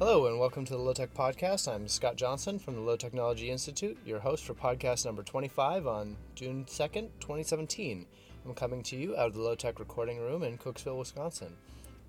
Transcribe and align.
Hello 0.00 0.28
and 0.28 0.40
welcome 0.40 0.64
to 0.64 0.72
the 0.72 0.78
Low 0.78 0.94
Tech 0.94 1.12
Podcast. 1.12 1.70
I'm 1.70 1.86
Scott 1.86 2.16
Johnson 2.16 2.58
from 2.58 2.74
the 2.74 2.80
Low 2.80 2.96
Technology 2.96 3.50
Institute, 3.50 3.98
your 4.06 4.18
host 4.18 4.44
for 4.44 4.54
podcast 4.54 5.04
number 5.04 5.22
25 5.22 5.86
on 5.86 6.16
June 6.34 6.64
2nd, 6.64 7.10
2017. 7.20 8.06
I'm 8.46 8.54
coming 8.54 8.82
to 8.84 8.96
you 8.96 9.14
out 9.14 9.26
of 9.26 9.34
the 9.34 9.42
Low 9.42 9.54
Tech 9.54 9.78
recording 9.78 10.18
room 10.18 10.42
in 10.42 10.56
Cooksville, 10.56 10.98
Wisconsin. 10.98 11.54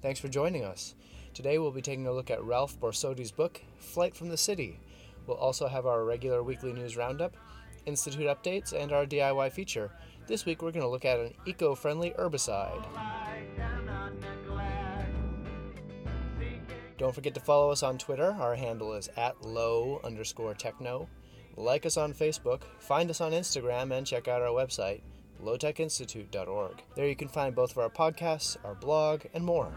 Thanks 0.02 0.22
for 0.22 0.30
joining 0.30 0.64
us. 0.64 0.96
Today 1.34 1.58
we'll 1.58 1.72
be 1.72 1.82
taking 1.82 2.08
a 2.08 2.14
look 2.14 2.32
at 2.32 2.42
Ralph 2.42 2.80
Borsodi's 2.80 3.34
book, 3.34 3.62
Flight 3.78 4.16
from 4.16 4.30
the 4.30 4.38
City. 4.38 4.80
We'll 5.28 5.36
also 5.36 5.68
have 5.68 5.86
our 5.86 6.06
regular 6.06 6.44
weekly 6.44 6.72
news 6.72 6.96
roundup, 6.96 7.36
Institute 7.86 8.28
updates, 8.28 8.72
and 8.72 8.94
our 8.94 9.06
DIY 9.06 9.52
feature. 9.52 9.92
This 10.28 10.46
week 10.46 10.62
we're 10.62 10.72
going 10.72 10.86
to 10.86 10.88
look 10.88 11.04
at 11.04 11.20
an 11.20 11.34
eco 11.46 11.76
friendly 11.76 12.12
herbicide. 12.12 12.86
Don't 17.02 17.16
forget 17.16 17.34
to 17.34 17.40
follow 17.40 17.72
us 17.72 17.82
on 17.82 17.98
Twitter. 17.98 18.32
Our 18.40 18.54
handle 18.54 18.94
is 18.94 19.10
at 19.18 19.42
low 19.42 20.00
underscore 20.04 20.54
techno. 20.54 21.10
Like 21.58 21.88
us 21.88 21.98
on 21.98 22.14
Facebook, 22.14 22.62
find 22.78 23.10
us 23.10 23.20
on 23.20 23.32
Instagram, 23.32 23.92
and 23.92 24.06
check 24.06 24.28
out 24.28 24.44
our 24.44 24.50
website, 24.50 25.02
lowtechinstitute.org. 25.44 26.84
There 26.96 27.08
you 27.08 27.16
can 27.16 27.28
find 27.28 27.56
both 27.56 27.72
of 27.72 27.80
our 27.80 27.90
podcasts, 27.90 28.56
our 28.64 28.76
blog, 28.76 29.24
and 29.34 29.44
more. 29.44 29.74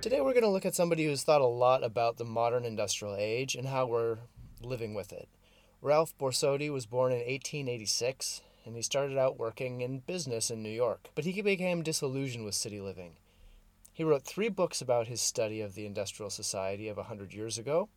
Today 0.00 0.20
we're 0.20 0.32
going 0.32 0.42
to 0.42 0.48
look 0.48 0.66
at 0.66 0.74
somebody 0.74 1.04
who's 1.04 1.22
thought 1.22 1.40
a 1.40 1.46
lot 1.46 1.84
about 1.84 2.16
the 2.16 2.24
modern 2.24 2.64
industrial 2.64 3.14
age 3.16 3.54
and 3.54 3.68
how 3.68 3.86
we're 3.86 4.18
living 4.60 4.92
with 4.92 5.12
it. 5.12 5.28
Ralph 5.80 6.18
Borsodi 6.18 6.68
was 6.68 6.84
born 6.84 7.12
in 7.12 7.18
1886 7.18 8.40
and 8.64 8.76
he 8.76 8.82
started 8.82 9.18
out 9.18 9.38
working 9.38 9.80
in 9.80 9.98
business 10.00 10.50
in 10.50 10.62
New 10.62 10.70
York, 10.70 11.08
but 11.14 11.24
he 11.24 11.42
became 11.42 11.82
disillusioned 11.82 12.44
with 12.44 12.54
city 12.54 12.80
living. 12.80 13.16
He 13.92 14.02
wrote 14.02 14.24
three 14.24 14.48
books 14.48 14.80
about 14.80 15.06
his 15.06 15.20
study 15.20 15.60
of 15.60 15.74
the 15.74 15.86
industrial 15.86 16.30
society 16.30 16.88
of 16.88 16.98
a 16.98 17.04
hundred 17.04 17.32
years 17.32 17.58
ago. 17.58 17.88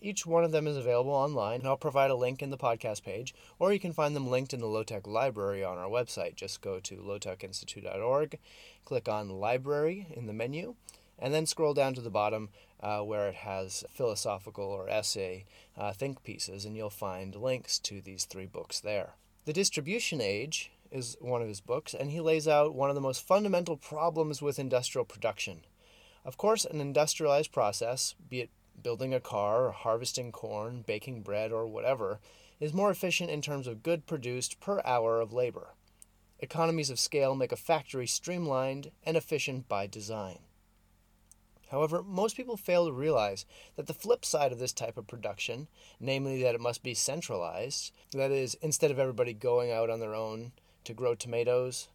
Each 0.00 0.24
one 0.24 0.44
of 0.44 0.52
them 0.52 0.66
is 0.66 0.76
available 0.76 1.12
online, 1.12 1.60
and 1.60 1.68
I'll 1.68 1.76
provide 1.76 2.10
a 2.10 2.16
link 2.16 2.42
in 2.42 2.50
the 2.50 2.58
podcast 2.58 3.02
page, 3.02 3.34
or 3.58 3.72
you 3.72 3.80
can 3.80 3.92
find 3.92 4.14
them 4.14 4.28
linked 4.28 4.54
in 4.54 4.60
the 4.60 4.66
Lowtech 4.66 5.06
library 5.06 5.64
on 5.64 5.78
our 5.78 5.88
website. 5.88 6.36
Just 6.36 6.60
go 6.60 6.80
to 6.80 6.96
lowtechinstitute.org, 6.96 8.38
click 8.84 9.08
on 9.08 9.28
Library 9.28 10.06
in 10.10 10.26
the 10.26 10.32
menu, 10.32 10.74
and 11.18 11.34
then 11.34 11.46
scroll 11.46 11.74
down 11.74 11.94
to 11.94 12.00
the 12.00 12.10
bottom 12.10 12.50
uh, 12.80 13.00
where 13.00 13.28
it 13.28 13.36
has 13.36 13.84
philosophical 13.90 14.64
or 14.64 14.88
essay 14.88 15.44
uh, 15.76 15.92
think 15.92 16.22
pieces, 16.22 16.64
and 16.64 16.76
you'll 16.76 16.90
find 16.90 17.34
links 17.34 17.78
to 17.78 18.00
these 18.00 18.24
three 18.24 18.46
books 18.46 18.80
there. 18.80 19.14
The 19.46 19.52
Distribution 19.52 20.20
Age 20.20 20.72
is 20.90 21.16
one 21.20 21.40
of 21.40 21.46
his 21.46 21.60
books, 21.60 21.94
and 21.94 22.10
he 22.10 22.20
lays 22.20 22.48
out 22.48 22.74
one 22.74 22.88
of 22.88 22.96
the 22.96 23.00
most 23.00 23.24
fundamental 23.24 23.76
problems 23.76 24.42
with 24.42 24.58
industrial 24.58 25.04
production. 25.04 25.60
Of 26.24 26.36
course, 26.36 26.64
an 26.64 26.80
industrialized 26.80 27.52
process, 27.52 28.16
be 28.28 28.40
it 28.40 28.50
building 28.82 29.14
a 29.14 29.20
car, 29.20 29.70
harvesting 29.70 30.32
corn, 30.32 30.82
baking 30.84 31.22
bread, 31.22 31.52
or 31.52 31.64
whatever, 31.64 32.18
is 32.58 32.74
more 32.74 32.90
efficient 32.90 33.30
in 33.30 33.40
terms 33.40 33.68
of 33.68 33.84
good 33.84 34.04
produced 34.04 34.58
per 34.58 34.82
hour 34.84 35.20
of 35.20 35.32
labor. 35.32 35.74
Economies 36.40 36.90
of 36.90 36.98
scale 36.98 37.36
make 37.36 37.52
a 37.52 37.56
factory 37.56 38.08
streamlined 38.08 38.90
and 39.04 39.16
efficient 39.16 39.68
by 39.68 39.86
design. 39.86 40.40
However, 41.70 42.02
most 42.02 42.36
people 42.36 42.56
fail 42.56 42.86
to 42.86 42.92
realize 42.92 43.44
that 43.76 43.86
the 43.86 43.94
flip 43.94 44.24
side 44.24 44.52
of 44.52 44.58
this 44.58 44.72
type 44.72 44.96
of 44.96 45.06
production, 45.06 45.68
namely 45.98 46.42
that 46.42 46.54
it 46.54 46.60
must 46.60 46.82
be 46.82 46.94
centralized, 46.94 47.92
that 48.12 48.30
is, 48.30 48.54
instead 48.62 48.90
of 48.90 48.98
everybody 48.98 49.32
going 49.32 49.72
out 49.72 49.90
on 49.90 50.00
their 50.00 50.14
own 50.14 50.52
to 50.84 50.94
grow 50.94 51.14
tomatoes 51.14 51.88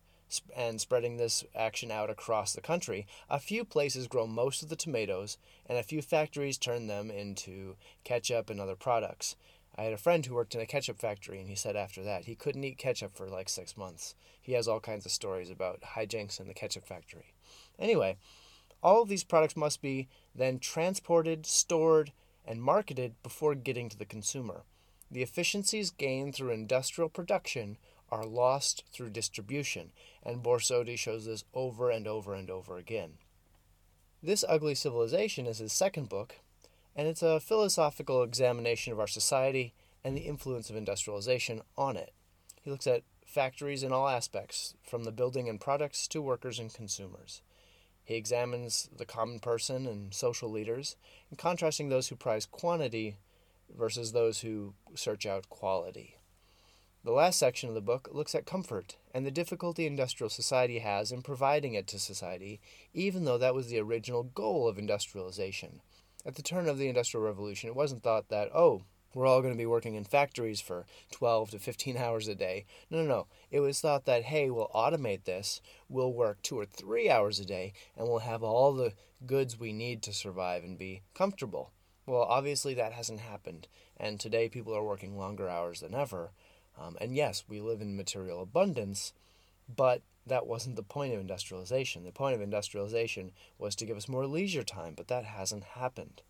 and 0.56 0.80
spreading 0.80 1.18
this 1.18 1.44
action 1.56 1.92
out 1.92 2.10
across 2.10 2.54
the 2.54 2.62
country, 2.62 3.06
a 3.30 3.40
few 3.40 3.64
places 3.66 4.08
grow 4.08 4.28
most 4.28 4.64
of 4.64 4.70
the 4.70 4.76
tomatoes 4.76 5.38
and 5.66 5.78
a 5.78 5.84
few 5.84 6.02
factories 6.02 6.58
turn 6.58 6.88
them 6.88 7.10
into 7.12 7.76
ketchup 8.04 8.50
and 8.50 8.60
other 8.60 8.76
products. 8.76 9.36
I 9.78 9.84
had 9.84 9.94
a 9.94 9.98
friend 9.98 10.26
who 10.26 10.36
worked 10.36 10.54
in 10.54 10.62
a 10.62 10.66
ketchup 10.66 11.00
factory, 11.00 11.40
and 11.40 11.50
he 11.50 11.56
said 11.56 11.76
after 11.76 12.04
that 12.04 12.26
he 12.26 12.36
couldn't 12.36 12.64
eat 12.64 12.78
ketchup 12.78 13.16
for 13.16 13.28
like 13.28 13.48
six 13.48 13.78
months. 13.78 14.16
He 14.42 14.54
has 14.54 14.68
all 14.68 14.80
kinds 14.80 15.06
of 15.06 15.12
stories 15.12 15.50
about 15.50 15.82
hijinks 15.96 16.40
in 16.40 16.48
the 16.48 16.54
ketchup 16.54 16.86
factory. 16.86 17.34
Anyway, 17.80 18.18
all 18.84 19.02
of 19.02 19.10
these 19.10 19.24
products 19.24 19.56
must 19.56 19.82
be 19.82 20.08
then 20.34 20.60
transported, 20.60 21.46
stored, 21.46 22.12
and 22.46 22.62
marketed 22.62 23.16
before 23.22 23.56
getting 23.56 23.90
to 23.90 23.98
the 23.98 24.06
consumer. 24.06 24.64
The 25.10 25.22
efficiencies 25.22 25.92
gained 25.92 26.36
through 26.36 26.52
industrial 26.52 27.10
production 27.10 27.78
are 28.10 28.26
lost 28.26 28.84
through 28.92 29.10
distribution, 29.10 29.92
and 30.24 30.44
Borsodi 30.44 30.98
shows 30.98 31.26
this 31.26 31.44
over 31.54 31.90
and 31.90 32.08
over 32.08 32.34
and 32.34 32.50
over 32.50 32.78
again. 32.78 33.14
This 34.24 34.44
Ugly 34.48 34.76
Civilization 34.76 35.48
is 35.48 35.60
his 35.60 35.74
second 35.74 36.10
book, 36.10 36.36
and 36.96 37.08
it's 37.08 37.24
a 37.24 37.40
philosophical 37.40 38.24
examination 38.24 38.94
of 38.94 39.00
our 39.00 39.08
society 39.08 39.74
and 40.04 40.16
the 40.16 40.22
influence 40.22 40.70
of 40.70 40.76
industrialization 40.76 41.62
on 41.78 41.96
it. 41.96 42.14
He 42.62 42.70
looks 42.70 42.88
at 42.88 43.04
factories 43.26 43.84
in 43.84 43.92
all 43.92 44.08
aspects, 44.08 44.76
from 44.84 45.04
the 45.04 45.12
building 45.12 45.48
and 45.48 45.60
products 45.60 46.08
to 46.10 46.22
workers 46.22 46.60
and 46.60 46.74
consumers. 46.74 47.42
He 48.04 48.16
examines 48.16 48.90
the 48.96 49.06
common 49.06 49.40
person 49.40 49.86
and 49.86 50.14
social 50.14 50.50
leaders, 50.50 50.96
and 51.30 51.38
contrasting 51.38 51.90
those 51.90 52.08
who 52.08 52.16
prize 52.16 52.46
quantity 52.46 53.18
versus 53.70 54.12
those 54.12 54.42
who 54.42 54.74
search 54.96 55.26
out 55.26 55.50
quality. 55.50 56.18
The 57.04 57.12
last 57.12 57.40
section 57.40 57.68
of 57.68 57.74
the 57.76 57.82
book 57.82 58.10
looks 58.12 58.36
at 58.36 58.46
comfort 58.46 58.98
and 59.12 59.26
the 59.26 59.32
difficulty 59.32 59.88
industrial 59.88 60.30
society 60.30 60.80
has 60.80 61.12
in 61.12 61.24
providing 61.24 61.74
it 61.74 61.88
to 61.88 62.00
society, 62.00 62.62
even 62.94 63.26
though 63.26 63.40
that 63.40 63.56
was 63.56 63.70
the 63.70 63.80
original 63.80 64.24
goal 64.24 64.68
of 64.68 64.78
industrialization. 64.78 65.82
At 66.24 66.36
the 66.36 66.44
turn 66.44 66.70
of 66.70 66.78
the 66.78 66.88
Industrial 66.88 67.26
Revolution, 67.26 67.70
it 67.70 67.76
wasn't 67.76 68.04
thought 68.04 68.30
that, 68.30 68.54
oh, 68.54 68.84
we're 69.14 69.28
all 69.28 69.42
going 69.42 69.54
to 69.54 69.58
be 69.58 69.66
working 69.66 69.96
in 69.96 70.04
factories 70.04 70.62
for 70.62 70.86
12 71.12 71.52
to 71.52 71.60
15 71.60 71.98
hours 71.98 72.28
a 72.28 72.36
day. 72.36 72.66
No, 72.90 73.00
no, 73.00 73.08
no. 73.08 73.28
It 73.50 73.60
was 73.60 73.80
thought 73.80 74.06
that, 74.06 74.24
hey, 74.24 74.50
we'll 74.50 74.72
automate 74.74 75.26
this, 75.26 75.62
we'll 75.90 76.14
work 76.14 76.42
two 76.42 76.58
or 76.60 76.66
three 76.66 77.10
hours 77.10 77.40
a 77.40 77.46
day, 77.46 77.74
and 77.98 78.08
we'll 78.08 78.20
have 78.20 78.44
all 78.44 78.74
the 78.74 78.94
goods 79.26 79.60
we 79.60 79.74
need 79.74 80.02
to 80.04 80.14
survive 80.14 80.64
and 80.64 80.78
be 80.78 81.02
comfortable. 81.14 81.72
Well, 82.06 82.24
obviously 82.24 82.74
that 82.76 82.94
hasn't 82.94 83.20
happened, 83.20 83.68
and 83.98 84.20
today 84.20 84.50
people 84.50 84.76
are 84.76 84.84
working 84.84 85.18
longer 85.18 85.50
hours 85.50 85.82
than 85.82 85.94
ever. 85.94 86.32
Um, 86.80 86.98
and 87.00 87.16
yes, 87.16 87.44
we 87.48 87.60
live 87.60 87.82
in 87.82 87.96
material 87.96 88.42
abundance, 88.42 89.14
but 89.74 90.02
that 90.26 90.48
wasn't 90.48 90.76
the 90.76 90.84
point 90.84 91.14
of 91.14 91.20
industrialization. 91.20 92.04
The 92.04 92.12
point 92.12 92.36
of 92.36 92.42
industrialization 92.42 93.32
was 93.58 93.76
to 93.76 93.86
give 93.86 93.98
us 93.98 94.08
more 94.08 94.26
leisure 94.26 94.64
time, 94.64 94.94
but 94.96 95.08
that 95.08 95.26
hasn't 95.26 95.64
happened. 95.64 96.22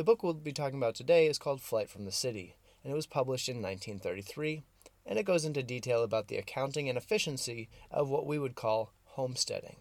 The 0.00 0.04
book 0.04 0.22
we'll 0.22 0.32
be 0.32 0.54
talking 0.54 0.78
about 0.78 0.94
today 0.94 1.26
is 1.26 1.38
called 1.38 1.60
Flight 1.60 1.90
from 1.90 2.06
the 2.06 2.10
City, 2.10 2.56
and 2.82 2.90
it 2.90 2.96
was 2.96 3.06
published 3.06 3.50
in 3.50 3.56
1933, 3.56 4.62
and 5.04 5.18
it 5.18 5.26
goes 5.26 5.44
into 5.44 5.62
detail 5.62 6.02
about 6.02 6.28
the 6.28 6.38
accounting 6.38 6.88
and 6.88 6.96
efficiency 6.96 7.68
of 7.90 8.08
what 8.08 8.24
we 8.24 8.38
would 8.38 8.54
call 8.54 8.94
homesteading. 9.04 9.76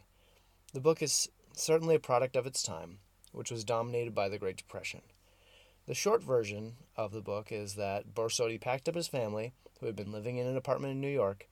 The 0.74 0.82
book 0.82 1.02
is 1.02 1.30
certainly 1.54 1.96
a 1.96 2.00
product 2.00 2.36
of 2.36 2.46
its 2.46 2.62
time, 2.62 2.98
which 3.32 3.50
was 3.50 3.64
dominated 3.64 4.14
by 4.14 4.28
the 4.28 4.38
Great 4.38 4.58
Depression. 4.58 5.04
The 5.86 5.94
short 5.94 6.22
version 6.22 6.74
of 6.98 7.14
the 7.14 7.22
book 7.22 7.50
is 7.50 7.76
that 7.76 8.14
Borsodi 8.14 8.60
packed 8.60 8.90
up 8.90 8.96
his 8.96 9.08
family, 9.08 9.54
who 9.80 9.86
had 9.86 9.96
been 9.96 10.12
living 10.12 10.36
in 10.36 10.48
an 10.48 10.58
apartment 10.58 10.92
in 10.92 11.00
New 11.00 11.08
York, 11.08 11.48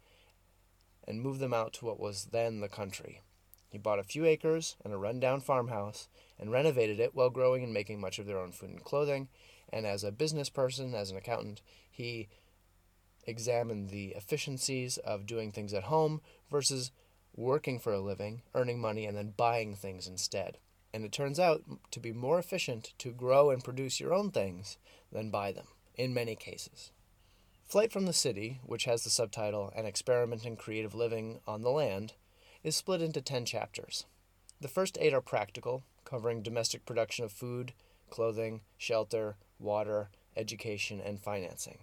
and 1.08 1.22
moved 1.22 1.40
them 1.40 1.54
out 1.54 1.72
to 1.76 1.86
what 1.86 2.02
was 2.02 2.32
then 2.34 2.60
the 2.60 2.68
country. 2.68 3.22
He 3.70 3.78
bought 3.78 4.00
a 4.00 4.04
few 4.04 4.26
acres 4.26 4.76
and 4.84 4.94
a 4.94 4.98
rundown 4.98 5.42
farmhouse 5.42 6.08
and 6.40 6.52
renovated 6.52 7.00
it 7.00 7.14
while 7.14 7.30
growing 7.30 7.64
and 7.64 7.74
making 7.74 8.00
much 8.00 8.20
of 8.20 8.26
their 8.26 8.40
own 8.40 8.52
food 8.52 8.70
and 8.70 8.84
clothing. 8.84 9.28
And 9.72 9.86
as 9.86 10.04
a 10.04 10.12
business 10.12 10.50
person, 10.50 10.94
as 10.96 11.12
an 11.12 11.18
accountant, 11.18 11.62
he 11.90 12.30
examined 13.26 13.90
the 13.90 14.10
efficiencies 14.16 14.98
of 14.98 15.26
doing 15.26 15.52
things 15.52 15.74
at 15.74 15.84
home 15.84 16.22
versus 16.50 16.92
working 17.36 17.78
for 17.78 17.94
a 17.94 18.00
living, 18.00 18.42
earning 18.56 18.80
money, 18.80 19.06
and 19.06 19.18
then 19.18 19.34
buying 19.36 19.75
things 19.75 20.08
instead. 20.08 20.58
And 20.94 21.04
it 21.04 21.12
turns 21.12 21.40
out 21.40 21.63
to 21.92 22.00
be 22.00 22.13
more 22.13 22.40
efficient 22.40 22.94
to 23.00 23.12
grow 23.12 23.50
and 23.50 23.63
produce 23.63 24.00
your 24.00 24.13
own 24.13 24.31
things 24.31 24.78
than 25.12 25.30
buy 25.30 25.52
them, 25.52 25.68
in 25.96 26.13
many 26.13 26.36
cases. 26.36 26.92
Flight 27.68 27.92
from 27.92 28.06
the 28.06 28.13
City, 28.13 28.62
which 28.66 28.86
has 28.86 29.04
the 29.04 29.10
subtitle 29.10 29.74
An 29.75 29.86
Experiment 29.86 30.46
in 30.46 30.56
Creative 30.56 30.96
Living 30.96 31.42
on 31.46 31.62
the 31.62 31.70
Land, 31.70 32.13
is 32.68 32.75
split 32.75 33.02
into 33.02 33.22
10 33.22 33.46
chapters. 33.46 34.06
The 34.60 34.68
first 34.68 34.98
eight 35.00 35.14
are 35.14 35.22
practical, 35.22 35.84
covering 36.04 36.42
domestic 36.42 36.86
production 36.86 37.24
of 37.24 37.31
food, 37.31 37.72
clothing, 38.10 38.60
shelter, 38.78 39.38
water, 39.58 40.10
education, 40.36 41.00
and 41.00 41.18
financing. 41.18 41.78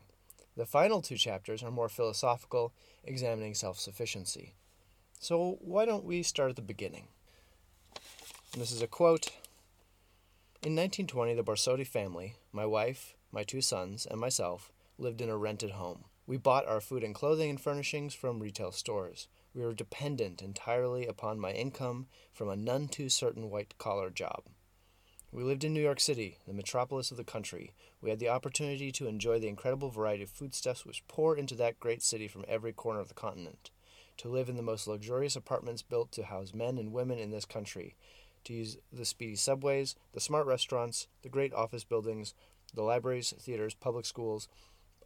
The 0.59 0.67
final 0.67 1.01
two 1.01 1.17
chapters 1.17 1.63
are 1.63 1.71
more 1.71 1.89
philosophical, 1.89 2.75
examining 3.03 3.55
self 3.55 3.79
sufficiency. 3.79 4.53
So, 5.19 5.57
why 5.63 5.87
don't 5.87 6.05
we 6.05 6.23
start 6.23 6.51
at 6.51 6.57
the 6.57 6.63
beginning? 6.63 7.09
And 8.53 8.61
this 8.61 8.71
is 8.71 8.83
a 8.83 8.87
quote 8.87 9.31
In 10.63 10.77
1920, 10.77 11.33
the 11.33 11.43
Borsodi 11.43 11.87
family, 11.87 12.35
my 12.53 12.67
wife, 12.67 13.15
my 13.33 13.43
two 13.43 13.63
sons, 13.63 14.07
and 14.07 14.21
myself, 14.21 14.71
lived 14.99 15.23
in 15.23 15.31
a 15.31 15.37
rented 15.39 15.71
home. 15.71 16.05
We 16.27 16.37
bought 16.37 16.69
our 16.69 16.83
food 16.83 17.03
and 17.03 17.15
clothing 17.15 17.49
and 17.49 17.61
furnishings 17.61 18.13
from 18.15 18.39
retail 18.39 18.71
stores. 18.71 19.29
We 19.55 19.65
were 19.65 19.73
dependent 19.73 20.43
entirely 20.43 21.07
upon 21.07 21.39
my 21.39 21.53
income 21.53 22.09
from 22.33 22.49
a 22.49 22.57
none 22.57 22.89
too 22.89 23.09
certain 23.09 23.51
white 23.51 23.79
collar 23.79 24.11
job. 24.11 24.43
We 25.31 25.45
lived 25.45 25.65
in 25.65 25.73
New 25.73 25.81
York 25.81 26.01
City, 26.01 26.39
the 26.47 26.53
metropolis 26.53 27.11
of 27.11 27.17
the 27.17 27.25
country. 27.25 27.73
We 28.01 28.11
had 28.11 28.19
the 28.19 28.29
opportunity 28.29 28.91
to 28.93 29.07
enjoy 29.07 29.39
the 29.39 29.49
incredible 29.49 29.91
variety 29.91 30.25
of 30.25 30.31
foodstuffs 30.31 30.85
which 30.85 31.07
pour 31.09 31.37
into 31.37 31.55
that 31.57 31.81
great 31.81 32.03
city 32.03 32.29
from 32.29 32.45
every 32.49 32.73
corner 32.73 33.01
of 33.01 33.09
the 33.09 33.15
continent, 33.15 33.71
to 34.19 34.29
live 34.29 34.49
in 34.49 34.57
the 34.57 34.63
most 34.63 34.87
luxurious 34.87 35.37
apartments 35.37 35.83
built 35.83 36.13
to 36.13 36.25
house 36.25 36.55
men 36.55 36.79
and 36.79 36.93
women 36.93 37.19
in 37.19 37.31
this 37.31 37.45
country, 37.45 37.97
to 38.45 38.53
use 38.53 38.77
the 38.93 39.05
speedy 39.05 39.37
subways, 39.37 39.97
the 40.13 40.21
smart 40.21 40.47
restaurants, 40.47 41.09
the 41.23 41.29
great 41.29 41.53
office 41.53 41.85
buildings, 41.85 42.35
the 42.73 42.83
libraries, 42.83 43.33
theaters, 43.41 43.75
public 43.75 44.05
schools, 44.05 44.49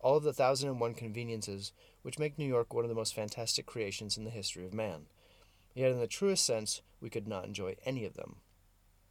all 0.00 0.16
of 0.16 0.22
the 0.22 0.32
thousand 0.32 0.68
and 0.68 0.80
one 0.80 0.94
conveniences 0.94 1.72
which 2.02 2.18
make 2.18 2.38
New 2.38 2.46
York 2.46 2.72
one 2.72 2.84
of 2.84 2.88
the 2.88 2.94
most 2.94 3.14
fantastic 3.14 3.66
creations 3.66 4.16
in 4.16 4.24
the 4.24 4.30
history 4.30 4.64
of 4.64 4.72
man. 4.72 5.06
Yet, 5.74 5.92
in 5.92 6.00
the 6.00 6.06
truest 6.06 6.44
sense, 6.44 6.82
we 7.00 7.10
could 7.10 7.28
not 7.28 7.44
enjoy 7.44 7.76
any 7.84 8.04
of 8.04 8.14
them. 8.14 8.36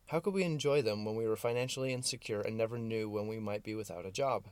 How 0.07 0.19
could 0.19 0.33
we 0.33 0.43
enjoy 0.43 0.81
them 0.81 1.03
when 1.03 1.15
we 1.15 1.27
were 1.27 1.35
financially 1.35 1.93
insecure 1.93 2.41
and 2.41 2.57
never 2.57 2.77
knew 2.77 3.09
when 3.09 3.27
we 3.27 3.39
might 3.39 3.63
be 3.63 3.75
without 3.75 4.05
a 4.05 4.11
job? 4.11 4.45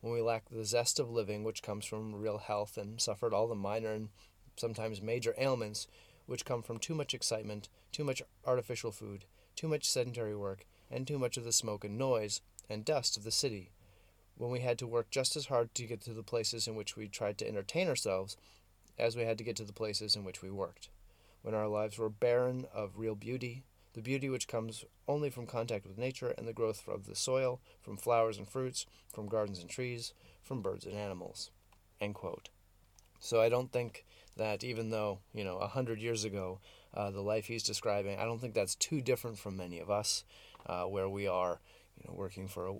When 0.00 0.12
we 0.12 0.20
lacked 0.20 0.50
the 0.50 0.64
zest 0.64 0.98
of 0.98 1.10
living 1.10 1.44
which 1.44 1.62
comes 1.62 1.84
from 1.84 2.14
real 2.14 2.38
health 2.38 2.76
and 2.76 3.00
suffered 3.00 3.34
all 3.34 3.46
the 3.46 3.54
minor 3.54 3.92
and 3.92 4.08
sometimes 4.56 5.02
major 5.02 5.34
ailments 5.38 5.86
which 6.26 6.44
come 6.44 6.62
from 6.62 6.78
too 6.78 6.94
much 6.94 7.14
excitement, 7.14 7.68
too 7.90 8.04
much 8.04 8.22
artificial 8.46 8.90
food, 8.90 9.26
too 9.54 9.68
much 9.68 9.88
sedentary 9.88 10.34
work, 10.34 10.64
and 10.90 11.06
too 11.06 11.18
much 11.18 11.36
of 11.36 11.44
the 11.44 11.52
smoke 11.52 11.84
and 11.84 11.98
noise 11.98 12.40
and 12.68 12.84
dust 12.84 13.16
of 13.16 13.24
the 13.24 13.30
city. 13.30 13.70
When 14.36 14.50
we 14.50 14.60
had 14.60 14.78
to 14.78 14.86
work 14.86 15.10
just 15.10 15.36
as 15.36 15.46
hard 15.46 15.74
to 15.74 15.86
get 15.86 16.00
to 16.02 16.14
the 16.14 16.22
places 16.22 16.66
in 16.66 16.74
which 16.74 16.96
we 16.96 17.08
tried 17.08 17.38
to 17.38 17.48
entertain 17.48 17.88
ourselves 17.88 18.36
as 18.98 19.16
we 19.16 19.22
had 19.22 19.38
to 19.38 19.44
get 19.44 19.56
to 19.56 19.64
the 19.64 19.72
places 19.72 20.16
in 20.16 20.24
which 20.24 20.42
we 20.42 20.50
worked. 20.50 20.88
When 21.42 21.54
our 21.54 21.68
lives 21.68 21.98
were 21.98 22.08
barren 22.08 22.66
of 22.74 22.98
real 22.98 23.14
beauty, 23.14 23.64
the 23.94 24.02
beauty 24.02 24.28
which 24.28 24.48
comes 24.48 24.84
only 25.06 25.28
from 25.28 25.46
contact 25.46 25.86
with 25.86 25.98
nature 25.98 26.34
and 26.38 26.46
the 26.46 26.52
growth 26.52 26.88
of 26.88 27.06
the 27.06 27.16
soil, 27.16 27.60
from 27.80 27.96
flowers 27.96 28.38
and 28.38 28.48
fruits, 28.48 28.86
from 29.12 29.28
gardens 29.28 29.60
and 29.60 29.68
trees, 29.68 30.14
from 30.42 30.62
birds 30.62 30.86
and 30.86 30.96
animals. 30.96 31.50
So 33.20 33.40
I 33.40 33.48
don't 33.48 33.70
think 33.70 34.04
that 34.36 34.64
even 34.64 34.90
though, 34.90 35.20
you 35.32 35.44
know, 35.44 35.58
a 35.58 35.68
hundred 35.68 36.00
years 36.00 36.24
ago, 36.24 36.58
uh, 36.94 37.10
the 37.10 37.20
life 37.20 37.46
he's 37.46 37.62
describing, 37.62 38.18
I 38.18 38.24
don't 38.24 38.40
think 38.40 38.54
that's 38.54 38.74
too 38.74 39.00
different 39.00 39.38
from 39.38 39.56
many 39.56 39.78
of 39.78 39.90
us, 39.90 40.24
uh, 40.66 40.84
where 40.84 41.08
we 41.08 41.26
are, 41.26 41.60
you 41.96 42.08
know, 42.08 42.14
working 42.14 42.48
for 42.48 42.66
a, 42.66 42.74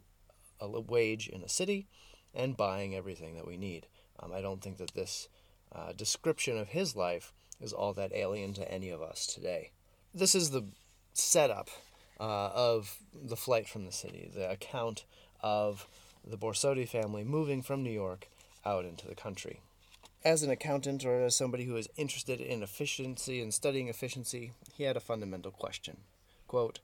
a, 0.63 0.81
wage 0.81 1.29
in 1.29 1.43
a 1.43 1.49
city 1.49 1.87
and 2.35 2.57
buying 2.57 2.95
everything 2.95 3.35
that 3.37 3.47
we 3.47 3.57
need. 3.57 3.87
Um, 4.21 4.33
I 4.33 4.41
don't 4.41 4.63
think 4.63 4.79
that 4.79 4.95
this 4.95 5.29
uh, 5.75 5.93
description 5.93 6.59
of 6.59 6.69
his 6.69 6.97
life 6.97 7.33
is 7.61 7.73
all 7.73 7.93
that 7.95 8.13
alien 8.15 8.55
to 8.55 8.71
any 8.71 8.91
of 8.91 9.03
us 9.03 9.27
today. 9.27 9.71
This 10.15 10.35
is 10.35 10.51
the 10.51 10.65
setup 11.15 11.69
uh, 12.21 12.51
of 12.55 12.97
the 13.15 13.37
flight 13.37 13.69
from 13.69 13.85
the 13.85 13.93
city, 13.93 14.31
the 14.35 14.51
account 14.51 15.05
of 15.41 15.87
the 16.25 16.37
Borsodi 16.37 16.89
family 16.89 17.25
moving 17.25 17.63
from 17.63 17.83
New 17.83 17.91
York 17.91 18.29
out 18.65 18.85
into 18.85 19.07
the 19.07 19.15
country. 19.15 19.61
As 20.25 20.43
an 20.43 20.51
accountant 20.51 21.05
or 21.05 21.21
as 21.25 21.35
somebody 21.35 21.65
who 21.65 21.77
is 21.77 21.89
interested 21.97 22.41
in 22.41 22.63
efficiency 22.63 23.41
and 23.41 23.53
studying 23.53 23.89
efficiency, 23.89 24.53
he 24.73 24.85
had 24.85 24.97
a 24.97 25.01
fundamental 25.01 25.51
question. 25.51 25.99
Quote, 26.47 26.79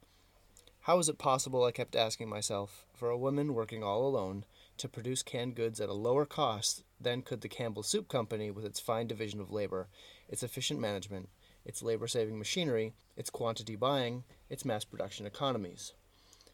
How 0.83 0.97
is 0.97 1.09
it 1.09 1.17
possible, 1.17 1.65
I 1.65 1.71
kept 1.71 1.95
asking 1.95 2.29
myself, 2.29 2.85
for 2.93 3.09
a 3.09 3.17
woman 3.17 3.53
working 3.53 3.83
all 3.83 4.07
alone 4.07 4.45
to 4.77 4.87
produce 4.87 5.21
canned 5.21 5.55
goods 5.55 5.81
at 5.81 5.89
a 5.89 5.93
lower 5.93 6.25
cost 6.25 6.83
than 6.99 7.21
could 7.21 7.41
the 7.41 7.49
Campbell 7.49 7.83
Soup 7.83 8.07
Company 8.07 8.49
with 8.49 8.65
its 8.65 8.79
fine 8.79 9.05
division 9.05 9.41
of 9.41 9.51
labor, 9.51 9.89
its 10.29 10.41
efficient 10.41 10.79
management, 10.79 11.29
its 11.65 11.83
labor 11.83 12.07
saving 12.07 12.39
machinery, 12.39 12.93
its 13.17 13.29
quantity 13.29 13.75
buying, 13.75 14.23
its 14.49 14.63
mass 14.63 14.85
production 14.85 15.25
economies. 15.25 15.93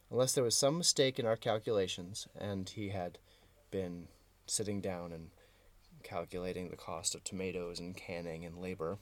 Unless 0.10 0.34
there 0.34 0.44
was 0.44 0.58
some 0.58 0.78
mistake 0.78 1.20
in 1.20 1.26
our 1.26 1.38
calculations, 1.38 2.28
and 2.36 2.68
he 2.70 2.90
had 2.90 3.20
been 3.70 4.08
sitting 4.48 4.82
down 4.82 5.12
and 5.12 5.30
calculating 6.04 6.70
the 6.70 6.76
cost 6.76 7.16
of 7.16 7.24
tomatoes 7.24 7.80
and 7.80 7.96
canning 7.96 8.44
and 8.44 8.58
labor, 8.58 8.98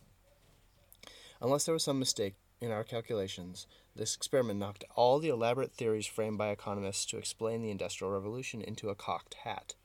unless 1.41 1.65
there 1.65 1.73
was 1.73 1.83
some 1.83 1.99
mistake 1.99 2.35
in 2.63 2.71
our 2.71 2.83
calculations, 2.83 3.67
this 3.95 4.15
experiment 4.15 4.59
knocked 4.59 4.83
all 4.95 5.19
the 5.19 5.29
elaborate 5.29 5.73
theories 5.73 6.07
framed 6.07 6.37
by 6.37 6.49
economists 6.49 7.05
to 7.07 7.17
explain 7.17 7.61
the 7.61 7.71
Industrial 7.71 8.11
Revolution 8.11 8.61
into 8.61 8.89
a 8.89 8.95
cocked 8.95 9.35
hat 9.43 9.75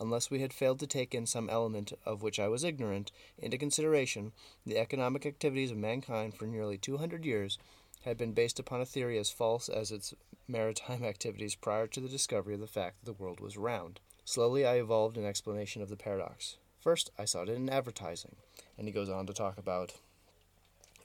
unless 0.00 0.30
we 0.30 0.40
had 0.40 0.52
failed 0.52 0.78
to 0.80 0.86
take 0.86 1.14
in 1.14 1.26
some 1.26 1.50
element 1.50 1.92
of 2.04 2.22
which 2.22 2.38
I 2.38 2.48
was 2.48 2.64
ignorant 2.64 3.10
into 3.38 3.58
consideration, 3.58 4.32
the 4.64 4.78
economic 4.78 5.26
activities 5.26 5.70
of 5.70 5.76
mankind 5.76 6.34
for 6.34 6.46
nearly 6.46 6.78
200 6.78 7.24
years 7.24 7.58
had 8.02 8.16
been 8.16 8.32
based 8.32 8.58
upon 8.58 8.80
a 8.80 8.86
theory 8.86 9.18
as 9.18 9.30
false 9.30 9.68
as 9.68 9.90
its 9.90 10.14
maritime 10.46 11.04
activities 11.04 11.54
prior 11.54 11.86
to 11.88 12.00
the 12.00 12.08
discovery 12.08 12.54
of 12.54 12.60
the 12.60 12.66
fact 12.66 13.00
that 13.00 13.06
the 13.06 13.22
world 13.22 13.40
was 13.40 13.56
round. 13.56 14.00
Slowly 14.24 14.64
I 14.64 14.76
evolved 14.76 15.16
an 15.16 15.26
explanation 15.26 15.82
of 15.82 15.88
the 15.88 15.96
paradox. 15.96 16.58
First, 16.80 17.10
I 17.18 17.24
saw 17.24 17.42
it 17.42 17.48
in 17.48 17.68
advertising, 17.68 18.36
and 18.76 18.86
he 18.86 18.92
goes 18.92 19.08
on 19.08 19.26
to 19.26 19.32
talk 19.32 19.58
about 19.58 19.94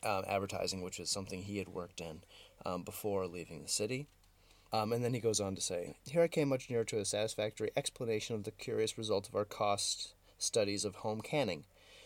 um, 0.06 0.24
advertising, 0.28 0.82
which 0.82 1.00
is 1.00 1.10
something 1.10 1.44
he 1.44 1.58
had 1.58 1.70
worked 1.70 2.02
in 2.02 2.24
um, 2.66 2.84
before 2.84 3.28
leaving 3.28 3.62
the 3.62 3.70
city. 3.70 4.08
Um, 4.72 4.92
and 4.92 5.04
then 5.04 5.14
he 5.14 5.20
goes 5.20 5.40
on 5.40 5.56
to 5.56 5.62
say, 5.62 5.96
Here 6.10 6.24
I 6.24 6.28
came 6.28 6.50
much 6.50 6.70
nearer 6.70 6.84
to 6.86 7.00
a 7.00 7.06
satisfactory 7.06 7.72
explanation 7.78 8.36
of 8.36 8.44
the 8.44 8.52
curious 8.52 8.98
result 8.98 9.28
of 9.28 9.36
our 9.36 9.46
cost 9.46 10.14
studies 10.40 10.84
of 10.84 10.96
home 10.96 11.22
canning. 11.22 11.66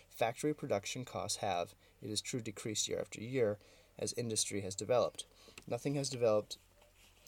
Factory 0.10 0.54
production 0.54 1.06
costs 1.06 1.38
have, 1.38 1.74
it 2.02 2.10
is 2.10 2.22
true, 2.22 2.42
decreased 2.42 2.88
year 2.88 3.00
after 3.00 3.22
year 3.22 3.58
as 3.98 4.14
industry 4.14 4.62
has 4.62 4.76
developed. 4.76 5.26
Nothing 5.68 5.96
has 5.96 6.10
developed 6.10 6.58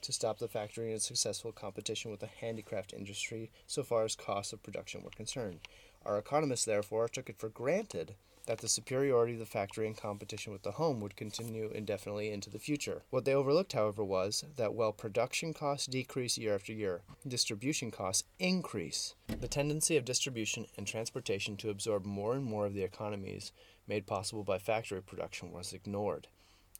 to 0.01 0.13
stop 0.13 0.39
the 0.39 0.47
factory 0.47 0.89
in 0.89 0.95
its 0.95 1.07
successful 1.07 1.51
competition 1.51 2.11
with 2.11 2.19
the 2.19 2.27
handicraft 2.27 2.93
industry 2.93 3.51
so 3.67 3.83
far 3.83 4.03
as 4.03 4.15
costs 4.15 4.53
of 4.53 4.63
production 4.63 5.03
were 5.03 5.09
concerned. 5.09 5.59
Our 6.05 6.17
economists, 6.17 6.65
therefore, 6.65 7.07
took 7.07 7.29
it 7.29 7.37
for 7.37 7.49
granted 7.49 8.15
that 8.49 8.57
the 8.57 8.67
superiority 8.67 9.33
of 9.33 9.39
the 9.39 9.45
factory 9.45 9.85
in 9.85 9.93
competition 9.93 10.51
with 10.51 10.63
the 10.63 10.71
home 10.71 10.99
would 10.99 11.15
continue 11.15 11.69
indefinitely 11.69 12.31
into 12.31 12.49
the 12.49 12.57
future. 12.57 13.03
What 13.11 13.23
they 13.23 13.35
overlooked, 13.35 13.73
however, 13.73 14.03
was 14.03 14.43
that 14.55 14.73
while 14.73 14.91
production 14.91 15.53
costs 15.53 15.85
decrease 15.85 16.35
year 16.35 16.55
after 16.55 16.73
year, 16.73 17.01
distribution 17.27 17.91
costs 17.91 18.23
increase. 18.39 19.13
The 19.27 19.47
tendency 19.47 19.97
of 19.97 20.03
distribution 20.03 20.65
and 20.75 20.87
transportation 20.87 21.57
to 21.57 21.69
absorb 21.69 22.07
more 22.07 22.33
and 22.33 22.43
more 22.43 22.65
of 22.65 22.73
the 22.73 22.81
economies 22.81 23.51
made 23.87 24.07
possible 24.07 24.43
by 24.43 24.57
factory 24.57 25.03
production 25.03 25.51
was 25.51 25.71
ignored. 25.71 26.27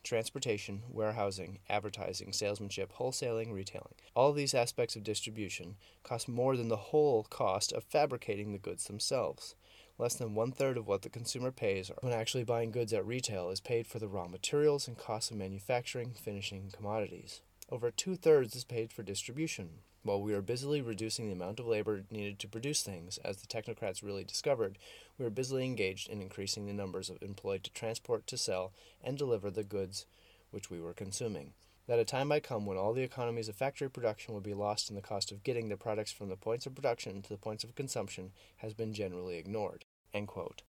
Transportation, 0.01 0.81
warehousing, 0.89 1.59
advertising, 1.69 2.33
salesmanship, 2.33 2.93
wholesaling, 2.97 3.53
retailing. 3.53 3.93
All 4.15 4.33
these 4.33 4.55
aspects 4.55 4.95
of 4.95 5.03
distribution 5.03 5.75
cost 6.01 6.27
more 6.27 6.57
than 6.57 6.69
the 6.69 6.77
whole 6.77 7.27
cost 7.29 7.71
of 7.73 7.83
fabricating 7.83 8.53
the 8.53 8.57
goods 8.57 8.85
themselves. 8.85 9.53
Less 9.99 10.15
than 10.15 10.33
one 10.33 10.53
third 10.53 10.77
of 10.77 10.87
what 10.87 11.01
the 11.01 11.09
consumer 11.09 11.51
pays 11.51 11.91
when 11.99 12.13
actually 12.13 12.45
buying 12.45 12.71
goods 12.71 12.93
at 12.93 13.05
retail 13.05 13.49
is 13.49 13.59
paid 13.59 13.85
for 13.85 13.99
the 13.99 14.07
raw 14.07 14.29
materials 14.29 14.87
and 14.87 14.97
costs 14.97 15.29
of 15.29 15.35
manufacturing, 15.35 16.13
finishing 16.13 16.61
and 16.61 16.71
commodities. 16.73 17.41
Over 17.69 17.91
two 17.91 18.15
thirds 18.15 18.55
is 18.55 18.63
paid 18.63 18.93
for 18.93 19.03
distribution. 19.03 19.81
While 20.03 20.21
we 20.21 20.33
are 20.33 20.41
busily 20.41 20.81
reducing 20.81 21.27
the 21.27 21.33
amount 21.33 21.59
of 21.59 21.67
labor 21.67 22.05
needed 22.09 22.39
to 22.39 22.47
produce 22.47 22.81
things, 22.81 23.17
as 23.25 23.41
the 23.41 23.47
technocrats 23.47 24.01
really 24.01 24.23
discovered, 24.23 24.77
we 25.17 25.25
are 25.25 25.29
busily 25.29 25.65
engaged 25.65 26.07
in 26.07 26.21
increasing 26.21 26.65
the 26.65 26.71
numbers 26.71 27.09
of 27.09 27.21
employed 27.21 27.65
to 27.65 27.73
transport, 27.73 28.25
to 28.27 28.37
sell, 28.37 28.71
and 29.03 29.17
deliver 29.17 29.51
the 29.51 29.65
goods 29.65 30.05
which 30.49 30.69
we 30.69 30.79
were 30.79 30.93
consuming. 30.93 31.51
That 31.87 31.99
a 31.99 32.05
time 32.05 32.29
might 32.29 32.43
come 32.43 32.65
when 32.65 32.77
all 32.77 32.93
the 32.93 33.03
economies 33.03 33.49
of 33.49 33.55
factory 33.57 33.89
production 33.89 34.33
would 34.33 34.43
be 34.43 34.53
lost 34.53 34.89
in 34.89 34.95
the 34.95 35.01
cost 35.01 35.31
of 35.31 35.43
getting 35.43 35.67
the 35.67 35.75
products 35.75 36.11
from 36.11 36.29
the 36.29 36.37
points 36.37 36.65
of 36.65 36.75
production 36.75 37.21
to 37.21 37.29
the 37.29 37.37
points 37.37 37.65
of 37.65 37.75
consumption 37.75 38.31
has 38.57 38.73
been 38.73 38.93
generally 38.93 39.37
ignored. 39.37 39.85
End 40.13 40.27
quote. 40.27 40.63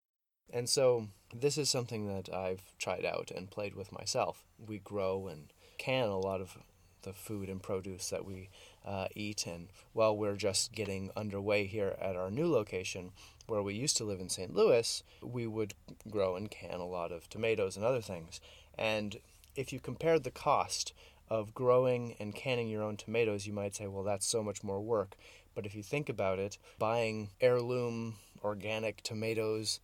And 0.52 0.68
so 0.68 1.08
this 1.34 1.58
is 1.58 1.68
something 1.68 2.06
that 2.06 2.32
I've 2.32 2.62
tried 2.78 3.04
out 3.04 3.30
and 3.34 3.50
played 3.50 3.74
with 3.74 3.92
myself. 3.92 4.44
We 4.58 4.78
grow 4.78 5.26
and 5.26 5.52
can 5.78 6.08
a 6.08 6.18
lot 6.18 6.40
of 6.40 6.56
the 7.02 7.12
food 7.12 7.48
and 7.48 7.62
produce 7.62 8.10
that 8.10 8.24
we 8.24 8.50
uh, 8.84 9.06
eat. 9.14 9.46
And 9.46 9.68
while 9.92 10.16
we're 10.16 10.36
just 10.36 10.72
getting 10.72 11.10
underway 11.16 11.66
here 11.66 11.96
at 12.00 12.16
our 12.16 12.30
new 12.30 12.46
location, 12.50 13.12
where 13.46 13.62
we 13.62 13.74
used 13.74 13.96
to 13.98 14.04
live 14.04 14.20
in 14.20 14.28
St. 14.28 14.54
Louis, 14.54 15.02
we 15.22 15.46
would 15.46 15.74
grow 16.10 16.36
and 16.36 16.50
can 16.50 16.80
a 16.80 16.86
lot 16.86 17.12
of 17.12 17.28
tomatoes 17.28 17.76
and 17.76 17.84
other 17.84 18.00
things. 18.00 18.40
And 18.76 19.16
if 19.54 19.72
you 19.72 19.80
compared 19.80 20.24
the 20.24 20.30
cost 20.30 20.92
of 21.28 21.54
growing 21.54 22.16
and 22.18 22.34
canning 22.34 22.68
your 22.68 22.82
own 22.82 22.96
tomatoes, 22.96 23.46
you 23.46 23.52
might 23.52 23.74
say, 23.74 23.86
well, 23.86 24.04
that's 24.04 24.26
so 24.26 24.42
much 24.42 24.62
more 24.62 24.80
work. 24.80 25.16
But 25.54 25.64
if 25.64 25.74
you 25.74 25.82
think 25.82 26.08
about 26.08 26.38
it, 26.38 26.58
buying 26.78 27.30
heirloom 27.40 28.16
organic 28.46 29.02
tomatoes 29.02 29.80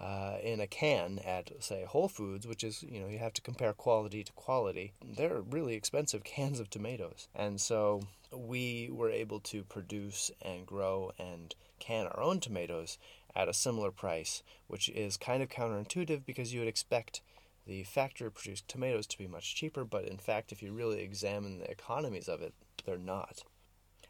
uh, 0.00 0.36
in 0.42 0.60
a 0.60 0.66
can 0.66 1.18
at 1.20 1.50
say 1.60 1.84
Whole 1.84 2.08
Foods, 2.08 2.46
which 2.46 2.64
is 2.64 2.82
you 2.82 3.00
know 3.00 3.08
you 3.08 3.18
have 3.18 3.32
to 3.34 3.42
compare 3.42 3.72
quality 3.72 4.24
to 4.24 4.32
quality. 4.32 4.92
They're 5.04 5.40
really 5.40 5.74
expensive 5.74 6.24
cans 6.36 6.60
of 6.60 6.70
tomatoes, 6.70 7.28
and 7.34 7.60
so 7.60 8.02
we 8.32 8.90
were 8.92 9.10
able 9.10 9.40
to 9.40 9.62
produce 9.64 10.30
and 10.42 10.66
grow 10.66 11.12
and 11.18 11.54
can 11.78 12.06
our 12.06 12.20
own 12.20 12.40
tomatoes 12.40 12.98
at 13.34 13.48
a 13.48 13.54
similar 13.54 13.90
price, 13.90 14.42
which 14.66 14.88
is 14.88 15.16
kind 15.16 15.42
of 15.42 15.48
counterintuitive 15.48 16.24
because 16.24 16.52
you 16.52 16.60
would 16.60 16.68
expect 16.68 17.20
the 17.66 17.82
factory 17.84 18.30
produced 18.30 18.68
tomatoes 18.68 19.06
to 19.08 19.18
be 19.18 19.26
much 19.26 19.54
cheaper, 19.54 19.84
but 19.84 20.04
in 20.06 20.18
fact, 20.18 20.52
if 20.52 20.62
you 20.62 20.72
really 20.72 21.02
examine 21.02 21.58
the 21.58 21.70
economies 21.70 22.28
of 22.28 22.40
it, 22.40 22.54
they're 22.84 22.96
not. 22.96 23.42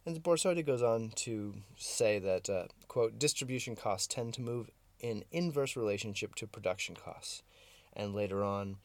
And 0.07 0.23
Borsodi 0.23 0.65
goes 0.65 0.85
on 0.85 1.11
to 1.17 1.55
say 1.77 2.21
that, 2.21 2.49
uh, 2.49 2.67
quote, 2.87 3.19
distribution 3.19 3.75
costs 3.75 4.07
tend 4.07 4.35
to 4.35 4.41
move 4.41 4.71
in 5.01 5.25
inverse 5.33 5.75
relationship 5.75 6.37
to 6.37 6.47
production 6.47 6.95
costs. 6.95 7.43
And 7.93 8.15
later 8.15 8.45
on, 8.45 8.77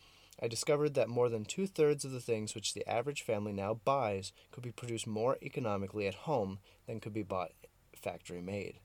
I 0.42 0.48
discovered 0.48 0.96
that 0.96 1.10
more 1.10 1.30
than 1.30 1.46
two 1.46 1.68
thirds 1.68 2.04
of 2.04 2.12
the 2.12 2.20
things 2.20 2.56
which 2.56 2.74
the 2.74 2.88
average 2.90 3.22
family 3.22 3.54
now 3.54 3.76
buys 3.76 4.34
could 4.52 4.64
be 4.64 4.72
produced 4.72 5.06
more 5.06 5.38
economically 5.44 6.08
at 6.08 6.16
home 6.16 6.58
than 6.88 7.00
could 7.00 7.14
be 7.14 7.22
bought 7.22 7.52
factory 7.96 8.42
made 8.42 8.80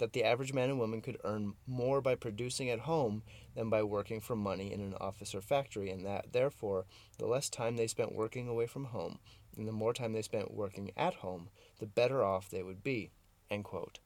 that 0.00 0.12
the 0.12 0.24
average 0.24 0.52
man 0.52 0.68
and 0.68 0.78
woman 0.78 1.00
could 1.00 1.18
earn 1.24 1.54
more 1.66 2.00
by 2.00 2.16
producing 2.16 2.68
at 2.68 2.80
home 2.80 3.22
than 3.54 3.70
by 3.70 3.82
working 3.82 4.20
for 4.20 4.34
money 4.34 4.72
in 4.72 4.80
an 4.80 4.94
office 5.00 5.34
or 5.34 5.40
factory, 5.40 5.90
and 5.90 6.04
that, 6.04 6.32
therefore, 6.32 6.84
the 7.18 7.26
less 7.26 7.48
time 7.48 7.76
they 7.76 7.86
spent 7.86 8.14
working 8.14 8.48
away 8.48 8.66
from 8.66 8.86
home 8.86 9.18
and 9.56 9.66
the 9.66 9.72
more 9.72 9.92
time 9.92 10.12
they 10.12 10.22
spent 10.22 10.54
working 10.54 10.90
at 10.96 11.14
home, 11.14 11.50
the 11.78 11.86
better 11.86 12.24
off 12.24 12.50
they 12.50 12.62
would 12.62 12.82
be. 12.82 13.10
End 13.50 13.64
quote. 13.64 13.98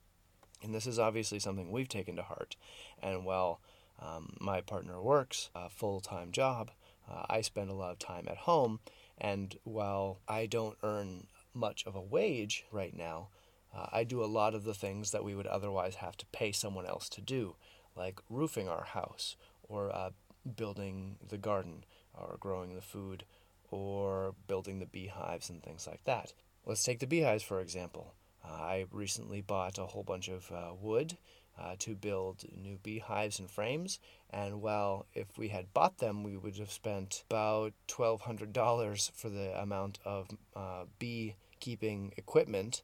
And 0.62 0.74
this 0.74 0.86
is 0.86 0.98
obviously 0.98 1.38
something 1.38 1.70
we've 1.70 1.88
taken 1.88 2.16
to 2.16 2.22
heart. 2.22 2.56
And 3.02 3.24
while 3.24 3.60
um, 4.00 4.36
my 4.40 4.60
partner 4.60 5.00
works 5.00 5.50
a 5.54 5.68
full 5.68 6.00
time 6.00 6.32
job, 6.32 6.70
uh, 7.10 7.24
I 7.28 7.42
spend 7.42 7.70
a 7.70 7.74
lot 7.74 7.92
of 7.92 7.98
time 7.98 8.26
at 8.28 8.38
home. 8.38 8.80
And 9.18 9.56
while 9.64 10.20
I 10.26 10.46
don't 10.46 10.78
earn 10.82 11.26
much 11.52 11.84
of 11.86 11.94
a 11.94 12.00
wage 12.00 12.64
right 12.72 12.96
now, 12.96 13.28
uh, 13.76 13.86
I 13.92 14.04
do 14.04 14.22
a 14.22 14.26
lot 14.26 14.54
of 14.54 14.64
the 14.64 14.74
things 14.74 15.10
that 15.10 15.24
we 15.24 15.34
would 15.34 15.46
otherwise 15.46 15.96
have 15.96 16.16
to 16.18 16.26
pay 16.26 16.52
someone 16.52 16.86
else 16.86 17.08
to 17.10 17.20
do, 17.20 17.56
like 17.96 18.20
roofing 18.30 18.68
our 18.68 18.84
house, 18.84 19.36
or 19.68 19.94
uh, 19.94 20.10
building 20.56 21.16
the 21.28 21.38
garden, 21.38 21.84
or 22.14 22.36
growing 22.38 22.74
the 22.74 22.82
food, 22.82 23.24
or 23.70 24.34
building 24.46 24.78
the 24.78 24.86
beehives 24.86 25.50
and 25.50 25.62
things 25.62 25.86
like 25.86 26.04
that. 26.04 26.32
Let's 26.64 26.84
take 26.84 27.00
the 27.00 27.06
beehives 27.06 27.42
for 27.42 27.60
example. 27.60 28.14
Uh, 28.44 28.52
I 28.52 28.84
recently 28.90 29.40
bought 29.40 29.78
a 29.78 29.86
whole 29.86 30.02
bunch 30.02 30.28
of 30.28 30.50
uh, 30.52 30.72
wood 30.80 31.16
uh, 31.58 31.76
to 31.78 31.94
build 31.94 32.44
new 32.56 32.78
beehives 32.82 33.38
and 33.38 33.50
frames. 33.50 33.98
And 34.30 34.60
well, 34.60 35.06
if 35.14 35.38
we 35.38 35.48
had 35.48 35.72
bought 35.72 35.98
them, 35.98 36.22
we 36.22 36.36
would 36.36 36.56
have 36.58 36.70
spent 36.70 37.24
about 37.30 37.72
$1,200 37.88 39.10
for 39.12 39.28
the 39.28 39.58
amount 39.60 39.98
of 40.04 40.28
uh, 40.54 40.84
beekeeping 40.98 42.12
equipment 42.16 42.82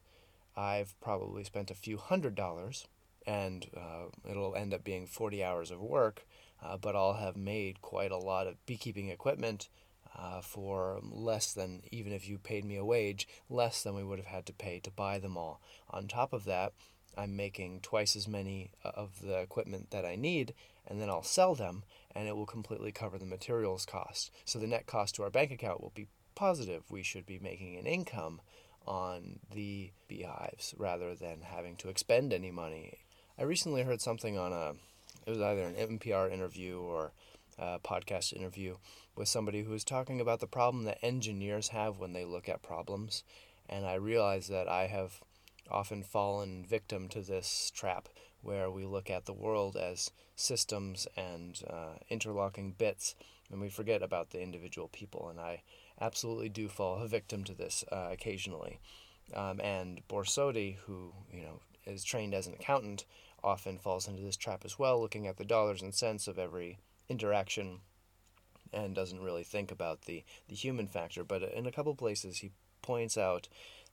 I've 0.55 0.99
probably 1.01 1.43
spent 1.43 1.71
a 1.71 1.75
few 1.75 1.97
hundred 1.97 2.35
dollars, 2.35 2.87
and 3.25 3.67
uh, 3.75 4.05
it'll 4.29 4.55
end 4.55 4.73
up 4.73 4.83
being 4.83 5.07
40 5.07 5.43
hours 5.43 5.71
of 5.71 5.79
work, 5.79 6.25
uh, 6.63 6.77
but 6.77 6.95
I'll 6.95 7.13
have 7.13 7.35
made 7.35 7.81
quite 7.81 8.11
a 8.11 8.17
lot 8.17 8.47
of 8.47 8.63
beekeeping 8.65 9.09
equipment 9.09 9.69
uh, 10.17 10.41
for 10.41 10.99
less 11.03 11.53
than, 11.53 11.83
even 11.91 12.11
if 12.11 12.27
you 12.27 12.37
paid 12.37 12.65
me 12.65 12.75
a 12.75 12.85
wage, 12.85 13.27
less 13.49 13.81
than 13.81 13.95
we 13.95 14.03
would 14.03 14.19
have 14.19 14.27
had 14.27 14.45
to 14.47 14.53
pay 14.53 14.79
to 14.79 14.91
buy 14.91 15.19
them 15.19 15.37
all. 15.37 15.61
On 15.89 16.07
top 16.07 16.33
of 16.33 16.45
that, 16.45 16.73
I'm 17.17 17.35
making 17.35 17.81
twice 17.81 18.15
as 18.15 18.27
many 18.27 18.71
uh, 18.83 18.91
of 18.95 19.21
the 19.21 19.39
equipment 19.39 19.91
that 19.91 20.05
I 20.05 20.15
need, 20.15 20.53
and 20.87 21.01
then 21.01 21.09
I'll 21.09 21.23
sell 21.23 21.55
them, 21.55 21.83
and 22.13 22.27
it 22.27 22.35
will 22.35 22.45
completely 22.45 22.91
cover 22.91 23.17
the 23.17 23.25
materials 23.25 23.85
cost. 23.85 24.31
So 24.45 24.59
the 24.59 24.67
net 24.67 24.85
cost 24.85 25.15
to 25.15 25.23
our 25.23 25.29
bank 25.29 25.51
account 25.51 25.81
will 25.81 25.91
be 25.93 26.07
positive. 26.35 26.83
We 26.89 27.03
should 27.03 27.25
be 27.25 27.39
making 27.39 27.77
an 27.77 27.85
income 27.85 28.41
on 28.85 29.39
the 29.53 29.91
beehives 30.07 30.73
rather 30.77 31.15
than 31.15 31.41
having 31.41 31.75
to 31.77 31.89
expend 31.89 32.33
any 32.33 32.51
money. 32.51 32.99
I 33.37 33.43
recently 33.43 33.83
heard 33.83 34.01
something 34.01 34.37
on 34.37 34.53
a, 34.53 34.73
it 35.25 35.29
was 35.29 35.41
either 35.41 35.63
an 35.63 35.75
NPR 35.75 36.31
interview 36.31 36.79
or 36.79 37.13
a 37.57 37.79
podcast 37.79 38.33
interview 38.33 38.77
with 39.15 39.27
somebody 39.27 39.63
who 39.63 39.71
was 39.71 39.83
talking 39.83 40.19
about 40.19 40.39
the 40.39 40.47
problem 40.47 40.85
that 40.85 41.03
engineers 41.03 41.69
have 41.69 41.99
when 41.99 42.13
they 42.13 42.25
look 42.25 42.49
at 42.49 42.63
problems. 42.63 43.23
And 43.69 43.85
I 43.85 43.95
realized 43.95 44.49
that 44.51 44.67
I 44.67 44.87
have 44.87 45.21
often 45.69 46.03
fallen 46.03 46.65
victim 46.67 47.07
to 47.09 47.21
this 47.21 47.71
trap 47.73 48.09
where 48.41 48.69
we 48.71 48.85
look 48.85 49.09
at 49.09 49.25
the 49.25 49.33
world 49.33 49.77
as 49.77 50.11
systems 50.35 51.07
and 51.15 51.61
uh, 51.69 51.93
interlocking 52.09 52.73
bits 52.77 53.15
and 53.51 53.59
we 53.59 53.69
forget 53.69 54.01
about 54.01 54.29
the 54.29 54.41
individual 54.41 54.87
people. 54.87 55.27
And 55.29 55.39
I 55.39 55.61
absolutely 56.01 56.49
do 56.49 56.67
fall 56.67 56.97
a 56.97 57.07
victim 57.07 57.43
to 57.45 57.53
this 57.53 57.85
uh, 57.91 58.09
occasionally. 58.11 58.79
Um, 59.33 59.61
and 59.61 60.01
Borsodi, 60.09 60.77
who 60.85 61.13
you 61.31 61.43
know 61.43 61.61
is 61.85 62.03
trained 62.03 62.33
as 62.33 62.47
an 62.47 62.53
accountant, 62.53 63.05
often 63.43 63.77
falls 63.77 64.07
into 64.07 64.21
this 64.21 64.35
trap 64.35 64.63
as 64.65 64.77
well, 64.77 64.99
looking 64.99 65.27
at 65.27 65.37
the 65.37 65.45
dollars 65.45 65.81
and 65.81 65.93
cents 65.93 66.27
of 66.27 66.37
every 66.37 66.79
interaction, 67.07 67.79
and 68.73 68.95
doesn't 68.95 69.21
really 69.21 69.43
think 69.43 69.71
about 69.71 70.01
the 70.01 70.23
the 70.49 70.55
human 70.55 70.87
factor. 70.87 71.23
But 71.23 71.43
in 71.43 71.65
a 71.65 71.71
couple 71.71 71.95
places, 71.95 72.39
he 72.39 72.51
points 72.81 73.17
out 73.17 73.47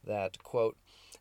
that 0.05 0.43
quote 0.43 0.77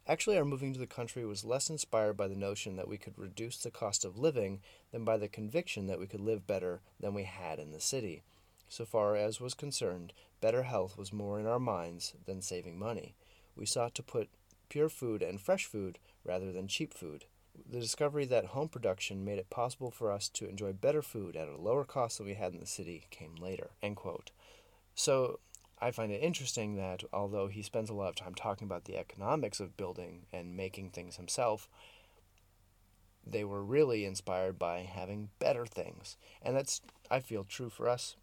Actually, 0.08 0.38
our 0.38 0.46
moving 0.46 0.72
to 0.72 0.79
the 0.79 0.88
country 0.88 1.25
was 1.25 1.44
less 1.44 1.70
inspired 1.70 2.15
by 2.15 2.29
the 2.29 2.36
notion 2.36 2.77
that 2.77 2.88
we 2.88 2.98
could 2.98 3.17
reduce 3.17 3.58
the 3.58 3.70
cost 3.70 4.06
of 4.06 4.17
living 4.17 4.62
than 4.91 5.03
by 5.03 5.17
the 5.17 5.27
conviction 5.27 5.88
that 5.88 6.00
we 6.00 6.08
could 6.08 6.22
live 6.22 6.48
better 6.48 6.79
than 7.01 7.13
we 7.13 7.24
had 7.24 7.60
in 7.60 7.72
the 7.72 7.82
city. 7.82 8.24
So 8.69 8.86
far 8.86 9.15
as 9.15 9.39
was 9.39 9.53
concerned, 9.53 10.13
better 10.41 10.63
health 10.63 10.97
was 10.97 11.13
more 11.13 11.39
in 11.39 11.45
our 11.45 11.59
minds 11.59 12.13
than 12.25 12.41
saving 12.41 12.77
money. 12.77 13.15
We 13.55 13.65
sought 13.65 13.95
to 13.95 14.03
put 14.03 14.29
pure 14.69 14.89
food 14.89 15.21
and 15.21 15.39
fresh 15.39 15.65
food 15.65 16.00
rather 16.25 16.51
than 16.51 16.67
cheap 16.67 16.93
food. 16.93 17.25
The 17.69 17.79
discovery 17.79 18.25
that 18.25 18.47
home 18.47 18.67
production 18.67 19.25
made 19.25 19.39
it 19.39 19.50
possible 19.50 19.89
for 19.89 20.12
us 20.12 20.29
to 20.29 20.47
enjoy 20.47 20.74
better 20.74 21.01
food 21.01 21.36
at 21.36 21.47
a 21.47 21.57
lower 21.57 21.86
cost 21.86 22.17
than 22.17 22.27
we 22.27 22.36
had 22.36 22.53
in 22.53 22.59
the 22.59 22.67
city 22.67 23.05
came 23.09 23.36
later. 23.36 23.71
End 23.81 23.95
quote. 23.95 24.31
So 24.93 25.39
I 25.79 25.91
find 25.91 26.12
it 26.12 26.21
interesting 26.21 26.75
that 26.75 27.03
although 27.13 27.47
he 27.47 27.62
spends 27.62 27.89
a 27.89 27.93
lot 27.93 28.09
of 28.09 28.15
time 28.15 28.36
talking 28.36 28.65
about 28.65 28.86
the 28.86 28.97
economics 28.97 29.59
of 29.59 29.77
building 29.77 30.25
and 30.33 30.57
making 30.57 30.89
things 30.89 31.15
himself, 31.15 31.69
they 33.25 33.43
were 33.43 33.63
really 33.63 34.05
inspired 34.05 34.59
by 34.59 34.79
having 34.79 35.29
better 35.39 35.65
things. 35.65 36.17
And 36.41 36.55
that's, 36.55 36.81
I 37.09 37.19
feel, 37.19 37.43
true 37.43 37.69
for 37.69 37.89
us 37.89 38.15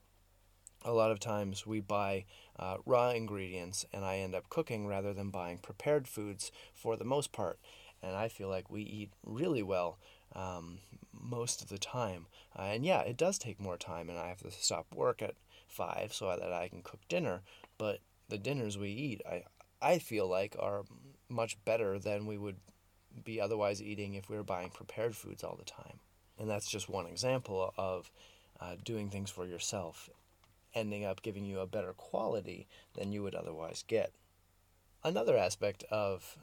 a 0.85 0.93
lot 0.93 1.11
of 1.11 1.19
times 1.19 1.67
we 1.67 1.81
buy 1.81 2.25
uh, 2.59 2.77
raw 2.85 3.11
ingredients 3.11 3.87
and 3.93 4.05
I 4.05 4.19
end 4.19 4.35
up 4.35 4.49
cooking 4.49 4.87
rather 4.87 5.13
than 5.13 5.31
buying 5.31 5.59
prepared 5.59 6.07
foods 6.07 6.53
for 6.75 6.97
the 6.97 7.05
most 7.05 7.33
part. 7.33 7.59
And 8.03 8.15
I 8.15 8.29
feel 8.29 8.49
like 8.49 8.71
we 8.71 8.83
eat 8.83 9.11
really 9.25 9.63
well 9.63 9.99
um, 10.35 10.79
most 11.13 11.63
of 11.63 11.69
the 11.69 11.79
time. 11.79 12.27
Uh, 12.59 12.63
and 12.63 12.85
yeah, 12.85 13.01
it 13.01 13.17
does 13.17 13.39
take 13.39 13.59
more 13.59 13.79
time, 13.79 14.11
and 14.11 14.19
I 14.19 14.29
have 14.29 14.43
to 14.43 14.51
stop 14.51 14.95
work 14.95 15.23
at 15.23 15.35
five 15.69 16.13
so 16.13 16.27
that 16.27 16.53
I 16.53 16.69
can 16.69 16.83
cook 16.83 17.01
dinner. 17.09 17.41
But 17.79 18.01
the 18.29 18.37
dinners 18.37 18.77
we 18.77 18.91
eat, 18.91 19.23
I 19.27 19.45
I 19.81 19.99
feel 19.99 20.29
like 20.29 20.57
are 20.59 20.85
much 21.29 21.63
better 21.65 21.99
than 21.99 22.27
we 22.27 22.39
would 22.39 22.57
be 23.25 23.41
otherwise 23.41 23.83
eating 23.83 24.15
if 24.15 24.29
we 24.29 24.37
were 24.37 24.43
buying 24.43 24.71
prepared 24.71 25.17
foods 25.17 25.45
all 25.45 25.57
the 25.57 25.65
time. 25.65 26.01
And 26.39 26.49
that's 26.49 26.71
just 26.71 26.89
one 26.89 27.07
example 27.07 27.73
of 27.77 28.11
uh, 28.61 28.77
doing 28.83 29.09
things 29.09 29.31
for 29.31 29.47
yourself 29.47 30.11
ending 30.75 31.05
up 31.05 31.23
giving 31.23 31.45
you 31.45 31.61
a 31.61 31.67
better 31.67 31.93
quality 31.93 32.67
than 32.95 33.13
you 33.13 33.23
would 33.23 33.35
otherwise 33.35 33.85
get. 33.87 34.13
Another 35.03 35.37
aspect 35.37 35.85
of 35.91 36.37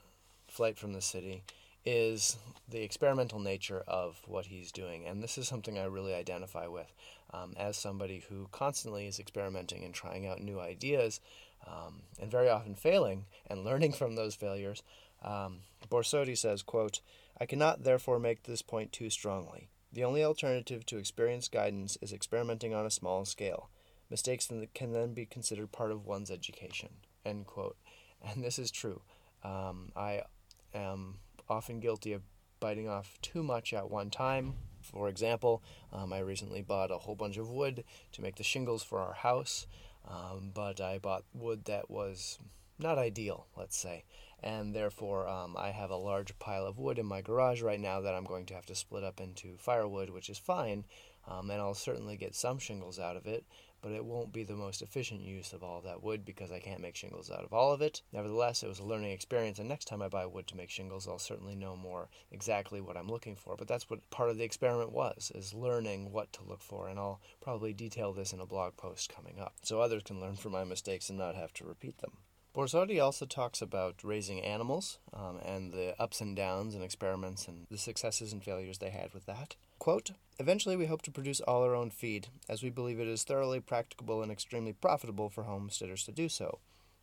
Flight 0.47 0.77
from 0.77 0.93
the 0.93 1.01
City 1.01 1.43
is 1.85 2.37
the 2.69 2.83
experimental 2.83 3.39
nature 3.39 3.83
of 3.87 4.21
what 4.27 4.45
he's 4.45 4.71
doing. 4.71 5.07
And 5.07 5.23
this 5.23 5.37
is 5.37 5.47
something 5.47 5.79
I 5.79 5.85
really 5.85 6.13
identify 6.13 6.67
with 6.67 6.93
um, 7.33 7.53
as 7.57 7.77
somebody 7.77 8.23
who 8.29 8.47
constantly 8.51 9.07
is 9.07 9.19
experimenting 9.19 9.83
and 9.83 9.93
trying 9.93 10.27
out 10.27 10.41
new 10.41 10.59
ideas 10.59 11.19
um, 11.67 12.03
and 12.19 12.29
very 12.29 12.49
often 12.49 12.75
failing 12.75 13.25
and 13.49 13.63
learning 13.65 13.93
from 13.93 14.15
those 14.15 14.35
failures. 14.35 14.83
Um, 15.23 15.59
Borsodi 15.89 16.37
says, 16.37 16.61
quote, 16.61 17.01
I 17.39 17.45
cannot 17.45 17.83
therefore 17.83 18.19
make 18.19 18.43
this 18.43 18.61
point 18.61 18.91
too 18.91 19.09
strongly. 19.09 19.69
The 19.93 20.03
only 20.03 20.23
alternative 20.23 20.85
to 20.85 20.97
experienced 20.97 21.51
guidance 21.51 21.97
is 22.01 22.13
experimenting 22.13 22.73
on 22.73 22.85
a 22.85 22.91
small 22.91 23.25
scale. 23.25 23.69
Mistakes 24.11 24.51
can 24.75 24.91
then 24.91 25.13
be 25.13 25.25
considered 25.25 25.71
part 25.71 25.89
of 25.89 26.05
one's 26.05 26.29
education. 26.29 26.89
End 27.25 27.47
quote. 27.47 27.77
And 28.21 28.43
this 28.43 28.59
is 28.59 28.69
true. 28.69 29.01
Um, 29.43 29.91
I 29.95 30.23
am 30.75 31.15
often 31.49 31.79
guilty 31.79 32.13
of 32.13 32.21
biting 32.59 32.87
off 32.87 33.17
too 33.21 33.41
much 33.41 33.73
at 33.73 33.89
one 33.89 34.09
time. 34.11 34.55
For 34.81 35.07
example, 35.07 35.63
um, 35.93 36.11
I 36.11 36.19
recently 36.19 36.61
bought 36.61 36.91
a 36.91 36.97
whole 36.97 37.15
bunch 37.15 37.37
of 37.37 37.49
wood 37.49 37.83
to 38.11 38.21
make 38.21 38.35
the 38.35 38.43
shingles 38.43 38.83
for 38.83 38.99
our 38.99 39.13
house, 39.13 39.65
um, 40.07 40.51
but 40.53 40.81
I 40.81 40.97
bought 40.97 41.23
wood 41.33 41.65
that 41.65 41.89
was 41.89 42.37
not 42.79 42.97
ideal, 42.97 43.47
let's 43.55 43.77
say, 43.77 44.03
and 44.43 44.75
therefore 44.75 45.27
um, 45.27 45.55
I 45.57 45.69
have 45.69 45.91
a 45.91 45.95
large 45.95 46.37
pile 46.39 46.65
of 46.65 46.79
wood 46.79 46.97
in 46.97 47.05
my 47.05 47.21
garage 47.21 47.61
right 47.61 47.79
now 47.79 48.01
that 48.01 48.15
I'm 48.15 48.25
going 48.25 48.45
to 48.47 48.55
have 48.55 48.65
to 48.67 48.75
split 48.75 49.03
up 49.03 49.21
into 49.21 49.55
firewood, 49.57 50.09
which 50.09 50.29
is 50.29 50.39
fine, 50.39 50.85
um, 51.27 51.51
and 51.51 51.61
I'll 51.61 51.75
certainly 51.75 52.17
get 52.17 52.35
some 52.35 52.57
shingles 52.57 52.99
out 52.99 53.15
of 53.15 53.27
it, 53.27 53.45
but 53.81 53.91
it 53.91 54.05
won't 54.05 54.31
be 54.31 54.43
the 54.43 54.55
most 54.55 54.81
efficient 54.81 55.21
use 55.21 55.53
of 55.53 55.63
all 55.63 55.79
of 55.79 55.83
that 55.83 56.03
wood 56.03 56.23
because 56.25 56.51
I 56.51 56.59
can't 56.59 56.81
make 56.81 56.95
shingles 56.95 57.31
out 57.31 57.43
of 57.43 57.53
all 57.53 57.73
of 57.73 57.81
it. 57.81 58.01
Nevertheless, 58.11 58.63
it 58.63 58.67
was 58.67 58.79
a 58.79 58.85
learning 58.85 59.11
experience, 59.11 59.59
and 59.59 59.67
next 59.67 59.85
time 59.85 60.01
I 60.01 60.07
buy 60.07 60.25
wood 60.25 60.47
to 60.47 60.57
make 60.57 60.69
shingles, 60.69 61.07
I'll 61.07 61.19
certainly 61.19 61.55
know 61.55 61.75
more 61.75 62.09
exactly 62.31 62.81
what 62.81 62.97
I'm 62.97 63.09
looking 63.09 63.35
for. 63.35 63.55
But 63.57 63.67
that's 63.67 63.89
what 63.89 64.09
part 64.09 64.29
of 64.29 64.37
the 64.37 64.43
experiment 64.43 64.91
was, 64.91 65.31
is 65.33 65.53
learning 65.53 66.11
what 66.11 66.31
to 66.33 66.43
look 66.43 66.61
for, 66.61 66.87
and 66.87 66.99
I'll 66.99 67.21
probably 67.41 67.73
detail 67.73 68.13
this 68.13 68.33
in 68.33 68.39
a 68.39 68.45
blog 68.45 68.77
post 68.77 69.13
coming 69.13 69.39
up, 69.39 69.53
so 69.63 69.81
others 69.81 70.03
can 70.03 70.19
learn 70.19 70.35
from 70.35 70.51
my 70.51 70.63
mistakes 70.63 71.09
and 71.09 71.17
not 71.17 71.35
have 71.35 71.53
to 71.53 71.65
repeat 71.65 71.97
them. 71.99 72.17
Borsodi 72.53 73.01
also 73.01 73.25
talks 73.25 73.61
about 73.61 74.03
raising 74.03 74.41
animals 74.41 74.99
um, 75.13 75.39
and 75.45 75.71
the 75.71 75.95
ups 75.97 76.19
and 76.19 76.35
downs 76.35 76.75
and 76.75 76.83
experiments 76.83 77.47
and 77.47 77.65
the 77.71 77.77
successes 77.77 78.33
and 78.33 78.43
failures 78.43 78.79
they 78.79 78.89
had 78.89 79.13
with 79.13 79.25
that. 79.25 79.55
Quote, 79.81 80.11
Eventually, 80.37 80.75
we 80.75 80.85
hope 80.85 81.01
to 81.01 81.11
produce 81.11 81.41
all 81.41 81.63
our 81.63 81.73
own 81.73 81.89
feed, 81.89 82.27
as 82.47 82.61
we 82.61 82.69
believe 82.69 82.99
it 82.99 83.07
is 83.07 83.23
thoroughly 83.23 83.59
practicable 83.59 84.21
and 84.21 84.31
extremely 84.31 84.73
profitable 84.73 85.27
for 85.27 85.45
homesteaders 85.45 86.03
to 86.03 86.11
do 86.11 86.29
so. 86.29 86.59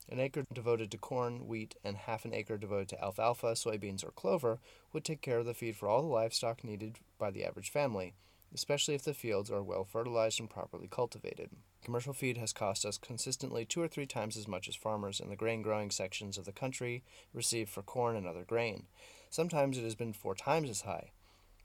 An 0.09 0.21
acre 0.21 0.45
devoted 0.55 0.93
to 0.93 0.97
corn, 0.97 1.49
wheat, 1.49 1.75
and 1.83 1.97
half 1.97 2.25
an 2.25 2.33
acre 2.33 2.57
devoted 2.57 2.91
to 2.91 3.05
alfalfa, 3.05 3.57
soybeans, 3.57 4.05
or 4.05 4.13
clover 4.13 4.61
would 4.93 5.05
take 5.05 5.23
care 5.23 5.39
of 5.39 5.45
the 5.45 5.55
feed 5.55 5.75
for 5.75 5.89
all 5.89 6.03
the 6.03 6.07
livestock 6.07 6.63
needed 6.63 7.01
by 7.19 7.33
the 7.33 7.45
average 7.45 7.69
family, 7.69 8.15
especially 8.55 8.95
if 8.95 9.03
the 9.03 9.13
fields 9.13 9.51
are 9.51 9.61
well 9.61 9.83
fertilized 9.83 10.39
and 10.39 10.49
properly 10.49 10.87
cultivated. 10.89 11.51
Commercial 11.83 12.13
feed 12.13 12.37
has 12.37 12.53
cost 12.53 12.87
us 12.87 12.97
consistently 12.97 13.65
two 13.65 13.83
or 13.83 13.89
three 13.89 14.07
times 14.07 14.37
as 14.37 14.47
much 14.47 14.69
as 14.69 14.77
farmers 14.77 15.19
in 15.19 15.31
the 15.31 15.35
grain 15.35 15.63
growing 15.63 15.91
sections 15.91 16.39
of 16.39 16.45
the 16.45 16.53
country 16.53 17.03
receive 17.35 17.69
for 17.69 17.83
corn 17.83 18.15
and 18.15 18.29
other 18.29 18.45
grain. 18.45 18.85
Sometimes 19.31 19.79
it 19.79 19.83
has 19.83 19.97
been 19.97 20.13
four 20.13 20.37
times 20.37 20.71
as 20.71 20.83
high. 20.83 21.11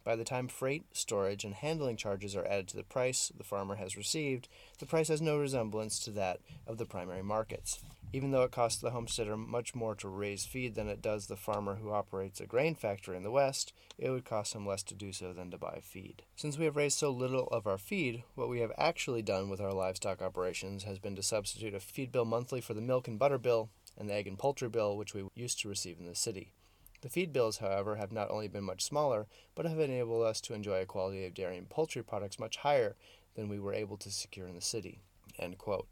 By 0.04 0.18
the 0.18 0.26
time 0.26 0.50
freight, 0.50 0.84
storage, 0.92 1.46
and 1.46 1.54
handling 1.54 1.96
charges 1.96 2.36
are 2.36 2.46
added 2.46 2.68
to 2.70 2.78
the 2.78 2.84
price 2.84 3.32
the 3.36 3.44
farmer 3.44 3.76
has 3.76 3.96
received, 3.96 4.50
the 4.80 4.86
price 4.86 5.08
has 5.08 5.22
no 5.22 5.38
resemblance 5.38 5.98
to 6.00 6.12
that 6.12 6.42
of 6.68 6.78
the 6.78 6.86
primary 6.86 7.24
markets. 7.24 7.80
Even 8.12 8.30
though 8.30 8.44
it 8.44 8.52
costs 8.52 8.80
the 8.80 8.92
homesteader 8.92 9.36
much 9.36 9.74
more 9.74 9.96
to 9.96 10.08
raise 10.08 10.46
feed 10.46 10.76
than 10.76 10.88
it 10.88 11.02
does 11.02 11.26
the 11.26 11.36
farmer 11.36 11.76
who 11.76 11.92
operates 11.92 12.40
a 12.40 12.46
grain 12.46 12.76
factory 12.76 13.18
in 13.18 13.24
the 13.24 13.32
West, 13.32 13.74
it 13.98 14.10
would 14.10 14.26
cost 14.26 14.54
him 14.54 14.68
less 14.68 14.84
to 14.84 14.94
do 14.94 15.12
so 15.12 15.34
than 15.34 15.50
to 15.50 15.58
buy 15.58 15.80
feed. 15.82 16.22
Since 16.36 16.58
we 16.58 16.66
have 16.66 16.76
raised 16.76 17.00
so 17.00 17.10
little 17.10 17.48
of 17.48 17.66
our 17.66 17.80
feed, 17.80 18.24
what 18.36 18.50
we 18.50 18.60
have 18.60 18.72
actually 18.78 19.24
done 19.24 19.50
with 19.50 19.62
our 19.62 19.74
livestock 19.74 20.22
operations 20.22 20.84
has 20.84 21.00
been 21.00 21.16
to 21.16 21.24
substitute 21.24 21.74
a 21.74 21.80
feed 21.80 22.12
bill 22.12 22.26
monthly 22.26 22.62
for 22.62 22.74
the 22.76 22.82
milk 22.82 23.08
and 23.08 23.18
butter 23.18 23.40
bill 23.40 23.70
and 23.98 24.10
the 24.10 24.14
egg 24.14 24.28
and 24.28 24.38
poultry 24.38 24.70
bill 24.70 24.96
which 24.96 25.14
we 25.14 25.24
used 25.34 25.60
to 25.62 25.70
receive 25.70 25.98
in 26.00 26.06
the 26.06 26.14
city. 26.14 26.52
The 27.04 27.10
feed 27.10 27.34
bills, 27.34 27.58
however, 27.58 27.98
have 27.98 28.14
not 28.14 28.32
only 28.32 28.48
been 28.48 28.64
much 28.64 28.82
smaller, 28.82 29.28
but 29.56 29.66
have 29.66 29.78
enabled 29.78 30.26
us 30.26 30.40
to 30.40 30.54
enjoy 30.54 30.80
a 30.80 30.86
quality 30.86 31.26
of 31.26 31.34
dairy 31.34 31.58
and 31.58 31.68
poultry 31.70 32.02
products 32.02 32.40
much 32.40 32.56
higher 32.56 32.96
than 33.36 33.50
we 33.50 33.60
were 33.60 33.74
able 33.74 33.98
to 33.98 34.10
secure 34.10 34.48
in 34.48 34.56
the 34.56 34.62
city. 34.62 35.02
End 35.38 35.58
quote. 35.58 35.90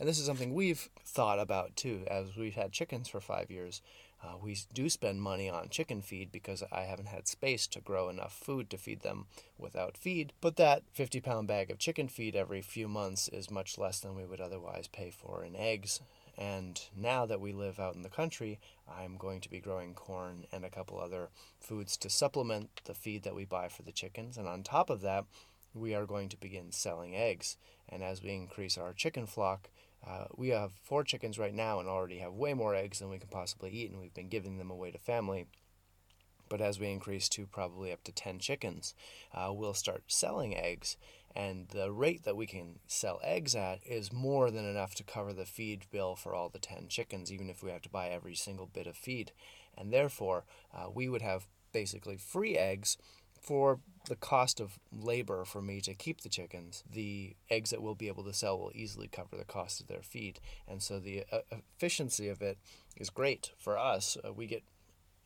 And 0.00 0.08
this 0.08 0.18
is 0.18 0.24
something 0.24 0.54
we've 0.54 0.88
thought 1.04 1.38
about 1.38 1.76
too, 1.76 2.04
as 2.06 2.36
we've 2.36 2.54
had 2.54 2.72
chickens 2.72 3.06
for 3.06 3.20
five 3.20 3.50
years. 3.50 3.82
Uh, 4.24 4.38
we 4.42 4.56
do 4.72 4.88
spend 4.88 5.20
money 5.20 5.50
on 5.50 5.68
chicken 5.68 6.00
feed 6.00 6.32
because 6.32 6.62
I 6.72 6.84
haven't 6.84 7.08
had 7.08 7.28
space 7.28 7.66
to 7.66 7.82
grow 7.82 8.08
enough 8.08 8.32
food 8.32 8.70
to 8.70 8.78
feed 8.78 9.02
them 9.02 9.26
without 9.58 9.98
feed. 9.98 10.32
But 10.40 10.56
that 10.56 10.84
50 10.94 11.20
pound 11.20 11.48
bag 11.48 11.70
of 11.70 11.78
chicken 11.78 12.08
feed 12.08 12.34
every 12.34 12.62
few 12.62 12.88
months 12.88 13.28
is 13.28 13.50
much 13.50 13.76
less 13.76 14.00
than 14.00 14.16
we 14.16 14.24
would 14.24 14.40
otherwise 14.40 14.88
pay 14.88 15.10
for 15.10 15.44
in 15.44 15.54
eggs. 15.54 16.00
And 16.38 16.80
now 16.94 17.24
that 17.26 17.40
we 17.40 17.52
live 17.52 17.80
out 17.80 17.94
in 17.94 18.02
the 18.02 18.08
country, 18.08 18.60
I'm 18.88 19.16
going 19.16 19.40
to 19.40 19.50
be 19.50 19.60
growing 19.60 19.94
corn 19.94 20.46
and 20.52 20.64
a 20.64 20.70
couple 20.70 21.00
other 21.00 21.30
foods 21.60 21.96
to 21.98 22.10
supplement 22.10 22.82
the 22.84 22.94
feed 22.94 23.22
that 23.22 23.34
we 23.34 23.44
buy 23.44 23.68
for 23.68 23.82
the 23.82 23.92
chickens. 23.92 24.36
And 24.36 24.46
on 24.46 24.62
top 24.62 24.90
of 24.90 25.00
that, 25.00 25.24
we 25.72 25.94
are 25.94 26.06
going 26.06 26.28
to 26.30 26.36
begin 26.36 26.72
selling 26.72 27.16
eggs. 27.16 27.56
And 27.88 28.02
as 28.02 28.22
we 28.22 28.34
increase 28.34 28.76
our 28.76 28.92
chicken 28.92 29.26
flock, 29.26 29.68
uh, 30.06 30.26
we 30.36 30.48
have 30.48 30.72
four 30.82 31.04
chickens 31.04 31.38
right 31.38 31.54
now 31.54 31.80
and 31.80 31.88
already 31.88 32.18
have 32.18 32.32
way 32.32 32.54
more 32.54 32.74
eggs 32.74 32.98
than 32.98 33.08
we 33.08 33.18
can 33.18 33.28
possibly 33.28 33.70
eat, 33.70 33.90
and 33.90 34.00
we've 34.00 34.14
been 34.14 34.28
giving 34.28 34.58
them 34.58 34.70
away 34.70 34.90
to 34.90 34.98
family. 34.98 35.46
But 36.48 36.60
as 36.60 36.78
we 36.78 36.90
increase 36.90 37.28
to 37.30 37.46
probably 37.46 37.92
up 37.92 38.04
to 38.04 38.12
10 38.12 38.38
chickens, 38.38 38.94
uh, 39.34 39.52
we'll 39.52 39.74
start 39.74 40.04
selling 40.06 40.56
eggs. 40.56 40.96
And 41.34 41.68
the 41.68 41.92
rate 41.92 42.24
that 42.24 42.36
we 42.36 42.46
can 42.46 42.78
sell 42.86 43.20
eggs 43.22 43.54
at 43.54 43.80
is 43.84 44.12
more 44.12 44.50
than 44.50 44.64
enough 44.64 44.94
to 44.94 45.04
cover 45.04 45.32
the 45.32 45.44
feed 45.44 45.84
bill 45.90 46.16
for 46.16 46.34
all 46.34 46.48
the 46.48 46.58
10 46.58 46.88
chickens, 46.88 47.30
even 47.30 47.50
if 47.50 47.62
we 47.62 47.70
have 47.70 47.82
to 47.82 47.90
buy 47.90 48.08
every 48.08 48.34
single 48.34 48.66
bit 48.66 48.86
of 48.86 48.96
feed. 48.96 49.32
And 49.76 49.92
therefore, 49.92 50.44
uh, 50.74 50.86
we 50.92 51.08
would 51.08 51.22
have 51.22 51.46
basically 51.72 52.16
free 52.16 52.56
eggs 52.56 52.96
for 53.46 53.78
the 54.08 54.16
cost 54.16 54.60
of 54.60 54.78
labor 54.92 55.44
for 55.44 55.62
me 55.62 55.80
to 55.80 55.94
keep 55.94 56.22
the 56.22 56.28
chickens, 56.28 56.82
the 56.90 57.36
eggs 57.50 57.70
that 57.70 57.82
we'll 57.82 57.94
be 57.94 58.08
able 58.08 58.24
to 58.24 58.32
sell 58.32 58.58
will 58.58 58.72
easily 58.74 59.08
cover 59.08 59.36
the 59.36 59.44
cost 59.44 59.80
of 59.80 59.86
their 59.86 60.02
feed. 60.02 60.40
And 60.66 60.82
so 60.82 60.98
the 60.98 61.24
uh, 61.30 61.38
efficiency 61.76 62.28
of 62.28 62.42
it 62.42 62.58
is 62.96 63.10
great 63.10 63.52
for 63.58 63.78
us. 63.78 64.16
Uh, 64.26 64.32
we 64.32 64.46
get, 64.46 64.62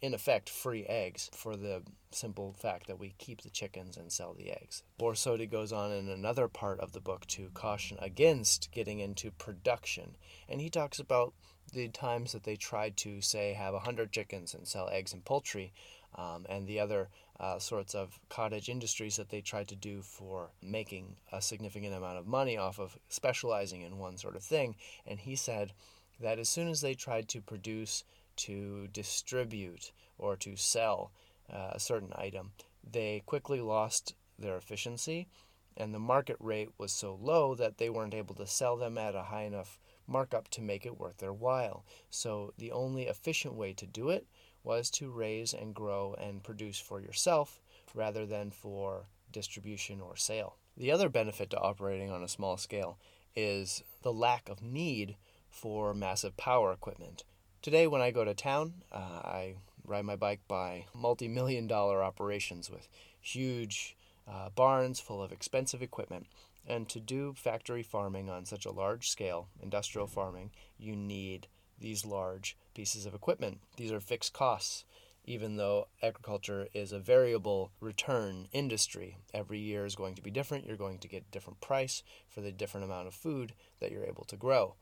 in 0.03 0.15
effect, 0.15 0.49
free 0.49 0.85
eggs 0.87 1.31
for 1.33 1.57
the 1.57 1.83
simple 2.11 2.55
fact 2.59 2.87
that 2.87 2.99
we 2.99 3.15
keep 3.19 3.43
the 3.43 3.51
chickens 3.51 3.97
and 3.97 4.11
sell 4.11 4.35
the 4.35 4.51
eggs. 4.51 4.83
Borsodi 4.99 5.49
goes 5.49 5.73
on 5.73 5.93
in 5.93 6.09
another 6.09 6.49
part 6.49 6.81
of 6.81 6.93
the 6.93 7.01
book 7.01 7.27
to 7.27 7.51
caution 7.55 7.99
against 8.01 8.71
getting 8.73 9.01
into 9.01 9.31
production. 9.31 10.17
And 10.49 10.61
he 10.61 10.71
talks 10.71 10.99
about 10.99 11.35
the 11.73 11.89
times 11.89 12.33
that 12.33 12.45
they 12.45 12.57
tried 12.57 12.97
to, 12.99 13.21
say, 13.21 13.53
have 13.53 13.75
100 13.75 14.11
chickens 14.11 14.55
and 14.55 14.67
sell 14.67 14.89
eggs 14.91 15.13
and 15.13 15.25
poultry, 15.25 15.73
um, 16.17 16.45
and 16.49 16.67
the 16.67 16.81
other 16.81 17.09
uh, 17.39 17.59
sorts 17.59 17.95
of 17.95 18.19
cottage 18.29 18.69
industries 18.69 19.17
that 19.17 19.31
they 19.31 19.41
tried 19.41 19.69
to 19.69 19.77
do 19.77 20.03
for 20.03 20.51
making 20.63 21.17
a 21.33 21.41
significant 21.41 21.95
amount 21.95 22.19
of 22.19 22.27
money 22.27 22.57
off 22.57 22.79
of 22.79 22.99
specializing 23.09 23.83
in 23.83 23.99
one 23.99 24.17
sort 24.17 24.37
of 24.37 24.43
thing. 24.43 24.75
And 25.07 25.21
he 25.21 25.37
said 25.37 25.73
that 26.21 26.39
as 26.39 26.49
soon 26.49 26.69
as 26.69 26.81
they 26.81 26.95
tried 26.95 27.29
to 27.29 27.41
produce, 27.41 28.05
to 28.47 28.89
distribute, 28.93 29.93
or 30.19 30.37
to 30.37 30.57
sell 30.57 31.13
uh, 31.53 31.71
a 31.73 31.81
certain 31.81 32.13
item, 32.15 32.53
they 32.89 33.23
quickly 33.27 33.61
lost 33.61 34.15
their 34.39 34.57
efficiency, 34.57 35.29
and 35.77 35.95
the 35.95 35.99
market 35.99 36.37
rate 36.41 36.71
was 36.79 36.93
so 36.93 37.19
low 37.21 37.55
that 37.55 37.79
they 37.79 37.91
weren't 37.91 38.15
able 38.15 38.35
to 38.35 38.47
sell 38.47 38.77
them 38.77 38.99
at 38.99 39.15
a 39.15 39.25
high 39.25 39.43
enough 39.43 39.79
markup 40.07 40.49
to 40.49 40.61
make 40.61 40.85
it 40.85 40.99
worth 40.99 41.19
their 41.19 41.33
while. 41.33 41.85
So 42.11 42.53
the 42.59 42.73
only 42.73 43.05
efficient 43.05 43.55
way 43.55 43.73
to 43.75 43.87
do 43.87 44.11
it 44.11 44.27
was 44.63 44.91
to 44.91 45.11
raise 45.11 45.55
and 45.55 45.75
grow 45.75 46.15
and 46.15 46.43
produce 46.43 46.79
for 46.79 47.01
yourself 47.01 47.61
rather 47.95 48.27
than 48.27 48.51
for 48.51 49.07
distribution 49.33 50.01
or 50.01 50.17
sale. 50.17 50.57
The 50.77 50.91
other 50.91 51.09
benefit 51.09 51.51
to 51.51 51.59
operating 51.59 52.11
on 52.11 52.23
a 52.23 52.29
small 52.29 52.57
scale 52.57 52.99
is 53.35 53.83
the 54.03 54.13
lack 54.13 54.49
of 54.49 54.63
need 54.63 55.17
for 55.49 55.95
massive 55.95 56.37
power 56.37 56.73
equipment. 56.73 57.25
Today, 57.63 57.87
when 57.87 58.01
I 58.01 58.11
go 58.11 58.25
to 58.25 58.33
town, 58.33 58.73
uh, 58.91 58.97
I 58.97 59.57
ride 59.85 60.07
my 60.07 60.17
bike 60.17 60.41
by 60.49 60.87
multi 60.95 61.29
million 61.29 61.67
dollar 61.67 62.03
operations 62.03 62.71
with 62.71 62.89
huge 63.21 63.99
uh, 64.27 64.49
barns 64.49 64.99
full 64.99 65.23
of 65.23 65.31
expensive 65.31 65.83
equipment. 65.83 66.27
And 66.67 66.89
to 66.89 67.01
do 67.01 67.35
factory 67.35 67.83
farming 67.83 68.31
on 68.31 68.47
such 68.47 68.65
a 68.65 68.71
large 68.71 69.11
scale, 69.11 69.49
industrial 69.63 70.07
farming, 70.07 70.53
you 70.79 70.97
need 70.97 71.49
these 71.79 72.07
large 72.07 72.57
pieces 72.75 73.05
of 73.05 73.15
equipment. 73.15 73.61
These 73.77 73.93
are 73.93 74.01
fixed 74.01 74.33
costs, 74.33 74.85
even 75.27 75.57
though 75.57 75.89
agriculture 76.03 76.69
is 76.73 76.93
a 76.93 76.99
variable 76.99 77.73
return 77.79 78.49
industry. 78.53 79.19
Every 79.35 79.59
year 79.59 79.85
is 79.85 79.97
going 79.97 80.15
to 80.15 80.23
be 80.23 80.31
different. 80.31 80.67
You're 80.67 80.77
going 80.77 80.99
to 81.01 81.09
get 81.09 81.31
different 81.31 81.61
price 81.61 82.03
for 82.27 82.41
the 82.41 82.53
different 82.53 82.85
amount 82.85 83.07
of 83.07 83.13
food 83.13 83.53
that 83.81 83.91
you're 83.91 84.07
able 84.07 84.25
to 84.25 84.37
grow. 84.37 84.77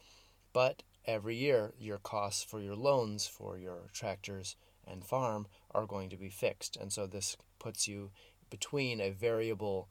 But 0.52 0.82
every 1.08 1.34
year, 1.34 1.72
your 1.80 1.98
costs 1.98 2.44
for 2.44 2.60
your 2.60 2.76
loans 2.76 3.26
for 3.26 3.56
your 3.56 3.88
tractors 3.92 4.54
and 4.86 5.04
farm 5.04 5.46
are 5.72 5.86
going 5.86 6.10
to 6.10 6.16
be 6.16 6.28
fixed. 6.28 6.76
And 6.76 6.92
so 6.92 7.06
this 7.06 7.36
puts 7.58 7.88
you 7.88 8.10
between 8.50 9.00
a 9.00 9.10
variable 9.10 9.88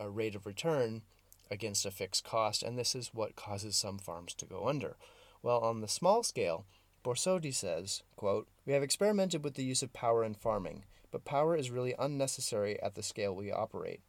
uh, 0.00 0.08
rate 0.08 0.34
of 0.34 0.46
return 0.46 1.02
against 1.50 1.86
a 1.86 1.90
fixed 1.90 2.24
cost, 2.24 2.62
and 2.62 2.78
this 2.78 2.94
is 2.94 3.14
what 3.14 3.34
causes 3.34 3.76
some 3.76 3.98
farms 3.98 4.34
to 4.34 4.44
go 4.44 4.68
under. 4.68 4.96
Well, 5.42 5.60
on 5.60 5.80
the 5.80 5.88
small 5.88 6.22
scale, 6.22 6.66
Borsodi 7.02 7.54
says, 7.54 8.02
quote, 8.16 8.48
We 8.66 8.74
have 8.74 8.82
experimented 8.82 9.42
with 9.42 9.54
the 9.54 9.64
use 9.64 9.82
of 9.82 9.92
power 9.94 10.22
in 10.22 10.34
farming, 10.34 10.84
but 11.10 11.24
power 11.24 11.56
is 11.56 11.70
really 11.70 11.94
unnecessary 11.98 12.80
at 12.82 12.94
the 12.94 13.02
scale 13.02 13.34
we 13.34 13.50
operate. 13.50 14.00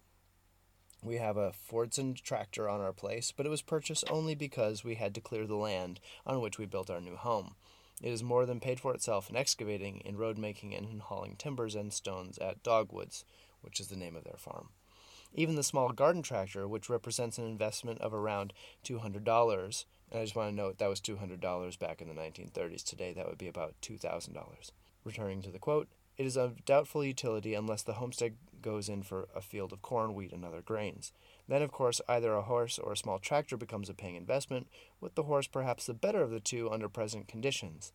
We 1.01 1.15
have 1.15 1.37
a 1.37 1.53
Fordson 1.53 2.21
tractor 2.21 2.67
on 2.67 2.81
our 2.81 2.91
place, 2.91 3.31
but 3.31 3.45
it 3.45 3.49
was 3.49 3.61
purchased 3.61 4.03
only 4.09 4.35
because 4.35 4.83
we 4.83 4.95
had 4.95 5.15
to 5.15 5.21
clear 5.21 5.47
the 5.47 5.55
land 5.55 6.01
on 6.25 6.41
which 6.41 6.57
we 6.57 6.65
built 6.65 6.89
our 6.89 6.99
new 6.99 7.15
home. 7.15 7.55
It 8.01 8.11
is 8.11 8.21
more 8.21 8.45
than 8.45 8.59
paid 8.59 8.79
for 8.79 8.93
itself 8.93 9.29
in 9.29 9.37
excavating, 9.37 10.01
in 10.01 10.17
road 10.17 10.37
making, 10.37 10.75
and 10.75 10.89
in 10.89 10.99
hauling 10.99 11.35
timbers 11.37 11.75
and 11.75 11.93
stones 11.93 12.37
at 12.39 12.63
Dogwoods, 12.63 13.23
which 13.61 13.79
is 13.79 13.87
the 13.87 13.95
name 13.95 14.15
of 14.15 14.25
their 14.25 14.37
farm. 14.37 14.69
Even 15.33 15.55
the 15.55 15.63
small 15.63 15.89
garden 15.91 16.21
tractor, 16.21 16.67
which 16.67 16.89
represents 16.89 17.37
an 17.37 17.45
investment 17.45 18.01
of 18.01 18.13
around 18.13 18.51
$200, 18.83 19.85
and 20.11 20.19
I 20.19 20.23
just 20.23 20.35
want 20.35 20.49
to 20.49 20.55
note 20.55 20.79
that 20.79 20.89
was 20.89 20.99
$200 20.99 21.79
back 21.79 22.01
in 22.01 22.07
the 22.07 22.13
1930s. 22.13 22.83
Today, 22.83 23.13
that 23.13 23.27
would 23.27 23.37
be 23.37 23.47
about 23.47 23.75
$2,000. 23.81 24.71
Returning 25.05 25.41
to 25.43 25.51
the 25.51 25.59
quote, 25.59 25.87
it 26.19 26.25
is 26.25 26.35
of 26.35 26.65
doubtful 26.65 27.03
utility 27.03 27.53
unless 27.53 27.81
the 27.81 27.93
homestead 27.93 28.35
goes 28.61 28.89
in 28.89 29.01
for 29.01 29.29
a 29.33 29.39
field 29.39 29.71
of 29.71 29.81
corn, 29.81 30.13
wheat, 30.13 30.33
and 30.33 30.43
other 30.43 30.61
grains. 30.61 31.13
Then, 31.47 31.61
of 31.61 31.71
course, 31.71 32.01
either 32.09 32.33
a 32.33 32.41
horse 32.41 32.77
or 32.77 32.91
a 32.91 32.97
small 32.97 33.19
tractor 33.19 33.55
becomes 33.55 33.89
a 33.89 33.93
paying 33.93 34.15
investment, 34.15 34.67
with 34.99 35.15
the 35.15 35.23
horse 35.23 35.47
perhaps 35.47 35.85
the 35.85 35.93
better 35.93 36.21
of 36.21 36.29
the 36.29 36.41
two 36.41 36.69
under 36.69 36.89
present 36.89 37.29
conditions. 37.29 37.93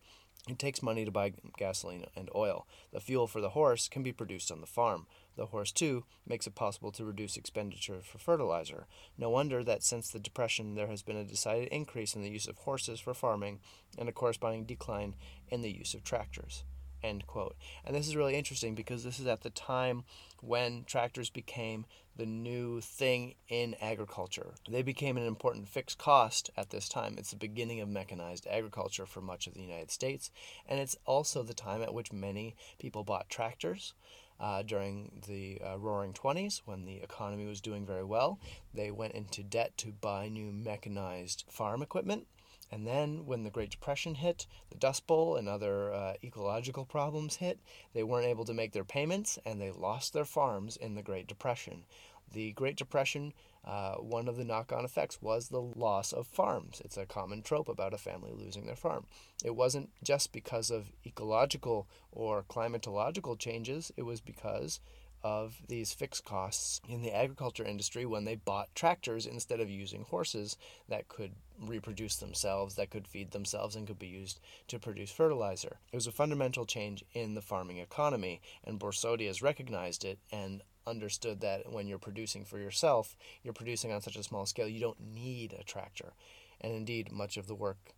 It 0.49 0.57
takes 0.57 0.81
money 0.81 1.05
to 1.05 1.11
buy 1.11 1.33
gasoline 1.55 2.05
and 2.15 2.31
oil. 2.33 2.65
The 2.91 2.99
fuel 2.99 3.27
for 3.27 3.41
the 3.41 3.49
horse 3.49 3.87
can 3.87 4.01
be 4.01 4.11
produced 4.11 4.51
on 4.51 4.59
the 4.59 4.65
farm. 4.65 5.05
The 5.35 5.47
horse, 5.47 5.71
too, 5.71 6.05
makes 6.27 6.47
it 6.47 6.55
possible 6.55 6.91
to 6.93 7.05
reduce 7.05 7.37
expenditure 7.37 8.01
for 8.01 8.17
fertilizer. 8.17 8.87
No 9.19 9.29
wonder 9.29 9.63
that 9.63 9.83
since 9.83 10.09
the 10.09 10.19
Depression 10.19 10.73
there 10.73 10.87
has 10.87 11.03
been 11.03 11.15
a 11.15 11.23
decided 11.23 11.67
increase 11.67 12.15
in 12.15 12.23
the 12.23 12.31
use 12.31 12.47
of 12.47 12.57
horses 12.57 12.99
for 12.99 13.13
farming 13.13 13.59
and 13.99 14.09
a 14.09 14.11
corresponding 14.11 14.65
decline 14.65 15.13
in 15.49 15.61
the 15.61 15.71
use 15.71 15.93
of 15.93 16.03
tractors. 16.03 16.63
End 17.05 17.27
quote. 17.27 17.55
And 17.85 17.95
this 17.95 18.07
is 18.07 18.15
really 18.15 18.35
interesting 18.35 18.73
because 18.73 19.03
this 19.03 19.19
is 19.19 19.27
at 19.27 19.41
the 19.41 19.51
time 19.51 20.05
when 20.41 20.85
tractors 20.85 21.29
became 21.29 21.85
the 22.15 22.25
new 22.25 22.81
thing 22.81 23.35
in 23.47 23.75
agriculture. 23.79 24.55
They 24.67 24.81
became 24.81 25.15
an 25.15 25.27
important 25.27 25.67
fixed 25.67 25.99
cost 25.99 26.49
at 26.57 26.71
this 26.71 26.89
time. 26.89 27.15
It's 27.19 27.29
the 27.29 27.35
beginning 27.35 27.79
of 27.79 27.89
mechanized 27.89 28.47
agriculture 28.47 29.05
for 29.05 29.21
much 29.21 29.45
of 29.45 29.53
the 29.53 29.61
United 29.61 29.91
States, 29.91 30.31
and 30.67 30.79
it's 30.79 30.95
also 31.05 31.43
the 31.43 31.53
time 31.53 31.83
at 31.83 31.93
which 31.93 32.11
many 32.11 32.55
people 32.79 33.03
bought 33.03 33.29
tractors. 33.29 33.93
Uh, 34.37 34.61
during 34.63 35.21
the 35.29 35.61
uh, 35.65 35.77
roaring 35.77 36.11
20s, 36.11 36.61
when 36.65 36.83
the 36.83 36.97
economy 36.97 37.45
was 37.45 37.61
doing 37.61 37.85
very 37.85 38.03
well, 38.03 38.37
they 38.73 38.91
went 38.91 39.13
into 39.13 39.41
debt 39.41 39.77
to 39.77 39.93
buy 39.93 40.27
new 40.27 40.51
mechanized 40.51 41.45
farm 41.49 41.81
equipment 41.81 42.27
and 42.71 42.85
then, 42.87 43.25
when 43.25 43.43
the 43.43 43.51
Great 43.51 43.69
Depression 43.69 44.15
hit, 44.15 44.47
the 44.69 44.77
Dust 44.77 45.05
Bowl 45.05 45.35
and 45.35 45.47
other 45.47 45.93
uh, 45.93 46.13
ecological 46.23 46.85
problems 46.85 47.37
hit, 47.37 47.59
they 47.93 48.03
weren't 48.03 48.27
able 48.27 48.45
to 48.45 48.53
make 48.53 48.71
their 48.71 48.83
payments 48.83 49.37
and 49.45 49.61
they 49.61 49.71
lost 49.71 50.13
their 50.13 50.25
farms 50.25 50.75
in 50.75 50.95
the 50.95 51.03
Great 51.03 51.27
Depression. 51.27 51.85
The 52.31 52.53
Great 52.53 52.75
Depression, 52.75 53.33
uh, 53.63 53.95
one 53.95 54.27
of 54.27 54.35
the 54.35 54.43
knock 54.43 54.73
on 54.73 54.83
effects 54.83 55.21
was 55.21 55.49
the 55.49 55.61
loss 55.61 56.11
of 56.11 56.27
farms. 56.27 56.81
It's 56.83 56.97
a 56.97 57.05
common 57.05 57.43
trope 57.43 57.69
about 57.69 57.93
a 57.93 57.99
family 57.99 58.33
losing 58.33 58.65
their 58.65 58.75
farm. 58.75 59.05
It 59.43 59.55
wasn't 59.55 59.91
just 60.03 60.31
because 60.31 60.71
of 60.71 60.91
ecological 61.05 61.87
or 62.11 62.43
climatological 62.43 63.37
changes, 63.37 63.91
it 63.95 64.03
was 64.03 64.21
because 64.21 64.79
of 65.25 65.59
these 65.67 65.91
fixed 65.91 66.23
costs 66.23 66.79
in 66.87 67.01
the 67.01 67.11
agriculture 67.11 67.65
industry 67.65 68.05
when 68.05 68.25
they 68.25 68.35
bought 68.35 68.75
tractors 68.75 69.25
instead 69.25 69.59
of 69.59 69.67
using 69.67 70.03
horses 70.03 70.55
that 70.87 71.07
could 71.07 71.31
reproduce 71.59 72.17
themselves, 72.17 72.75
that 72.75 72.91
could 72.91 73.07
feed 73.07 73.31
themselves, 73.31 73.75
and 73.75 73.87
could 73.87 73.97
be 73.97 74.05
used 74.05 74.39
to 74.67 74.77
produce 74.77 75.09
fertilizer. 75.09 75.79
It 75.91 75.95
was 75.95 76.05
a 76.05 76.11
fundamental 76.11 76.63
change 76.63 77.03
in 77.13 77.33
the 77.33 77.41
farming 77.41 77.79
economy, 77.79 78.39
and 78.63 78.79
Borsodi 78.79 79.25
has 79.25 79.41
recognized 79.41 80.05
it 80.05 80.19
and 80.31 80.61
understood 80.85 81.41
that 81.41 81.71
when 81.71 81.87
you're 81.87 81.97
producing 81.97 82.45
for 82.45 82.59
yourself, 82.59 83.17
you're 83.41 83.51
producing 83.51 83.91
on 83.91 84.01
such 84.01 84.17
a 84.17 84.23
small 84.23 84.45
scale, 84.45 84.67
you 84.67 84.79
don't 84.79 85.01
need 85.01 85.55
a 85.59 85.63
tractor. 85.63 86.13
And 86.61 86.71
indeed, 86.71 87.11
much 87.11 87.35
of 87.35 87.47
the 87.47 87.55
work 87.55 87.95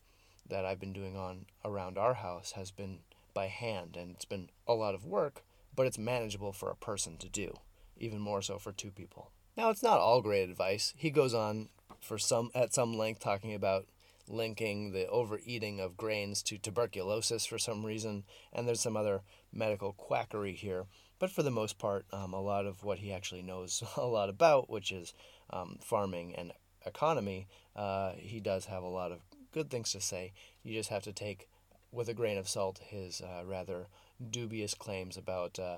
that 0.47 0.63
I've 0.63 0.79
been 0.79 0.93
doing 0.93 1.17
on 1.17 1.47
around 1.65 1.97
our 1.97 2.13
house 2.13 2.53
has 2.53 2.71
been 2.71 2.99
by 3.33 3.47
hand, 3.47 3.97
and 3.97 4.11
it's 4.11 4.23
been 4.23 4.49
a 4.65 4.73
lot 4.73 4.95
of 4.95 5.03
work 5.03 5.43
but 5.77 5.85
it's 5.85 5.97
manageable 5.97 6.51
for 6.51 6.69
a 6.69 6.75
person 6.75 7.15
to 7.17 7.29
do, 7.29 7.53
even 7.95 8.19
more 8.19 8.41
so 8.41 8.57
for 8.57 8.73
two 8.73 8.91
people. 8.91 9.31
Now, 9.55 9.69
it's 9.69 9.83
not 9.83 9.99
all 9.99 10.21
great 10.21 10.49
advice. 10.49 10.93
He 10.97 11.09
goes 11.09 11.33
on 11.33 11.69
for 12.01 12.17
some 12.17 12.51
at 12.53 12.73
some 12.73 12.97
length 12.97 13.21
talking 13.21 13.53
about 13.53 13.85
linking 14.27 14.91
the 14.91 15.07
overeating 15.07 15.79
of 15.79 15.95
grains 15.95 16.43
to 16.43 16.57
tuberculosis 16.57 17.45
for 17.45 17.57
some 17.57 17.85
reason, 17.85 18.25
and 18.51 18.67
there's 18.67 18.81
some 18.81 18.97
other 18.97 19.21
medical 19.53 19.93
quackery 19.93 20.53
here. 20.53 20.85
But 21.19 21.31
for 21.31 21.43
the 21.43 21.51
most 21.51 21.77
part, 21.77 22.05
um, 22.11 22.33
a 22.33 22.41
lot 22.41 22.65
of 22.65 22.83
what 22.83 22.99
he 22.99 23.13
actually 23.13 23.41
knows 23.43 23.83
a 23.97 24.05
lot 24.05 24.29
about, 24.29 24.69
which 24.69 24.91
is 24.91 25.13
um, 25.51 25.77
farming 25.81 26.35
and 26.35 26.51
economy, 26.85 27.47
uh, 27.75 28.13
he 28.17 28.39
does 28.39 28.65
have 28.65 28.83
a 28.83 28.87
lot 28.87 29.11
of 29.11 29.19
good 29.53 29.69
things 29.69 29.91
to 29.91 30.01
say. 30.01 30.33
You 30.63 30.73
just 30.73 30.89
have 30.89 31.03
to 31.03 31.13
take 31.13 31.47
with 31.91 32.09
a 32.09 32.13
grain 32.13 32.37
of 32.37 32.49
salt 32.49 32.79
his 32.89 33.21
uh, 33.21 33.45
rather 33.45 33.87
dubious 34.31 34.73
claims 34.73 35.17
about 35.17 35.59
uh, 35.59 35.77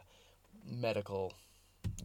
medical 0.65 1.33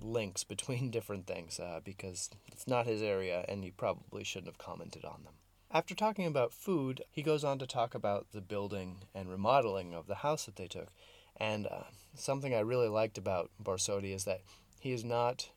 links 0.03 0.45
between 0.45 0.91
different 0.93 1.27
things 1.27 1.59
uh, 1.61 1.81
because 1.85 2.31
it's 2.51 2.67
not 2.67 2.87
his 2.87 3.03
area 3.03 3.45
and 3.49 3.65
he 3.65 3.71
probably 3.71 4.25
shouldn't 4.25 4.49
have 4.49 4.59
commented 4.59 5.05
on 5.05 5.23
them. 5.25 5.35
After 5.71 5.95
talking 5.95 6.27
about 6.27 6.53
food, 6.53 7.03
he 7.11 7.23
goes 7.23 7.43
on 7.43 7.59
to 7.59 7.67
talk 7.67 7.95
about 7.95 8.27
the 8.33 8.41
building 8.41 8.99
and 9.15 9.29
remodeling 9.29 9.93
of 9.93 10.07
the 10.07 10.17
house 10.17 10.45
that 10.47 10.57
they 10.57 10.69
took. 10.69 10.89
And 11.37 11.67
uh, 11.67 11.85
something 12.15 12.55
I 12.55 12.61
really 12.61 12.89
liked 12.89 13.19
about 13.19 13.51
Borsodi 13.63 14.15
is 14.15 14.25
that 14.25 14.43
he 14.79 14.93
is 14.93 15.05
not, 15.05 15.49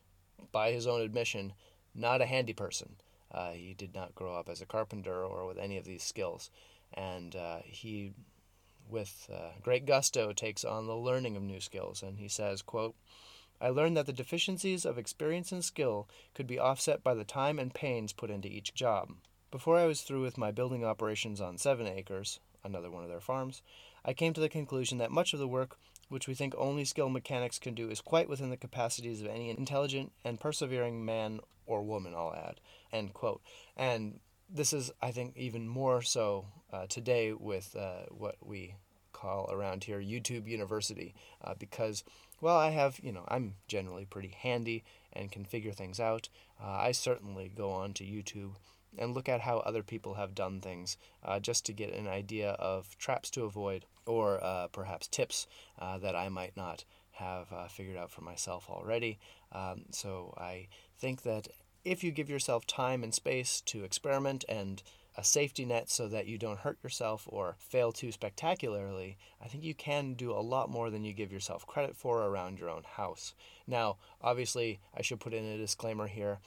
by 0.50 0.72
his 0.72 0.88
own 0.88 1.02
admission, 1.02 1.52
not 1.94 2.20
a 2.20 2.26
handy 2.26 2.52
person. 2.52 2.96
Uh, 3.30 3.50
he 3.50 3.74
did 3.74 3.94
not 3.94 4.14
grow 4.16 4.34
up 4.34 4.48
as 4.48 4.60
a 4.60 4.66
carpenter 4.66 5.22
or 5.24 5.46
with 5.46 5.58
any 5.58 5.76
of 5.76 5.84
these 5.84 6.02
skills. 6.02 6.50
And 6.94 7.36
uh, 7.36 7.58
he 7.64 8.12
with 8.90 9.28
uh, 9.32 9.50
great 9.62 9.86
gusto 9.86 10.32
takes 10.32 10.64
on 10.64 10.86
the 10.86 10.96
learning 10.96 11.36
of 11.36 11.42
new 11.42 11.60
skills 11.60 12.02
and 12.02 12.18
he 12.18 12.28
says 12.28 12.62
quote 12.62 12.94
i 13.60 13.68
learned 13.68 13.96
that 13.96 14.06
the 14.06 14.12
deficiencies 14.12 14.84
of 14.84 14.98
experience 14.98 15.52
and 15.52 15.64
skill 15.64 16.08
could 16.34 16.46
be 16.46 16.58
offset 16.58 17.02
by 17.02 17.14
the 17.14 17.24
time 17.24 17.58
and 17.58 17.74
pains 17.74 18.12
put 18.12 18.30
into 18.30 18.48
each 18.48 18.74
job. 18.74 19.10
Before 19.50 19.78
i 19.78 19.86
was 19.86 20.02
through 20.02 20.22
with 20.22 20.38
my 20.38 20.50
building 20.50 20.84
operations 20.84 21.40
on 21.40 21.58
seven 21.58 21.86
acres 21.86 22.40
another 22.64 22.90
one 22.90 23.02
of 23.02 23.08
their 23.08 23.20
farms 23.20 23.62
i 24.04 24.12
came 24.12 24.32
to 24.32 24.40
the 24.40 24.48
conclusion 24.48 24.98
that 24.98 25.10
much 25.10 25.32
of 25.32 25.38
the 25.38 25.48
work 25.48 25.78
which 26.08 26.26
we 26.26 26.34
think 26.34 26.54
only 26.56 26.84
skilled 26.84 27.12
mechanics 27.12 27.58
can 27.58 27.74
do 27.74 27.90
is 27.90 28.00
quite 28.00 28.28
within 28.28 28.50
the 28.50 28.56
capacities 28.56 29.20
of 29.20 29.28
any 29.28 29.50
intelligent 29.50 30.12
and 30.24 30.40
persevering 30.40 31.04
man 31.04 31.40
or 31.66 31.82
woman 31.82 32.14
i'll 32.14 32.34
add 32.34 32.60
end 32.92 33.14
quote. 33.14 33.42
And 33.76 34.20
this 34.48 34.72
is, 34.72 34.90
I 35.02 35.10
think, 35.10 35.36
even 35.36 35.68
more 35.68 36.02
so 36.02 36.46
uh, 36.72 36.86
today 36.88 37.32
with 37.32 37.76
uh, 37.76 38.06
what 38.10 38.36
we 38.44 38.74
call 39.12 39.48
around 39.50 39.84
here 39.84 40.00
YouTube 40.00 40.46
University, 40.46 41.14
uh, 41.42 41.54
because, 41.58 42.04
well, 42.40 42.56
I 42.56 42.70
have, 42.70 42.98
you 43.02 43.12
know, 43.12 43.24
I'm 43.28 43.54
generally 43.66 44.04
pretty 44.04 44.28
handy 44.28 44.84
and 45.12 45.32
can 45.32 45.44
figure 45.44 45.72
things 45.72 46.00
out. 46.00 46.28
Uh, 46.62 46.70
I 46.70 46.92
certainly 46.92 47.50
go 47.54 47.70
on 47.72 47.92
to 47.94 48.04
YouTube 48.04 48.52
and 48.96 49.14
look 49.14 49.28
at 49.28 49.40
how 49.40 49.58
other 49.58 49.82
people 49.82 50.14
have 50.14 50.34
done 50.34 50.60
things 50.60 50.96
uh, 51.24 51.38
just 51.38 51.66
to 51.66 51.72
get 51.72 51.92
an 51.92 52.08
idea 52.08 52.50
of 52.52 52.96
traps 52.98 53.30
to 53.30 53.44
avoid 53.44 53.84
or 54.06 54.42
uh, 54.42 54.68
perhaps 54.68 55.06
tips 55.08 55.46
that 56.00 56.16
I 56.16 56.28
might 56.28 56.56
not 56.56 56.84
have 57.12 57.48
figured 57.70 57.96
out 57.96 58.10
for 58.10 58.22
myself 58.22 58.70
already. 58.70 59.18
Um, 59.52 59.82
so 59.90 60.34
I 60.38 60.68
think 60.96 61.22
that 61.22 61.48
if 61.84 62.04
you 62.04 62.10
give 62.10 62.30
yourself 62.30 62.66
time 62.66 63.02
and 63.02 63.14
space 63.14 63.60
to 63.62 63.84
experiment 63.84 64.44
and 64.48 64.82
a 65.18 65.24
safety 65.24 65.64
net 65.64 65.90
so 65.90 66.06
that 66.06 66.26
you 66.26 66.38
don't 66.38 66.60
hurt 66.60 66.78
yourself 66.82 67.24
or 67.26 67.56
fail 67.58 67.90
too 67.90 68.12
spectacularly, 68.12 69.18
I 69.42 69.48
think 69.48 69.64
you 69.64 69.74
can 69.74 70.14
do 70.14 70.30
a 70.30 70.38
lot 70.38 70.70
more 70.70 70.90
than 70.90 71.04
you 71.04 71.12
give 71.12 71.32
yourself 71.32 71.66
credit 71.66 71.96
for 71.96 72.22
around 72.22 72.60
your 72.60 72.70
own 72.70 72.84
house. 72.84 73.34
Now, 73.66 73.96
obviously, 74.22 74.78
I 74.96 75.02
should 75.02 75.18
put 75.18 75.34
in 75.34 75.44
a 75.44 75.58
disclaimer 75.58 76.06
here. 76.06 76.38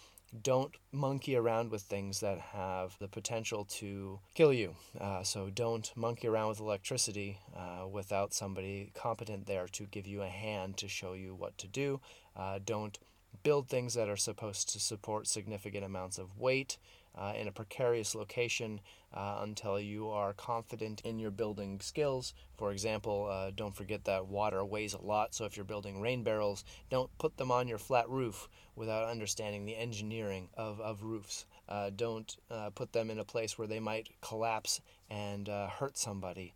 Don't 0.41 0.73
monkey 0.93 1.35
around 1.35 1.71
with 1.71 1.81
things 1.81 2.21
that 2.21 2.39
have 2.39 2.95
the 2.99 3.09
potential 3.09 3.65
to 3.65 4.21
kill 4.33 4.53
you. 4.53 4.75
Uh, 4.97 5.23
so 5.23 5.49
don't 5.49 5.91
monkey 5.97 6.29
around 6.29 6.47
with 6.47 6.61
electricity 6.61 7.39
uh, 7.53 7.85
without 7.85 8.33
somebody 8.33 8.91
competent 8.93 9.47
there 9.47 9.67
to 9.67 9.83
give 9.83 10.07
you 10.07 10.21
a 10.21 10.29
hand 10.29 10.77
to 10.77 10.87
show 10.87 11.11
you 11.11 11.35
what 11.35 11.57
to 11.57 11.67
do. 11.67 11.99
Uh, 12.37 12.59
don't 12.63 12.97
build 13.43 13.67
things 13.67 13.93
that 13.95 14.09
are 14.09 14.17
supposed 14.17 14.69
to 14.69 14.79
support 14.79 15.27
significant 15.27 15.83
amounts 15.83 16.17
of 16.17 16.39
weight 16.39 16.77
uh, 17.17 17.33
in 17.35 17.47
a 17.47 17.51
precarious 17.51 18.15
location 18.15 18.79
uh, 19.13 19.39
until 19.41 19.79
you 19.79 20.09
are 20.09 20.33
confident 20.33 21.01
in 21.01 21.19
your 21.19 21.31
building 21.31 21.79
skills. 21.81 22.33
For 22.57 22.71
example, 22.71 23.27
uh, 23.29 23.51
don't 23.53 23.75
forget 23.75 24.05
that 24.05 24.27
water 24.27 24.63
weighs 24.63 24.93
a 24.93 25.01
lot, 25.01 25.33
so 25.33 25.45
if 25.45 25.57
you're 25.57 25.65
building 25.65 25.99
rain 25.99 26.23
barrels, 26.23 26.63
don't 26.89 27.09
put 27.17 27.37
them 27.37 27.51
on 27.51 27.67
your 27.67 27.77
flat 27.77 28.09
roof 28.09 28.47
without 28.75 29.09
understanding 29.09 29.65
the 29.65 29.75
engineering 29.75 30.49
of, 30.55 30.79
of 30.79 31.03
roofs. 31.03 31.45
Uh, 31.67 31.89
don't 31.95 32.37
uh, 32.49 32.69
put 32.69 32.93
them 32.93 33.09
in 33.09 33.19
a 33.19 33.25
place 33.25 33.57
where 33.57 33.67
they 33.67 33.79
might 33.79 34.09
collapse 34.21 34.81
and 35.09 35.49
uh, 35.49 35.67
hurt 35.67 35.97
somebody 35.97 36.53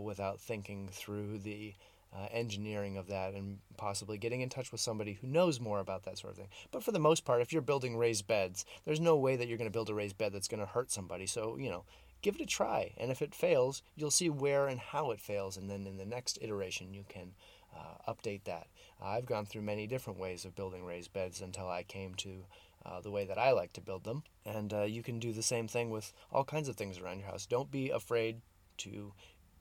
without 0.00 0.38
thinking 0.38 0.88
through 0.92 1.38
the 1.38 1.74
uh, 2.16 2.26
engineering 2.30 2.96
of 2.96 3.08
that 3.08 3.34
and 3.34 3.58
possibly 3.76 4.16
getting 4.16 4.40
in 4.40 4.48
touch 4.48 4.72
with 4.72 4.80
somebody 4.80 5.14
who 5.14 5.26
knows 5.26 5.60
more 5.60 5.80
about 5.80 6.04
that 6.04 6.18
sort 6.18 6.32
of 6.32 6.38
thing. 6.38 6.48
But 6.70 6.82
for 6.82 6.92
the 6.92 6.98
most 6.98 7.24
part, 7.24 7.42
if 7.42 7.52
you're 7.52 7.62
building 7.62 7.96
raised 7.96 8.26
beds, 8.26 8.64
there's 8.84 9.00
no 9.00 9.16
way 9.16 9.36
that 9.36 9.48
you're 9.48 9.58
going 9.58 9.70
to 9.70 9.72
build 9.72 9.90
a 9.90 9.94
raised 9.94 10.16
bed 10.16 10.32
that's 10.32 10.48
going 10.48 10.60
to 10.60 10.66
hurt 10.66 10.90
somebody. 10.90 11.26
So, 11.26 11.56
you 11.56 11.68
know, 11.68 11.84
give 12.22 12.36
it 12.36 12.40
a 12.40 12.46
try. 12.46 12.94
And 12.96 13.10
if 13.10 13.20
it 13.20 13.34
fails, 13.34 13.82
you'll 13.96 14.10
see 14.10 14.30
where 14.30 14.66
and 14.66 14.80
how 14.80 15.10
it 15.10 15.20
fails. 15.20 15.56
And 15.56 15.68
then 15.68 15.86
in 15.86 15.98
the 15.98 16.06
next 16.06 16.38
iteration, 16.40 16.94
you 16.94 17.04
can 17.08 17.34
uh, 17.76 18.10
update 18.12 18.44
that. 18.44 18.68
I've 19.02 19.26
gone 19.26 19.44
through 19.44 19.62
many 19.62 19.86
different 19.86 20.18
ways 20.18 20.44
of 20.44 20.56
building 20.56 20.84
raised 20.84 21.12
beds 21.12 21.40
until 21.40 21.68
I 21.68 21.82
came 21.82 22.14
to 22.16 22.46
uh, 22.86 23.00
the 23.00 23.10
way 23.10 23.24
that 23.26 23.38
I 23.38 23.50
like 23.50 23.72
to 23.74 23.80
build 23.80 24.04
them. 24.04 24.22
And 24.44 24.72
uh, 24.72 24.82
you 24.82 25.02
can 25.02 25.18
do 25.18 25.32
the 25.32 25.42
same 25.42 25.68
thing 25.68 25.90
with 25.90 26.14
all 26.32 26.44
kinds 26.44 26.68
of 26.68 26.76
things 26.76 26.98
around 26.98 27.18
your 27.18 27.28
house. 27.28 27.44
Don't 27.44 27.70
be 27.70 27.90
afraid 27.90 28.40
to 28.78 29.12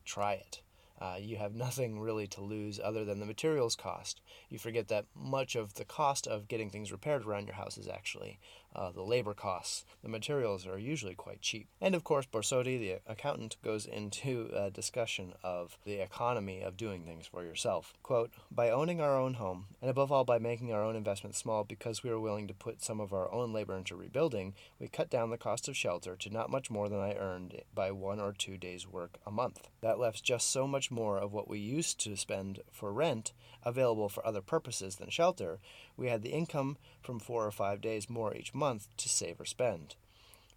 try 0.06 0.34
it 0.34 0.62
uh, 0.99 1.17
you 1.19 1.38
have 1.38 1.53
nothing 1.53 1.99
really 1.99 2.27
to 2.27 2.41
lose 2.41 2.79
other 2.81 3.03
than 3.03 3.19
the 3.19 3.25
materials 3.25 3.75
cost. 3.75 4.21
You 4.49 4.58
forget 4.58 4.88
that 4.88 5.05
much 5.13 5.55
of 5.55 5.73
the 5.73 5.86
cost 5.86 6.25
of 6.25 6.47
getting 6.47 6.69
things 6.69 6.91
repaired 6.91 7.25
around 7.25 7.47
your 7.47 7.55
house 7.55 7.77
is 7.77 7.88
actually 7.88 8.39
uh, 8.76 8.92
the 8.92 9.02
labor 9.02 9.34
costs. 9.34 9.86
The 10.04 10.10
materials 10.10 10.68
are 10.68 10.78
usually 10.78 11.16
quite 11.16 11.42
cheap. 11.42 11.68
And 11.82 11.96
of 11.96 12.04
course, 12.04 12.26
Borsodi, 12.26 12.78
the 12.78 13.00
accountant, 13.08 13.58
goes 13.64 13.86
into 13.86 14.50
a 14.54 14.70
discussion 14.70 15.34
of 15.44 15.78
the 15.86 16.02
economy 16.02 16.62
of 16.62 16.78
doing 16.78 17.04
things 17.04 17.28
for 17.28 17.44
yourself. 17.44 17.94
Quote, 18.04 18.32
by 18.52 18.70
owning 18.70 19.02
our 19.02 19.18
own 19.18 19.36
home, 19.36 19.66
and 19.82 19.90
above 19.90 20.12
all 20.12 20.24
by 20.24 20.40
making 20.40 20.74
our 20.74 20.84
own 20.84 20.96
investments 20.96 21.38
small 21.38 21.64
because 21.64 22.04
we 22.04 22.10
are 22.10 22.20
willing 22.20 22.48
to 22.48 22.54
put 22.54 22.84
some 22.84 23.00
of 23.00 23.14
our 23.14 23.32
own 23.32 23.54
labor 23.54 23.76
into 23.76 23.96
rebuilding, 23.96 24.54
we 24.80 24.88
cut 24.88 25.10
down 25.10 25.30
the 25.30 25.38
cost 25.38 25.68
of 25.68 25.78
shelter 25.78 26.16
to 26.16 26.30
not 26.30 26.50
much 26.50 26.70
more 26.70 26.90
than 26.90 27.00
I 27.00 27.14
earned 27.14 27.62
by 27.74 27.92
one 27.92 28.20
or 28.20 28.34
two 28.34 28.58
days' 28.58 28.88
work 28.88 29.18
a 29.26 29.32
month. 29.32 29.70
That 29.82 30.00
left 30.00 30.24
just 30.24 30.52
so 30.52 30.68
much 30.68 30.92
more 30.92 31.18
of 31.18 31.34
what 31.34 31.48
we 31.48 31.60
used 31.60 32.00
to 32.02 32.16
spend 32.18 32.62
for 32.72 32.92
rent 32.92 33.34
available 33.64 34.10
for 34.10 34.26
other 34.26 34.42
purposes 34.42 34.96
than 34.98 35.10
shelter. 35.10 35.60
We 35.97 36.08
had 36.08 36.21
the 36.21 36.31
income 36.31 36.77
from 37.01 37.19
four 37.19 37.45
or 37.45 37.51
five 37.51 37.81
days 37.81 38.10
more 38.10 38.36
each 38.36 38.53
month 38.53 38.88
to 38.97 39.10
save 39.10 39.39
or 39.39 39.45
spend. 39.45 39.95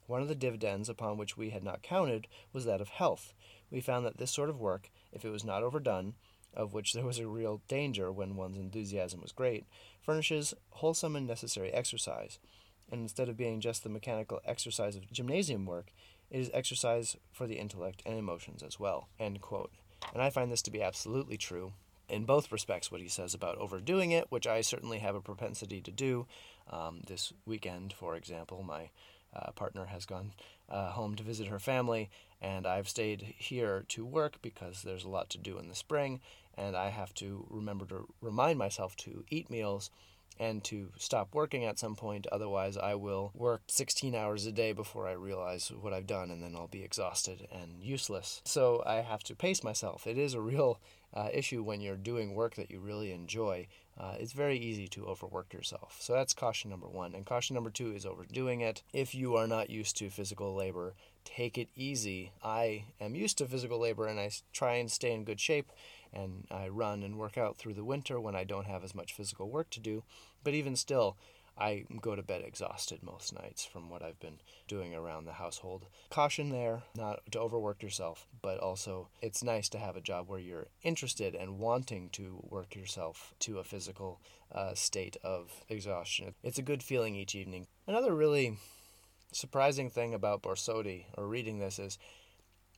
One 0.07 0.23
of 0.23 0.29
the 0.29 0.35
dividends 0.35 0.89
upon 0.89 1.19
which 1.19 1.37
we 1.37 1.51
had 1.51 1.63
not 1.63 1.83
counted 1.83 2.27
was 2.53 2.65
that 2.65 2.81
of 2.81 2.89
health. 2.89 3.35
We 3.71 3.81
found 3.81 4.07
that 4.07 4.17
this 4.17 4.31
sort 4.31 4.49
of 4.49 4.59
work, 4.59 4.91
if 5.13 5.25
it 5.25 5.31
was 5.31 5.45
not 5.45 5.63
overdone, 5.63 6.15
of 6.55 6.73
which 6.73 6.95
there 6.95 7.05
was 7.05 7.19
a 7.19 7.29
real 7.29 7.61
danger 7.69 8.11
when 8.11 8.35
one's 8.35 8.57
enthusiasm 8.57 9.21
was 9.21 9.33
great, 9.33 9.67
furnishes 10.01 10.55
wholesome 10.71 11.15
and 11.15 11.27
necessary 11.27 11.73
exercise. 11.73 12.39
And 12.91 13.03
instead 13.03 13.29
of 13.29 13.37
being 13.37 13.61
just 13.61 13.83
the 13.83 13.91
mechanical 13.91 14.41
exercise 14.47 14.97
of 14.97 15.13
gymnasium 15.13 15.67
work, 15.67 15.93
it 16.31 16.41
is 16.41 16.51
exercise 16.55 17.17
for 17.31 17.47
the 17.47 17.59
intellect 17.59 18.03
and 18.07 18.19
emotions 18.19 18.63
as 18.63 18.81
well. 18.81 19.09
And 19.21 19.39
I 20.17 20.31
find 20.31 20.51
this 20.51 20.63
to 20.63 20.71
be 20.71 20.83
absolutely 20.83 21.37
true 21.37 21.75
in 22.09 22.25
both 22.25 22.53
respects 22.53 22.91
what 22.91 23.01
he 23.01 23.09
says 23.09 23.35
about 23.35 23.59
overdoing 23.59 24.13
it, 24.13 24.27
which 24.31 24.47
I 24.47 24.61
certainly 24.61 24.99
have 24.99 25.15
a 25.15 25.21
propensity 25.21 25.81
to 25.83 25.91
do. 25.91 26.27
Um, 26.71 27.03
this 27.07 27.33
weekend, 27.47 27.93
for 27.93 28.17
example, 28.17 28.63
my 28.63 28.91
uh, 29.35 29.53
partner 29.53 29.87
has 29.87 30.07
gone 30.07 30.33
uh, 30.69 30.91
home 30.91 31.15
to 31.17 31.23
visit 31.23 31.49
her 31.49 31.59
family, 31.59 32.11
and 32.41 32.67
I've 32.67 32.89
stayed 32.89 33.35
here 33.37 33.85
to 33.89 34.05
work 34.05 34.41
because 34.43 34.83
there's 34.83 35.05
a 35.05 35.09
lot 35.09 35.31
to 35.31 35.39
do 35.39 35.59
in 35.59 35.69
the 35.69 35.75
spring, 35.75 36.21
and 36.57 36.77
I 36.77 36.89
have 36.89 37.15
to 37.15 37.47
remember 37.51 37.87
to 37.87 38.09
remind 38.21 38.59
myself 38.59 38.97
to 38.99 39.25
eat 39.31 39.51
meals 39.51 39.91
and 40.39 40.63
to 40.65 40.91
stop 40.97 41.35
working 41.35 41.65
at 41.65 41.79
some 41.79 41.97
point. 41.97 42.27
Otherwise, 42.31 42.77
I 42.77 42.95
will 42.95 43.33
work 43.35 43.63
16 43.69 44.15
hours 44.15 44.47
a 44.47 44.53
day 44.53 44.73
before 44.73 45.09
I 45.09 45.13
realize 45.13 45.71
what 45.81 45.93
I've 45.93 46.07
done, 46.07 46.31
and 46.31 46.43
then 46.43 46.55
I'll 46.55 46.69
be 46.69 46.85
exhausted 46.85 47.49
and 47.51 47.83
useless. 47.83 48.43
So 48.45 48.83
I 48.87 48.97
have 48.97 49.23
to 49.25 49.35
pace 49.35 49.65
myself. 49.65 50.07
It 50.07 50.19
is 50.19 50.35
a 50.35 50.41
real 50.41 50.81
uh, 51.15 51.29
issue 51.33 51.63
when 51.63 51.81
you're 51.81 51.97
doing 51.97 52.35
work 52.35 52.55
that 52.57 52.71
you 52.71 52.81
really 52.81 53.13
enjoy. 53.13 53.67
Uh, 53.99 54.15
it's 54.19 54.33
very 54.33 54.59
easy 54.59 54.87
to 54.89 55.07
overwork 55.07 55.53
yourself. 55.53 55.97
So 56.01 56.13
that's 56.13 56.35
caution 56.35 56.71
number 56.71 56.89
one. 56.89 57.15
And 57.15 57.27
caution 57.27 57.55
number 57.55 57.71
two 57.71 57.93
is 57.93 58.07
overdoing 58.07 58.61
it. 58.61 58.83
If 58.93 59.15
you 59.15 59.35
are 59.37 59.47
not 59.47 59.71
used 59.71 59.97
to 59.99 60.11
physical 60.11 60.55
labor, 60.55 60.95
take 61.25 61.59
it 61.59 61.69
easy. 61.75 62.33
I 62.43 62.85
am 63.01 63.15
used 63.15 63.39
to 63.39 63.47
physical 63.47 63.79
labor 63.79 64.07
and 64.07 64.21
I 64.21 64.31
try 64.53 64.75
and 64.75 64.91
stay 64.91 65.13
in 65.13 65.25
good 65.25 65.41
shape 65.41 65.73
and 66.13 66.47
I 66.51 66.69
run 66.69 67.03
and 67.03 67.19
work 67.19 67.39
out 67.39 67.57
through 67.57 67.75
the 67.75 67.85
winter 67.85 68.21
when 68.21 68.37
I 68.37 68.45
don't 68.45 68.67
have 68.67 68.85
as 68.85 68.95
much 68.95 69.13
physical 69.13 69.49
work 69.51 69.71
to 69.71 69.81
do. 69.81 70.05
But 70.45 70.55
even 70.55 70.77
still, 70.77 71.17
I 71.61 71.85
go 72.01 72.15
to 72.15 72.23
bed 72.23 72.43
exhausted 72.45 73.03
most 73.03 73.33
nights 73.33 73.65
from 73.65 73.91
what 73.91 74.03
I've 74.03 74.21
been 74.21 74.41
doing 74.69 74.95
around 74.95 75.25
the 75.25 75.33
household. 75.33 75.87
Caution 76.09 76.51
there, 76.51 76.83
not 76.97 77.21
to 77.33 77.41
overwork 77.41 77.83
yourself, 77.83 78.27
but 78.43 78.59
also 78.59 79.09
it's 79.21 79.43
nice 79.43 79.69
to 79.71 79.79
have 79.79 79.97
a 79.97 80.01
job 80.01 80.29
where 80.29 80.39
you're 80.39 80.69
interested 80.83 81.35
and 81.35 81.59
wanting 81.59 82.11
to 82.11 82.45
work 82.49 82.77
yourself 82.77 83.35
to 83.41 83.59
a 83.59 83.65
physical 83.65 84.21
uh, 84.53 84.75
state 84.75 85.17
of 85.25 85.65
exhaustion. 85.69 86.35
It's 86.45 86.59
a 86.59 86.63
good 86.63 86.83
feeling 86.83 87.17
each 87.17 87.35
evening. 87.35 87.67
Another 87.87 88.15
really 88.15 88.57
surprising 89.33 89.91
thing 89.91 90.15
about 90.15 90.43
Borsodi, 90.43 91.07
or 91.17 91.27
reading 91.27 91.59
this, 91.59 91.79
is 91.79 91.99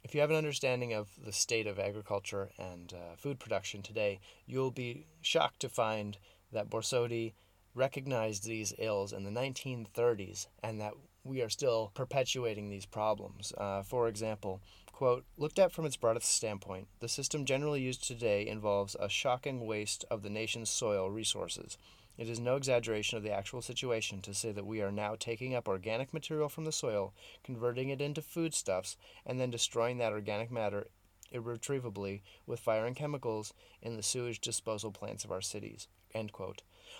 if 0.02 0.14
you 0.14 0.20
have 0.20 0.30
an 0.30 0.36
understanding 0.36 0.92
of 0.92 1.08
the 1.24 1.32
state 1.32 1.66
of 1.66 1.78
agriculture 1.78 2.50
and 2.58 2.92
uh, 2.92 3.16
food 3.16 3.38
production 3.38 3.82
today, 3.82 4.20
you'll 4.46 4.70
be 4.70 5.06
shocked 5.20 5.60
to 5.60 5.68
find 5.68 6.18
that 6.52 6.70
Borsodi 6.70 7.34
recognized 7.74 8.44
these 8.44 8.74
ills 8.78 9.12
in 9.12 9.24
the 9.24 9.30
1930s 9.30 10.46
and 10.62 10.80
that 10.80 10.94
we 11.22 11.42
are 11.42 11.50
still 11.50 11.90
perpetuating 11.94 12.68
these 12.68 12.86
problems. 12.86 13.52
Uh, 13.58 13.82
for 13.82 14.08
example, 14.08 14.60
quote, 14.92 15.24
looked 15.36 15.58
at 15.58 15.72
from 15.72 15.84
its 15.84 15.96
broadest 15.96 16.28
standpoint, 16.34 16.88
the 17.00 17.08
system 17.08 17.44
generally 17.44 17.80
used 17.80 18.06
today 18.06 18.46
involves 18.46 18.96
a 18.98 19.08
shocking 19.08 19.66
waste 19.66 20.04
of 20.10 20.22
the 20.22 20.30
nation's 20.30 20.70
soil 20.70 21.10
resources. 21.10 21.76
It 22.20 22.28
is 22.28 22.38
no 22.38 22.56
exaggeration 22.56 23.16
of 23.16 23.22
the 23.22 23.33
actual 23.33 23.62
situation 23.62 24.20
to 24.20 24.35
say 24.35 24.52
that 24.52 24.66
we 24.66 24.83
are 24.83 24.92
now 24.92 25.16
taking 25.18 25.54
up 25.54 25.66
organic 25.66 26.12
material 26.12 26.50
from 26.50 26.66
the 26.66 26.70
soil, 26.70 27.14
converting 27.42 27.88
it 27.88 28.02
into 28.02 28.20
foodstuffs, 28.20 28.98
and 29.24 29.40
then 29.40 29.50
destroying 29.50 29.96
that 29.96 30.12
organic 30.12 30.50
matter 30.50 30.88
irretrievably 31.30 32.22
with 32.46 32.60
fire 32.60 32.86
and 32.86 32.96
chemicals 32.96 33.52
in 33.82 33.96
the 33.96 34.02
sewage 34.02 34.40
disposal 34.40 34.90
plants 34.90 35.24
of 35.24 35.32
our 35.32 35.40
cities. 35.40 35.88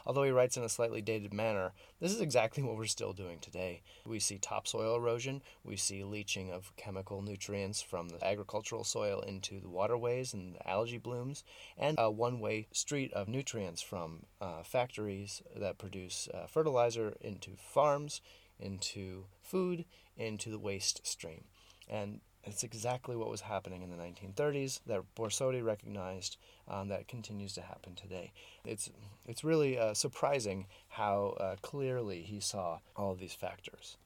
Although 0.07 0.23
he 0.23 0.31
writes 0.31 0.57
in 0.57 0.63
a 0.63 0.69
slightly 0.69 1.03
dated 1.03 1.35
manner, 1.35 1.73
this 2.01 2.13
is 2.13 2.21
exactly 2.21 2.63
what 2.63 2.77
we're 2.77 2.87
still 2.87 3.13
doing 3.13 3.39
today. 3.39 3.83
We 4.07 4.21
see 4.21 4.39
topsoil 4.39 4.97
erosion, 4.97 5.43
we 5.65 5.77
see 5.77 6.05
leaching 6.05 6.51
of 6.53 6.75
chemical 6.77 7.23
nutrients 7.23 7.83
from 7.83 8.09
the 8.09 8.25
agricultural 8.25 8.85
soil 8.85 9.21
into 9.21 9.61
the 9.61 9.69
waterways 9.69 10.33
and 10.33 10.55
the 10.55 10.69
algae 10.69 10.99
blooms, 10.99 11.45
and 11.77 11.97
a 11.99 12.11
one 12.11 12.41
way 12.41 12.69
street 12.73 13.13
of 13.13 13.29
nutrients 13.29 13.83
from 13.83 14.27
uh, 14.41 14.63
factories 14.63 15.43
that 15.57 15.79
produce 15.79 16.29
uh, 16.33 16.47
fertilizer 16.47 17.17
into 17.21 17.57
farms, 17.57 18.21
into 18.59 19.27
food, 19.43 19.85
into 20.17 20.51
the 20.51 20.59
waste 20.59 21.07
stream. 21.07 21.45
And 21.89 22.21
it's 22.51 22.65
exactly 22.65 23.17
what 23.17 23.31
was 23.31 23.43
happening 23.43 23.83
in 23.83 23.91
the 23.91 23.97
1930s 23.97 24.81
that 24.87 25.03
Borsodi 25.17 25.65
recognized 25.65 26.37
um, 26.69 26.89
that 26.89 27.09
continues 27.09 27.55
to 27.55 27.63
happen 27.63 27.95
today. 27.95 28.33
It's, 28.65 28.91
it's 29.27 29.45
really 29.45 29.79
uh, 29.79 29.95
surprising 29.95 30.67
how 30.89 31.37
uh, 31.41 31.57
clearly 31.63 32.23
he 32.23 32.41
saw 32.41 32.79
all 32.97 33.13
of 33.13 33.21
these 33.21 33.35
factors. 33.35 33.97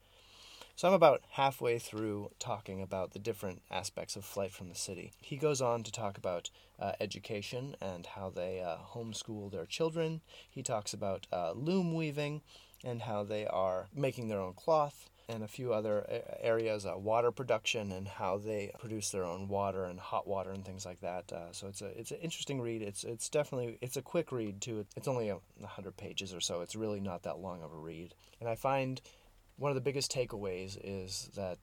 So 0.75 0.89
I'm 0.89 0.93
about 0.93 1.21
halfway 1.31 1.79
through 1.79 2.31
talking 2.37 2.81
about 2.81 3.11
the 3.11 3.19
different 3.19 3.61
aspects 3.71 4.17
of 4.17 4.25
flight 4.25 4.51
from 4.51 4.67
the 4.67 4.75
city. 4.75 5.13
He 5.21 5.37
goes 5.37 5.61
on 5.61 5.83
to 5.83 5.91
talk 5.91 6.17
about 6.17 6.49
uh, 6.77 6.91
education 6.99 7.75
and 7.79 8.05
how 8.05 8.29
they 8.29 8.61
uh, 8.61 8.77
homeschool 8.93 9.51
their 9.51 9.65
children. 9.65 10.19
He 10.49 10.61
talks 10.61 10.93
about 10.93 11.27
uh, 11.31 11.53
loom 11.53 11.93
weaving 11.93 12.41
and 12.83 13.03
how 13.03 13.23
they 13.23 13.47
are 13.47 13.87
making 13.95 14.27
their 14.27 14.41
own 14.41 14.53
cloth 14.53 15.09
and 15.27 15.43
a 15.43 15.47
few 15.47 15.73
other 15.73 16.05
areas, 16.39 16.85
uh, 16.85 16.97
water 16.97 17.31
production 17.31 17.91
and 17.91 18.07
how 18.07 18.37
they 18.37 18.71
produce 18.79 19.09
their 19.09 19.23
own 19.23 19.47
water 19.47 19.85
and 19.85 19.99
hot 19.99 20.27
water 20.27 20.51
and 20.51 20.63
things 20.63 20.85
like 20.85 21.01
that. 21.01 21.31
Uh, 21.31 21.51
so 21.51 21.67
it's 21.67 21.81
a 21.81 21.99
it's 21.99 22.11
an 22.11 22.17
interesting 22.21 22.61
read. 22.61 22.81
It's 22.81 23.03
it's 23.03 23.29
definitely 23.29 23.77
it's 23.81 23.97
a 23.97 24.01
quick 24.01 24.31
read 24.31 24.61
too. 24.61 24.85
It's 24.95 25.07
only 25.07 25.29
a 25.29 25.39
hundred 25.65 25.97
pages 25.97 26.33
or 26.33 26.41
so. 26.41 26.61
It's 26.61 26.75
really 26.75 26.99
not 26.99 27.23
that 27.23 27.39
long 27.39 27.63
of 27.63 27.73
a 27.73 27.77
read. 27.77 28.13
And 28.39 28.47
I 28.47 28.55
find 28.55 29.01
one 29.57 29.71
of 29.71 29.75
the 29.75 29.81
biggest 29.81 30.11
takeaways 30.11 30.77
is 30.83 31.29
that 31.35 31.57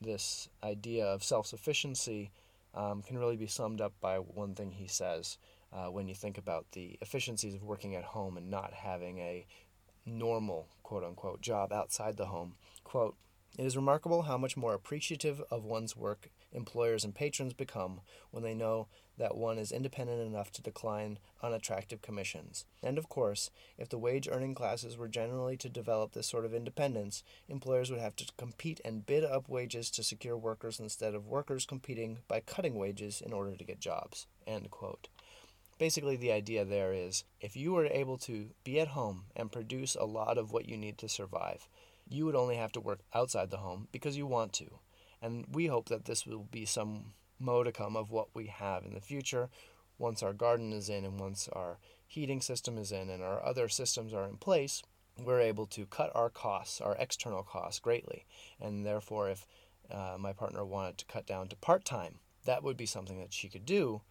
this 0.00 0.48
idea 0.62 1.06
of 1.06 1.24
self 1.24 1.46
sufficiency 1.46 2.30
um, 2.74 3.02
can 3.02 3.18
really 3.18 3.36
be 3.36 3.46
summed 3.46 3.80
up 3.80 3.94
by 4.00 4.16
one 4.16 4.54
thing 4.54 4.72
he 4.72 4.86
says. 4.86 5.38
Uh, 5.70 5.86
when 5.90 6.08
you 6.08 6.14
think 6.14 6.38
about 6.38 6.64
the 6.72 6.96
efficiencies 7.02 7.54
of 7.54 7.62
working 7.62 7.94
at 7.94 8.02
home 8.02 8.38
and 8.38 8.50
not 8.50 8.72
having 8.72 9.18
a 9.18 9.46
normal 10.08 10.68
quote 10.82 11.04
unquote 11.04 11.40
job 11.40 11.72
outside 11.72 12.16
the 12.16 12.26
home. 12.26 12.54
Quote, 12.84 13.16
it 13.58 13.64
is 13.64 13.76
remarkable 13.76 14.22
how 14.22 14.38
much 14.38 14.56
more 14.56 14.74
appreciative 14.74 15.42
of 15.50 15.64
one's 15.64 15.96
work 15.96 16.30
employers 16.52 17.04
and 17.04 17.14
patrons 17.14 17.52
become 17.52 18.00
when 18.30 18.42
they 18.42 18.54
know 18.54 18.88
that 19.18 19.36
one 19.36 19.58
is 19.58 19.72
independent 19.72 20.20
enough 20.20 20.50
to 20.52 20.62
decline 20.62 21.18
unattractive 21.42 22.00
commissions. 22.00 22.64
And 22.82 22.96
of 22.96 23.08
course, 23.08 23.50
if 23.76 23.88
the 23.88 23.98
wage 23.98 24.28
earning 24.30 24.54
classes 24.54 24.96
were 24.96 25.08
generally 25.08 25.56
to 25.58 25.68
develop 25.68 26.12
this 26.12 26.26
sort 26.26 26.44
of 26.44 26.54
independence, 26.54 27.22
employers 27.48 27.90
would 27.90 28.00
have 28.00 28.16
to 28.16 28.26
compete 28.36 28.80
and 28.84 29.04
bid 29.04 29.24
up 29.24 29.48
wages 29.48 29.90
to 29.90 30.02
secure 30.02 30.36
workers 30.36 30.78
instead 30.78 31.14
of 31.14 31.26
workers 31.26 31.66
competing 31.66 32.18
by 32.28 32.40
cutting 32.40 32.76
wages 32.76 33.20
in 33.20 33.32
order 33.32 33.56
to 33.56 33.64
get 33.64 33.80
jobs. 33.80 34.26
End 34.46 34.70
quote 34.70 35.08
basically 35.78 36.16
the 36.16 36.32
idea 36.32 36.64
there 36.64 36.92
is 36.92 37.24
if 37.40 37.56
you 37.56 37.72
were 37.72 37.86
able 37.86 38.18
to 38.18 38.50
be 38.64 38.80
at 38.80 38.88
home 38.88 39.24
and 39.34 39.52
produce 39.52 39.94
a 39.94 40.04
lot 40.04 40.36
of 40.36 40.52
what 40.52 40.68
you 40.68 40.76
need 40.76 40.98
to 40.98 41.08
survive, 41.08 41.68
you 42.08 42.26
would 42.26 42.34
only 42.34 42.56
have 42.56 42.72
to 42.72 42.80
work 42.80 43.00
outside 43.14 43.50
the 43.50 43.58
home 43.58 43.88
because 43.92 44.16
you 44.16 44.26
want 44.26 44.52
to. 44.54 44.66
And 45.22 45.46
we 45.52 45.66
hope 45.66 45.88
that 45.88 46.04
this 46.04 46.26
will 46.26 46.46
be 46.50 46.64
some 46.64 47.12
modicum 47.38 47.96
of 47.96 48.10
what 48.10 48.28
we 48.34 48.46
have 48.46 48.84
in 48.84 48.94
the 48.94 49.00
future 49.00 49.48
once 49.98 50.22
our 50.22 50.32
garden 50.32 50.72
is 50.72 50.88
in 50.88 51.04
and 51.04 51.18
once 51.18 51.48
our 51.52 51.78
heating 52.06 52.40
system 52.40 52.78
is 52.78 52.92
in 52.92 53.10
and 53.10 53.22
our 53.22 53.44
other 53.44 53.68
systems 53.68 54.12
are 54.12 54.24
in 54.24 54.36
place. 54.36 54.82
We're 55.18 55.40
able 55.40 55.66
to 55.66 55.86
cut 55.86 56.12
our 56.14 56.30
costs, 56.30 56.80
our 56.80 56.96
external 56.98 57.42
costs, 57.42 57.80
greatly. 57.80 58.24
And 58.60 58.86
therefore, 58.86 59.30
if 59.30 59.46
uh, 59.90 60.16
my 60.18 60.32
partner 60.32 60.64
wanted 60.64 60.98
to 60.98 61.06
cut 61.06 61.26
down 61.26 61.48
to 61.48 61.56
part 61.56 61.84
time, 61.84 62.20
that 62.44 62.62
would 62.62 62.76
be 62.76 62.86
something 62.86 63.18
that 63.18 63.32
she 63.32 63.48
could 63.48 63.66
do 63.66 64.02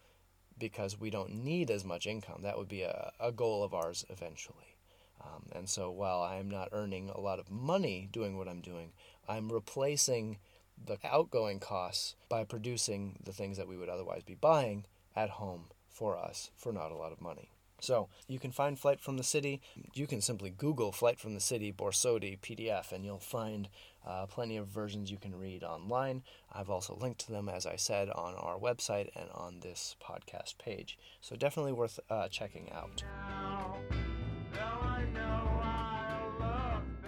because 0.58 0.98
we 0.98 1.10
don't 1.10 1.44
need 1.44 1.70
as 1.70 1.84
much 1.84 2.06
income. 2.06 2.42
That 2.42 2.58
would 2.58 2.68
be 2.68 2.82
a, 2.82 3.12
a 3.20 3.32
goal 3.32 3.62
of 3.62 3.74
ours 3.74 4.04
eventually. 4.08 4.76
Um, 5.20 5.46
and 5.52 5.68
so 5.68 5.90
while 5.90 6.22
I'm 6.22 6.48
not 6.48 6.68
earning 6.72 7.10
a 7.10 7.20
lot 7.20 7.38
of 7.38 7.50
money 7.50 8.08
doing 8.12 8.38
what 8.38 8.48
I'm 8.48 8.60
doing, 8.60 8.92
I'm 9.28 9.50
replacing 9.50 10.38
the 10.86 10.98
outgoing 11.04 11.58
costs 11.58 12.14
by 12.28 12.44
producing 12.44 13.18
the 13.24 13.32
things 13.32 13.56
that 13.56 13.68
we 13.68 13.76
would 13.76 13.88
otherwise 13.88 14.22
be 14.22 14.34
buying 14.34 14.84
at 15.16 15.30
home 15.30 15.64
for 15.90 16.16
us 16.16 16.50
for 16.56 16.72
not 16.72 16.92
a 16.92 16.96
lot 16.96 17.12
of 17.12 17.20
money. 17.20 17.50
So 17.80 18.08
you 18.26 18.38
can 18.38 18.50
find 18.50 18.78
Flight 18.78 19.00
from 19.00 19.16
the 19.16 19.22
City. 19.22 19.60
You 19.94 20.06
can 20.06 20.20
simply 20.20 20.50
Google 20.50 20.92
Flight 20.92 21.18
from 21.18 21.34
the 21.34 21.40
City 21.40 21.72
Borsodi 21.72 22.38
PDF 22.38 22.92
and 22.92 23.04
you'll 23.04 23.18
find 23.18 23.68
uh, 24.06 24.26
plenty 24.26 24.56
of 24.56 24.66
versions 24.66 25.10
you 25.10 25.18
can 25.18 25.38
read 25.38 25.62
online. 25.62 26.22
I've 26.52 26.70
also 26.70 26.96
linked 27.00 27.20
to 27.26 27.32
them, 27.32 27.48
as 27.48 27.66
I 27.66 27.76
said, 27.76 28.08
on 28.10 28.34
our 28.34 28.58
website 28.58 29.10
and 29.14 29.28
on 29.32 29.60
this 29.60 29.96
podcast 30.02 30.58
page. 30.58 30.98
So 31.20 31.36
definitely 31.36 31.72
worth 31.72 32.00
uh, 32.10 32.28
checking 32.28 32.70
out. 32.72 33.04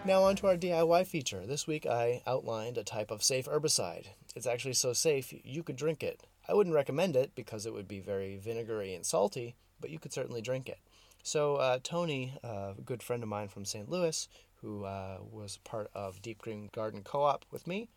Now, 0.06 0.22
on 0.22 0.36
to 0.36 0.46
our 0.46 0.56
DIY 0.56 1.06
feature. 1.06 1.46
This 1.46 1.66
week 1.66 1.84
I 1.84 2.22
outlined 2.26 2.78
a 2.78 2.84
type 2.84 3.10
of 3.10 3.22
safe 3.22 3.46
herbicide. 3.46 4.06
It's 4.34 4.46
actually 4.46 4.72
so 4.72 4.92
safe 4.92 5.34
you 5.44 5.62
could 5.62 5.76
drink 5.76 6.02
it. 6.02 6.22
I 6.48 6.54
wouldn't 6.54 6.74
recommend 6.74 7.16
it 7.16 7.34
because 7.34 7.66
it 7.66 7.72
would 7.74 7.86
be 7.86 8.00
very 8.00 8.38
vinegary 8.38 8.94
and 8.94 9.04
salty, 9.04 9.56
but 9.80 9.90
you 9.90 9.98
could 9.98 10.12
certainly 10.12 10.40
drink 10.40 10.68
it. 10.68 10.78
So, 11.22 11.56
uh, 11.56 11.78
Tony, 11.82 12.34
uh, 12.42 12.74
a 12.78 12.82
good 12.84 13.02
friend 13.02 13.22
of 13.22 13.28
mine 13.28 13.48
from 13.48 13.64
St. 13.64 13.88
Louis, 13.88 14.28
who 14.62 14.84
uh, 14.84 15.18
was 15.30 15.58
part 15.64 15.90
of 15.94 16.22
Deep 16.22 16.38
Green 16.38 16.70
Garden 16.72 17.02
Co 17.02 17.22
op 17.22 17.44
with 17.50 17.66
me, 17.66 17.88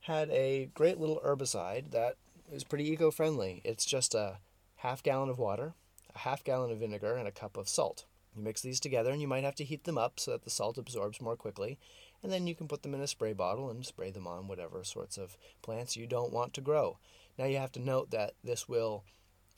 had 0.00 0.30
a 0.30 0.68
great 0.74 0.98
little 0.98 1.20
herbicide 1.24 1.92
that 1.92 2.16
is 2.50 2.64
pretty 2.64 2.90
eco 2.90 3.10
friendly. 3.10 3.60
It's 3.64 3.84
just 3.84 4.14
a 4.14 4.38
half 4.76 5.02
gallon 5.02 5.28
of 5.28 5.38
water, 5.38 5.74
a 6.14 6.18
half 6.18 6.42
gallon 6.42 6.70
of 6.70 6.78
vinegar, 6.78 7.16
and 7.16 7.28
a 7.28 7.32
cup 7.32 7.56
of 7.56 7.68
salt. 7.68 8.04
You 8.34 8.42
mix 8.42 8.62
these 8.62 8.80
together, 8.80 9.10
and 9.10 9.20
you 9.20 9.28
might 9.28 9.44
have 9.44 9.54
to 9.56 9.64
heat 9.64 9.84
them 9.84 9.98
up 9.98 10.18
so 10.18 10.32
that 10.32 10.42
the 10.42 10.50
salt 10.50 10.78
absorbs 10.78 11.20
more 11.20 11.36
quickly. 11.36 11.78
And 12.22 12.32
then 12.32 12.46
you 12.46 12.54
can 12.54 12.68
put 12.68 12.82
them 12.82 12.94
in 12.94 13.00
a 13.00 13.06
spray 13.06 13.32
bottle 13.32 13.70
and 13.70 13.84
spray 13.84 14.10
them 14.10 14.26
on 14.26 14.48
whatever 14.48 14.82
sorts 14.84 15.18
of 15.18 15.36
plants 15.60 15.96
you 15.96 16.06
don't 16.06 16.32
want 16.32 16.54
to 16.54 16.60
grow. 16.60 16.98
Now, 17.38 17.44
you 17.46 17.58
have 17.58 17.72
to 17.72 17.80
note 17.80 18.10
that 18.10 18.34
this 18.42 18.68
will 18.68 19.04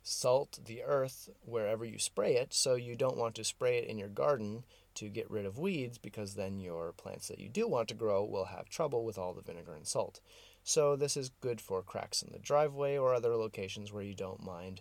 salt 0.05 0.61
the 0.67 0.83
earth 0.83 1.31
wherever 1.41 1.85
you 1.85 1.99
spray 1.99 2.37
it, 2.37 2.53
so 2.53 2.75
you 2.75 2.95
don't 2.95 3.17
want 3.17 3.35
to 3.35 3.43
spray 3.43 3.79
it 3.79 3.89
in 3.89 3.99
your 3.99 4.09
garden 4.09 4.63
to 4.95 5.09
get 5.09 5.31
rid 5.31 5.47
of 5.47 5.59
weeds 5.59 5.99
because 5.99 6.35
then 6.35 6.61
your 6.61 6.93
plants 6.93 7.27
that 7.29 7.41
you 7.41 7.49
do 7.49 7.67
want 7.67 7.89
to 7.89 7.95
grow 7.95 8.23
will 8.23 8.45
have 8.45 8.69
trouble 8.69 9.05
with 9.05 9.19
all 9.19 9.33
the 9.33 9.43
vinegar 9.43 9.75
and 9.75 9.87
salt. 9.87 10.21
So, 10.63 10.95
this 10.95 11.17
is 11.17 11.31
good 11.41 11.61
for 11.61 11.83
cracks 11.83 12.23
in 12.23 12.33
the 12.33 12.39
driveway 12.39 12.97
or 12.97 13.13
other 13.13 13.35
locations 13.35 13.93
where 13.93 14.03
you 14.03 14.15
don't 14.15 14.45
mind 14.45 14.81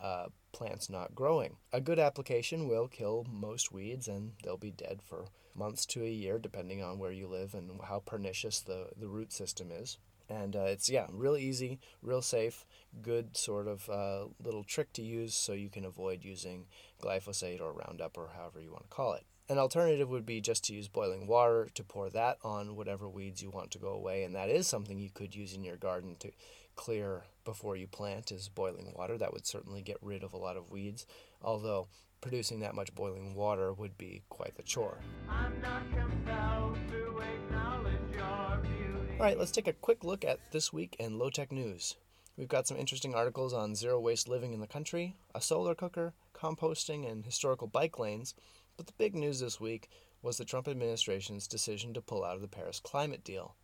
uh, 0.00 0.26
plants 0.52 0.88
not 0.88 1.14
growing. 1.14 1.56
A 1.72 1.80
good 1.80 1.98
application 1.98 2.68
will 2.68 2.88
kill 2.88 3.26
most 3.28 3.72
weeds 3.72 4.08
and 4.08 4.32
they'll 4.42 4.56
be 4.56 4.70
dead 4.70 5.02
for 5.02 5.26
months 5.54 5.84
to 5.86 6.02
a 6.02 6.08
year, 6.08 6.38
depending 6.38 6.82
on 6.82 6.98
where 6.98 7.12
you 7.12 7.26
live 7.26 7.54
and 7.54 7.70
how 7.84 8.00
pernicious 8.00 8.60
the, 8.60 8.88
the 8.96 9.08
root 9.08 9.32
system 9.32 9.70
is. 9.70 9.98
And 10.30 10.54
uh, 10.54 10.66
it's, 10.66 10.88
yeah, 10.88 11.06
real 11.12 11.36
easy, 11.36 11.80
real 12.02 12.22
safe, 12.22 12.64
good 13.02 13.36
sort 13.36 13.66
of 13.66 13.90
uh, 13.90 14.26
little 14.42 14.62
trick 14.62 14.92
to 14.94 15.02
use 15.02 15.34
so 15.34 15.52
you 15.52 15.68
can 15.68 15.84
avoid 15.84 16.24
using 16.24 16.66
glyphosate 17.02 17.60
or 17.60 17.72
Roundup 17.72 18.16
or 18.16 18.30
however 18.36 18.60
you 18.60 18.70
want 18.70 18.84
to 18.84 18.94
call 18.94 19.14
it. 19.14 19.24
An 19.48 19.58
alternative 19.58 20.08
would 20.08 20.24
be 20.24 20.40
just 20.40 20.64
to 20.66 20.72
use 20.72 20.86
boiling 20.86 21.26
water 21.26 21.68
to 21.74 21.82
pour 21.82 22.08
that 22.10 22.38
on 22.44 22.76
whatever 22.76 23.08
weeds 23.08 23.42
you 23.42 23.50
want 23.50 23.72
to 23.72 23.78
go 23.78 23.88
away, 23.88 24.22
and 24.22 24.32
that 24.36 24.48
is 24.48 24.68
something 24.68 24.96
you 24.96 25.10
could 25.12 25.34
use 25.34 25.52
in 25.54 25.64
your 25.64 25.76
garden 25.76 26.14
to 26.20 26.30
clear 26.76 27.24
before 27.44 27.74
you 27.76 27.88
plant 27.88 28.30
is 28.30 28.48
boiling 28.48 28.92
water. 28.96 29.18
That 29.18 29.32
would 29.32 29.48
certainly 29.48 29.82
get 29.82 29.96
rid 30.00 30.22
of 30.22 30.32
a 30.32 30.38
lot 30.38 30.56
of 30.56 30.70
weeds, 30.70 31.04
although 31.42 31.88
producing 32.20 32.60
that 32.60 32.76
much 32.76 32.94
boiling 32.94 33.34
water 33.34 33.72
would 33.72 33.98
be 33.98 34.22
quite 34.28 34.54
the 34.54 34.62
chore. 34.62 34.98
All 39.20 39.26
right, 39.26 39.38
let's 39.38 39.50
take 39.50 39.68
a 39.68 39.74
quick 39.74 40.02
look 40.02 40.24
at 40.24 40.40
this 40.50 40.72
week 40.72 40.96
in 40.98 41.18
low 41.18 41.28
tech 41.28 41.52
news. 41.52 41.94
We've 42.38 42.48
got 42.48 42.66
some 42.66 42.78
interesting 42.78 43.14
articles 43.14 43.52
on 43.52 43.74
zero 43.74 44.00
waste 44.00 44.30
living 44.30 44.54
in 44.54 44.60
the 44.60 44.66
country, 44.66 45.14
a 45.34 45.42
solar 45.42 45.74
cooker, 45.74 46.14
composting, 46.34 47.06
and 47.06 47.22
historical 47.22 47.66
bike 47.66 47.98
lanes. 47.98 48.34
But 48.78 48.86
the 48.86 48.94
big 48.96 49.14
news 49.14 49.38
this 49.40 49.60
week 49.60 49.90
was 50.22 50.38
the 50.38 50.46
Trump 50.46 50.66
administration's 50.68 51.46
decision 51.46 51.92
to 51.92 52.00
pull 52.00 52.24
out 52.24 52.36
of 52.36 52.40
the 52.40 52.48
Paris 52.48 52.80
climate 52.80 53.22
deal. 53.22 53.56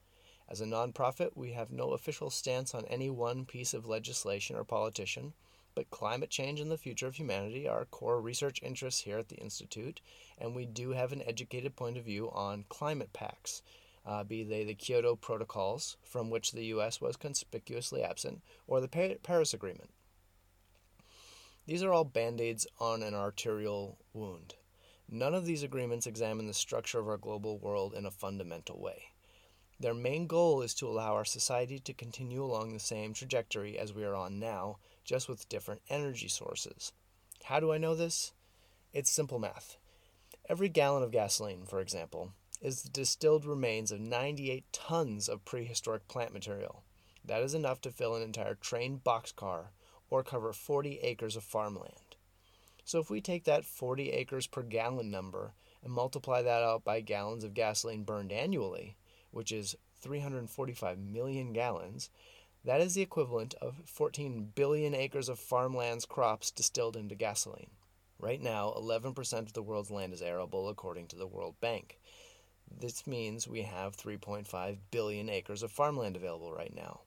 As 0.46 0.60
a 0.60 0.66
nonprofit, 0.66 1.30
we 1.34 1.52
have 1.52 1.70
no 1.70 1.92
official 1.92 2.28
stance 2.28 2.74
on 2.74 2.84
any 2.84 3.08
one 3.08 3.46
piece 3.46 3.72
of 3.72 3.86
legislation 3.86 4.56
or 4.56 4.62
politician, 4.62 5.32
but 5.74 5.88
climate 5.88 6.28
change 6.28 6.60
and 6.60 6.70
the 6.70 6.76
future 6.76 7.06
of 7.06 7.14
humanity 7.14 7.66
are 7.66 7.86
core 7.86 8.20
research 8.20 8.60
interests 8.62 9.00
here 9.00 9.16
at 9.16 9.30
the 9.30 9.36
Institute, 9.36 10.02
and 10.36 10.54
we 10.54 10.66
do 10.66 10.90
have 10.90 11.12
an 11.12 11.22
educated 11.22 11.76
point 11.76 11.96
of 11.96 12.04
view 12.04 12.30
on 12.34 12.66
climate 12.68 13.14
pacts, 13.14 13.62
uh, 14.06 14.22
be 14.22 14.44
they 14.44 14.64
the 14.64 14.74
Kyoto 14.74 15.16
Protocols, 15.16 15.96
from 16.02 16.30
which 16.30 16.52
the 16.52 16.66
U.S. 16.66 17.00
was 17.00 17.16
conspicuously 17.16 18.02
absent, 18.02 18.40
or 18.66 18.80
the 18.80 19.18
Paris 19.22 19.52
Agreement. 19.52 19.90
These 21.66 21.82
are 21.82 21.92
all 21.92 22.04
band 22.04 22.40
aids 22.40 22.66
on 22.78 23.02
an 23.02 23.14
arterial 23.14 23.98
wound. 24.12 24.54
None 25.08 25.34
of 25.34 25.44
these 25.44 25.64
agreements 25.64 26.06
examine 26.06 26.46
the 26.46 26.54
structure 26.54 27.00
of 27.00 27.08
our 27.08 27.16
global 27.16 27.58
world 27.58 27.94
in 27.94 28.06
a 28.06 28.10
fundamental 28.10 28.80
way. 28.80 29.02
Their 29.78 29.94
main 29.94 30.26
goal 30.26 30.62
is 30.62 30.74
to 30.74 30.88
allow 30.88 31.14
our 31.14 31.24
society 31.24 31.78
to 31.80 31.92
continue 31.92 32.42
along 32.42 32.72
the 32.72 32.80
same 32.80 33.12
trajectory 33.12 33.78
as 33.78 33.92
we 33.92 34.04
are 34.04 34.14
on 34.14 34.38
now, 34.38 34.78
just 35.04 35.28
with 35.28 35.48
different 35.48 35.82
energy 35.90 36.28
sources. 36.28 36.92
How 37.44 37.60
do 37.60 37.72
I 37.72 37.78
know 37.78 37.94
this? 37.94 38.32
It's 38.92 39.10
simple 39.10 39.38
math. 39.38 39.76
Every 40.48 40.68
gallon 40.68 41.02
of 41.02 41.10
gasoline, 41.10 41.66
for 41.66 41.80
example, 41.80 42.32
is 42.60 42.82
the 42.82 42.88
distilled 42.88 43.44
remains 43.44 43.92
of 43.92 44.00
98 44.00 44.64
tons 44.72 45.28
of 45.28 45.44
prehistoric 45.44 46.08
plant 46.08 46.32
material. 46.32 46.82
That 47.24 47.42
is 47.42 47.54
enough 47.54 47.80
to 47.82 47.90
fill 47.90 48.14
an 48.14 48.22
entire 48.22 48.54
train 48.54 49.00
boxcar 49.04 49.66
or 50.10 50.22
cover 50.22 50.52
40 50.52 50.98
acres 51.00 51.36
of 51.36 51.44
farmland. 51.44 52.16
So 52.84 53.00
if 53.00 53.10
we 53.10 53.20
take 53.20 53.44
that 53.44 53.64
40 53.64 54.10
acres 54.10 54.46
per 54.46 54.62
gallon 54.62 55.10
number 55.10 55.54
and 55.82 55.92
multiply 55.92 56.42
that 56.42 56.62
out 56.62 56.84
by 56.84 57.00
gallons 57.00 57.42
of 57.42 57.54
gasoline 57.54 58.04
burned 58.04 58.32
annually, 58.32 58.96
which 59.32 59.50
is 59.50 59.76
345 60.00 60.98
million 60.98 61.52
gallons, 61.52 62.10
that 62.64 62.80
is 62.80 62.94
the 62.94 63.02
equivalent 63.02 63.54
of 63.60 63.82
14 63.86 64.52
billion 64.54 64.94
acres 64.94 65.28
of 65.28 65.38
farmland's 65.38 66.04
crops 66.04 66.50
distilled 66.50 66.96
into 66.96 67.14
gasoline. 67.14 67.70
Right 68.18 68.40
now, 68.40 68.72
11% 68.76 69.38
of 69.40 69.52
the 69.52 69.62
world's 69.62 69.90
land 69.90 70.12
is 70.12 70.22
arable, 70.22 70.68
according 70.68 71.08
to 71.08 71.16
the 71.16 71.26
World 71.26 71.54
Bank. 71.60 71.98
This 72.70 73.06
means 73.06 73.48
we 73.48 73.62
have 73.62 73.96
3.5 73.96 74.78
billion 74.90 75.28
acres 75.28 75.62
of 75.62 75.72
farmland 75.72 76.16
available 76.16 76.52
right 76.52 76.74
now. 76.74 77.00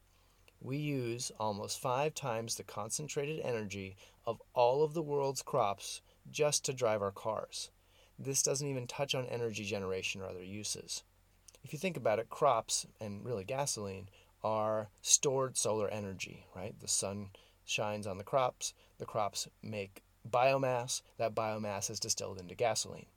We 0.61 0.77
use 0.77 1.31
almost 1.39 1.79
five 1.79 2.13
times 2.13 2.55
the 2.55 2.63
concentrated 2.63 3.39
energy 3.39 3.95
of 4.25 4.41
all 4.53 4.83
of 4.83 4.93
the 4.93 5.01
world's 5.01 5.41
crops 5.41 6.01
just 6.31 6.65
to 6.65 6.73
drive 6.73 7.01
our 7.01 7.11
cars. 7.11 7.69
This 8.17 8.43
doesn't 8.43 8.67
even 8.67 8.87
touch 8.87 9.15
on 9.15 9.25
energy 9.25 9.63
generation 9.63 10.21
or 10.21 10.25
other 10.25 10.43
uses 10.43 11.03
if 11.63 11.73
you 11.73 11.79
think 11.79 11.97
about 11.97 12.19
it, 12.19 12.29
crops 12.29 12.87
and 12.99 13.25
really 13.25 13.43
gasoline 13.43 14.09
are 14.43 14.89
stored 15.01 15.57
solar 15.57 15.89
energy, 15.89 16.45
right? 16.55 16.79
The 16.79 16.87
sun 16.87 17.29
shines 17.65 18.07
on 18.07 18.17
the 18.17 18.23
crops, 18.23 18.73
the 18.97 19.05
crops 19.05 19.47
make 19.61 20.03
biomass, 20.29 21.01
that 21.17 21.35
biomass 21.35 21.89
is 21.89 21.99
distilled 21.99 22.39
into 22.39 22.55
gasoline. 22.55 23.07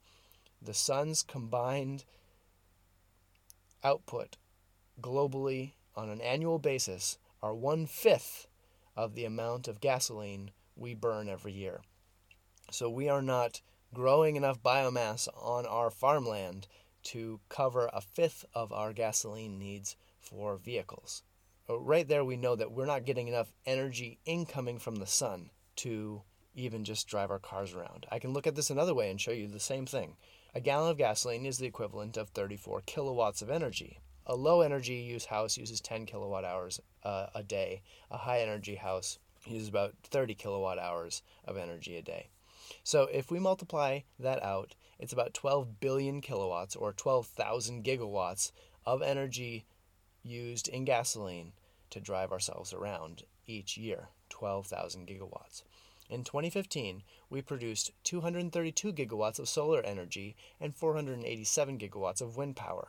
The 0.60 0.74
sun's 0.74 1.22
combined 1.22 2.04
output 3.84 4.36
globally 5.00 5.72
on 5.94 6.08
an 6.08 6.20
annual 6.20 6.58
basis 6.58 7.18
are 7.42 7.54
one 7.54 7.86
fifth 7.86 8.46
of 8.96 9.14
the 9.14 9.24
amount 9.24 9.68
of 9.68 9.80
gasoline 9.80 10.50
we 10.76 10.94
burn 10.94 11.28
every 11.28 11.52
year. 11.52 11.80
So 12.70 12.88
we 12.88 13.08
are 13.08 13.22
not 13.22 13.60
growing 13.92 14.36
enough 14.36 14.62
biomass 14.62 15.28
on 15.36 15.66
our 15.66 15.90
farmland 15.90 16.66
to 17.02 17.40
cover 17.48 17.90
a 17.92 18.00
fifth 18.00 18.44
of 18.54 18.72
our 18.72 18.92
gasoline 18.92 19.58
needs 19.58 19.96
for 20.18 20.56
vehicles. 20.56 21.22
Uh, 21.68 21.78
right 21.78 22.06
there, 22.08 22.24
we 22.24 22.36
know 22.36 22.56
that 22.56 22.72
we're 22.72 22.86
not 22.86 23.04
getting 23.04 23.28
enough 23.28 23.52
energy 23.66 24.18
incoming 24.24 24.78
from 24.78 24.96
the 24.96 25.06
sun 25.06 25.50
to 25.76 26.22
even 26.54 26.84
just 26.84 27.08
drive 27.08 27.30
our 27.30 27.38
cars 27.38 27.74
around. 27.74 28.06
I 28.10 28.18
can 28.18 28.32
look 28.32 28.46
at 28.46 28.54
this 28.54 28.70
another 28.70 28.94
way 28.94 29.10
and 29.10 29.20
show 29.20 29.30
you 29.30 29.48
the 29.48 29.60
same 29.60 29.86
thing. 29.86 30.16
A 30.54 30.60
gallon 30.60 30.90
of 30.90 30.98
gasoline 30.98 31.46
is 31.46 31.56
the 31.56 31.66
equivalent 31.66 32.18
of 32.18 32.28
34 32.28 32.82
kilowatts 32.84 33.40
of 33.40 33.48
energy. 33.48 34.00
A 34.26 34.36
low 34.36 34.60
energy 34.60 34.96
use 34.96 35.24
house 35.24 35.56
uses 35.56 35.80
10 35.80 36.04
kilowatt 36.04 36.44
hours 36.44 36.78
uh, 37.04 37.28
a 37.34 37.42
day. 37.42 37.80
A 38.10 38.18
high 38.18 38.40
energy 38.40 38.74
house 38.74 39.18
uses 39.46 39.68
about 39.68 39.94
30 40.04 40.34
kilowatt 40.34 40.78
hours 40.78 41.22
of 41.46 41.56
energy 41.56 41.96
a 41.96 42.02
day. 42.02 42.28
So 42.84 43.04
if 43.04 43.30
we 43.30 43.38
multiply 43.38 44.00
that 44.18 44.42
out, 44.42 44.74
it's 44.98 45.12
about 45.14 45.32
12 45.32 45.80
billion 45.80 46.20
kilowatts 46.20 46.76
or 46.76 46.92
12,000 46.92 47.82
gigawatts 47.82 48.52
of 48.84 49.00
energy 49.00 49.64
used 50.22 50.68
in 50.68 50.84
gasoline 50.84 51.52
to 51.88 51.98
drive 51.98 52.30
ourselves 52.30 52.74
around 52.74 53.22
each 53.46 53.78
year. 53.78 54.08
12,000 54.28 55.06
gigawatts. 55.08 55.62
In 56.12 56.24
2015, 56.24 57.04
we 57.30 57.40
produced 57.40 57.92
232 58.04 58.92
gigawatts 58.92 59.38
of 59.38 59.48
solar 59.48 59.80
energy 59.80 60.36
and 60.60 60.74
487 60.74 61.78
gigawatts 61.78 62.20
of 62.20 62.36
wind 62.36 62.54
power. 62.54 62.88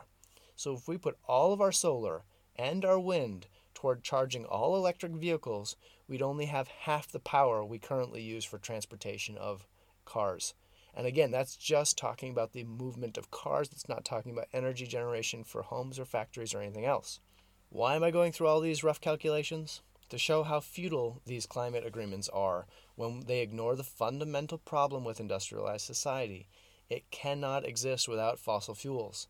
So 0.58 0.74
if 0.74 0.90
we 0.90 0.98
put 0.98 1.18
all 1.26 1.54
of 1.54 1.62
our 1.62 1.72
solar 1.72 2.26
and 2.58 2.84
our 2.84 3.00
wind 3.00 3.48
toward 3.74 4.04
charging 4.04 4.44
all 4.44 4.76
electric 4.76 5.14
vehicles, 5.14 5.78
we'd 6.06 6.22
only 6.22 6.48
have 6.48 6.68
half 6.68 7.08
the 7.08 7.20
power 7.20 7.64
we 7.64 7.80
currently 7.80 8.22
use 8.22 8.44
for 8.44 8.58
transportation 8.58 9.38
of 9.38 9.68
cars. 10.04 10.54
And 10.94 11.08
again, 11.08 11.32
that's 11.32 11.56
just 11.56 11.98
talking 11.98 12.30
about 12.30 12.52
the 12.52 12.66
movement 12.66 13.18
of 13.18 13.32
cars. 13.32 13.70
It's 13.72 13.88
not 13.88 14.04
talking 14.04 14.34
about 14.34 14.50
energy 14.52 14.86
generation 14.86 15.46
for 15.46 15.62
homes 15.62 15.98
or 15.98 16.04
factories 16.04 16.54
or 16.54 16.60
anything 16.60 16.84
else. 16.84 17.22
Why 17.70 17.96
am 17.96 18.04
I 18.04 18.12
going 18.12 18.34
through 18.34 18.48
all 18.48 18.60
these 18.60 18.84
rough 18.84 19.00
calculations? 19.00 19.82
To 20.10 20.18
show 20.20 20.44
how 20.44 20.60
futile 20.60 21.22
these 21.26 21.48
climate 21.48 21.86
agreements 21.88 22.30
are 22.30 22.68
when 22.96 23.22
they 23.22 23.42
ignore 23.42 23.76
the 23.76 23.84
fundamental 23.84 24.58
problem 24.58 25.04
with 25.04 25.20
industrialized 25.20 25.86
society. 25.86 26.48
It 26.90 27.10
cannot 27.12 27.66
exist 27.66 28.08
without 28.08 28.40
fossil 28.40 28.76
fuels. 28.76 29.28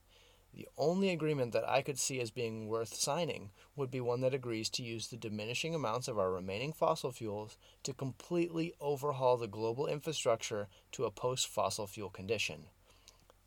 The 0.54 0.68
only 0.78 1.10
agreement 1.10 1.52
that 1.54 1.68
I 1.68 1.82
could 1.82 1.98
see 1.98 2.20
as 2.20 2.30
being 2.30 2.68
worth 2.68 2.94
signing 2.94 3.50
would 3.76 3.90
be 3.90 4.02
one 4.02 4.22
that 4.22 4.36
agrees 4.36 4.70
to 4.72 4.84
use 4.84 5.08
the 5.08 5.18
diminishing 5.18 5.74
amounts 5.74 6.08
of 6.08 6.20
our 6.20 6.32
remaining 6.32 6.74
fossil 6.74 7.12
fuels 7.12 7.58
to 7.82 7.94
completely 7.94 8.74
overhaul 8.80 9.38
the 9.38 9.48
global 9.48 9.88
infrastructure 9.88 10.68
to 10.92 11.06
a 11.06 11.12
post 11.12 11.48
fossil 11.48 11.88
fuel 11.88 12.10
condition. 12.10 12.66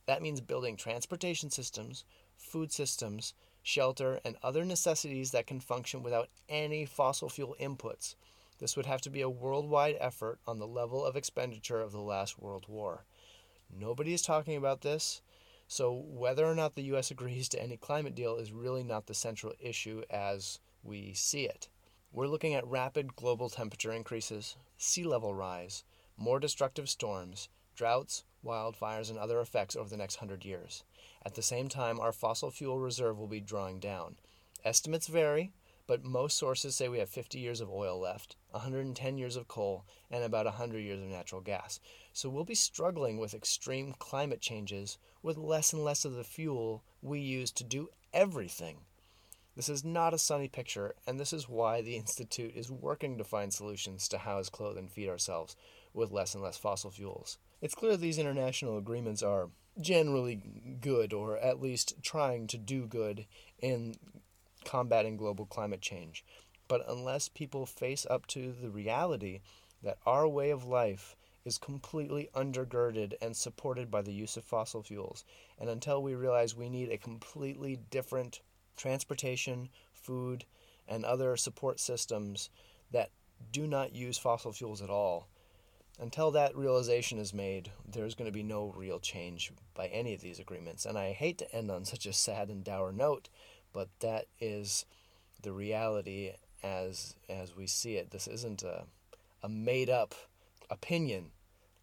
That 0.07 0.21
means 0.23 0.41
building 0.41 0.77
transportation 0.77 1.51
systems, 1.51 2.05
food 2.37 2.73
systems, 2.73 3.35
shelter, 3.63 4.21
and 4.25 4.37
other 4.43 4.65
necessities 4.65 5.31
that 5.31 5.47
can 5.47 5.61
function 5.61 6.03
without 6.03 6.29
any 6.49 6.87
fossil 6.87 7.29
fuel 7.29 7.57
inputs. 7.61 8.17
This 8.59 8.77
would 8.77 8.87
have 8.87 9.01
to 9.03 9.11
be 9.11 9.21
a 9.21 9.29
worldwide 9.29 9.97
effort 10.01 10.39
on 10.47 10.59
the 10.59 10.67
level 10.67 11.05
of 11.05 11.17
expenditure 11.17 11.81
of 11.81 11.93
the 11.93 12.01
last 12.01 12.39
World 12.39 12.67
War. 12.69 13.05
Nobody 13.71 14.13
is 14.13 14.23
talking 14.23 14.57
about 14.57 14.81
this. 14.81 15.21
So, 15.69 15.93
whether 15.93 16.47
or 16.47 16.55
not 16.55 16.75
the 16.75 16.85
U.S. 16.85 17.11
agrees 17.11 17.49
to 17.51 17.63
any 17.63 17.77
climate 17.77 18.15
deal 18.15 18.37
is 18.37 18.53
really 18.53 18.85
not 18.85 19.07
the 19.07 19.15
central 19.15 19.53
issue 19.61 20.03
as 20.09 20.61
we 20.83 21.13
see 21.13 21.45
it. 21.45 21.69
We're 22.13 22.29
looking 22.29 22.55
at 22.55 22.67
rapid 22.67 23.17
global 23.17 23.51
temperature 23.51 23.93
increases, 23.93 24.57
sea 24.79 25.05
level 25.05 25.35
rise, 25.35 25.85
more 26.17 26.41
destructive 26.41 26.89
storms, 26.89 27.49
droughts, 27.75 28.25
wildfires, 28.45 29.11
and 29.11 29.19
other 29.19 29.41
effects 29.41 29.77
over 29.77 29.91
the 29.91 29.97
next 29.97 30.17
hundred 30.17 30.45
years. 30.45 30.85
At 31.25 31.35
the 31.35 31.43
same 31.43 31.69
time, 31.69 32.01
our 32.01 32.13
fossil 32.13 32.51
fuel 32.51 32.79
reserve 32.79 33.19
will 33.19 33.27
be 33.27 33.41
drawing 33.41 33.81
down. 33.81 34.17
Estimates 34.65 35.09
vary, 35.09 35.53
but 35.87 36.05
most 36.05 36.37
sources 36.37 36.75
say 36.75 36.89
we 36.89 36.99
have 36.99 37.09
50 37.09 37.39
years 37.39 37.61
of 37.61 37.71
oil 37.71 37.99
left, 38.01 38.37
110 38.51 39.19
years 39.19 39.37
of 39.37 39.49
coal, 39.49 39.85
and 40.11 40.25
about 40.25 40.47
100 40.47 40.79
years 40.79 41.01
of 41.01 41.09
natural 41.09 41.41
gas. 41.41 41.81
So 42.13 42.29
we'll 42.29 42.45
be 42.45 42.55
struggling 42.55 43.19
with 43.19 43.35
extreme 43.35 43.95
climate 43.99 44.41
changes 44.41 44.99
with 45.23 45.37
less 45.37 45.73
and 45.73 45.85
less 45.85 46.05
of 46.05 46.15
the 46.15 46.25
fuel 46.25 46.83
we 47.03 47.21
use 47.21 47.51
to 47.53 47.65
do 47.65 47.91
everything. 48.13 48.79
This 49.55 49.69
is 49.71 49.85
not 49.85 50.13
a 50.13 50.19
sunny 50.19 50.49
picture, 50.49 50.95
and 51.07 51.19
this 51.19 51.33
is 51.33 51.49
why 51.49 51.81
the 51.81 51.97
Institute 51.97 52.55
is 52.55 52.71
working 52.71 53.17
to 53.17 53.25
find 53.25 53.53
solutions 53.53 54.07
to 54.09 54.19
house, 54.19 54.51
clothe, 54.51 54.77
and 54.77 54.91
feed 54.91 55.09
ourselves 55.09 55.57
with 55.95 56.13
less 56.13 56.35
and 56.35 56.43
less 56.43 56.59
fossil 56.59 56.91
fuels. 56.91 57.39
It's 57.63 57.75
clear 57.75 57.97
these 57.97 58.19
international 58.19 58.77
agreements 58.77 59.23
are 59.23 59.49
generally 59.81 60.77
good, 60.81 61.15
or 61.15 61.39
at 61.39 61.61
least 61.61 61.95
trying 62.03 62.47
to 62.49 62.59
do 62.59 62.87
good 62.87 63.27
in 63.59 63.95
combating 64.67 65.17
global 65.17 65.47
climate 65.47 65.81
change. 65.81 66.25
But 66.69 66.85
unless 66.89 67.29
people 67.29 67.65
face 67.65 68.05
up 68.11 68.27
to 68.29 68.53
the 68.53 68.69
reality 68.69 69.41
that 69.83 69.99
our 70.05 70.29
way 70.29 70.51
of 70.51 70.67
life 70.67 71.17
is 71.45 71.59
completely 71.59 72.29
undergirded 72.35 73.15
and 73.23 73.37
supported 73.37 73.89
by 73.91 74.03
the 74.03 74.13
use 74.13 74.37
of 74.37 74.45
fossil 74.45 74.83
fuels, 74.83 75.25
and 75.61 75.71
until 75.71 76.03
we 76.03 76.15
realize 76.15 76.57
we 76.57 76.69
need 76.69 76.91
a 76.91 76.99
completely 76.99 77.79
different 77.91 78.41
transportation, 78.77 79.69
food, 79.93 80.45
and 80.89 81.05
other 81.05 81.37
support 81.37 81.79
systems 81.79 82.51
that 82.91 83.11
do 83.53 83.67
not 83.67 83.95
use 83.95 84.19
fossil 84.19 84.53
fuels 84.53 84.83
at 84.83 84.91
all, 84.91 85.29
until 85.99 86.31
that 86.33 86.57
realization 86.57 87.19
is 87.19 87.33
made, 87.33 87.71
there's 87.91 88.15
going 88.15 88.31
to 88.31 88.35
be 88.35 88.43
no 88.43 88.75
real 88.77 88.99
change 88.99 89.53
by 89.75 89.87
any 89.87 90.13
of 90.13 90.21
these 90.21 90.39
agreements. 90.39 90.85
And 90.85 90.99
I 90.99 91.13
hate 91.13 91.39
to 91.39 91.55
end 91.55 91.71
on 91.71 91.85
such 91.85 92.05
a 92.07 92.13
sad 92.13 92.49
and 92.49 92.63
dour 92.63 92.93
note, 92.93 93.29
but 93.77 93.91
that 94.01 94.25
is 94.41 94.87
the 95.43 95.53
reality 95.53 96.33
as 96.63 97.15
as 97.29 97.55
we 97.55 97.67
see 97.67 97.97
it. 97.97 98.11
This 98.11 98.27
isn't 98.27 98.63
a, 98.63 98.85
a 99.43 99.51
made 99.51 99.91
up 99.91 100.15
opinion. 100.71 101.27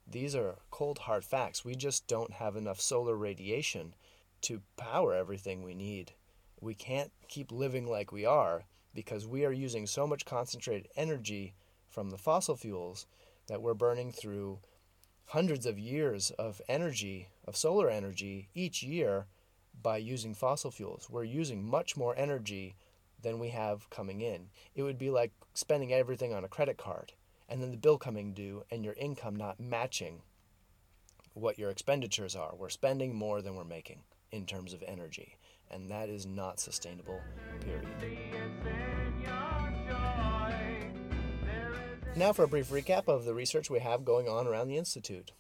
These 0.08 0.36
are 0.36 0.56
cold 0.72 0.98
hard 0.98 1.24
facts. 1.24 1.64
We 1.64 1.76
just 1.76 2.08
don't 2.08 2.34
have 2.34 2.56
enough 2.56 2.82
solar 2.82 3.16
radiation 3.16 3.94
to 4.41 4.64
power 4.76 5.14
everything 5.14 5.62
we 5.62 5.76
need. 5.76 6.14
We 6.60 6.74
can't 6.74 7.12
keep 7.28 7.52
living 7.52 7.86
like 7.86 8.12
we 8.12 8.26
are 8.26 8.64
because 8.96 9.28
we 9.28 9.46
are 9.46 9.52
using 9.52 9.86
so 9.86 10.08
much 10.08 10.26
concentrated 10.26 10.88
energy 10.96 11.54
from 11.91 12.10
the 12.10 12.18
fossil 12.18 12.56
fuels 12.56 13.06
that 13.46 13.62
we're 13.62 13.76
burning 13.76 14.12
through 14.12 14.62
hundreds 15.26 15.68
of 15.68 15.78
years 15.78 16.32
of 16.32 16.60
energy, 16.68 17.30
of 17.46 17.56
solar 17.56 17.88
energy 17.88 18.50
each 18.56 18.82
year 18.82 19.28
by 19.82 19.97
using 19.97 20.34
fossil 20.34 20.71
fuels. 20.71 21.07
We're 21.09 21.24
using 21.24 21.67
much 21.67 21.97
more 21.97 22.15
energy 22.17 22.76
than 23.21 23.39
we 23.39 23.49
have 23.49 23.89
coming 23.89 24.21
in. 24.21 24.49
It 24.76 24.84
would 24.84 24.97
be 24.97 25.09
like 25.09 25.32
spending 25.53 25.93
everything 25.93 26.34
on 26.34 26.43
a 26.43 26.49
credit 26.49 26.78
card 26.78 27.13
and 27.49 27.61
then 27.61 27.71
the 27.71 27.78
bill 27.78 27.97
coming 27.97 28.34
due 28.34 28.63
and 28.71 28.84
your 28.84 28.95
income 28.95 29.36
not 29.36 29.59
matching 29.59 30.21
what 31.34 31.57
your 31.57 31.69
expenditures 31.69 32.36
are. 32.36 32.53
We're 32.55 32.69
spending 32.69 33.15
more 33.15 33.41
than 33.41 33.55
we're 33.55 33.63
making 33.63 34.01
in 34.32 34.45
terms 34.45 34.74
of 34.74 34.84
energy, 34.88 35.38
and 35.69 35.89
that 35.91 36.09
is 36.09 36.26
not 36.26 36.59
sustainable, 36.59 37.19
period. 37.61 37.88
Now, 42.15 42.34
for 42.34 42.43
a 42.43 42.47
brief 42.47 42.69
recap 42.69 43.07
of 43.07 43.26
the 43.26 43.34
research 43.34 43.69
we 43.69 43.80
have 43.80 44.05
going 44.05 44.28
on 44.28 44.47
around 44.47 44.67
the 44.67 44.78
Institute. 44.78 45.32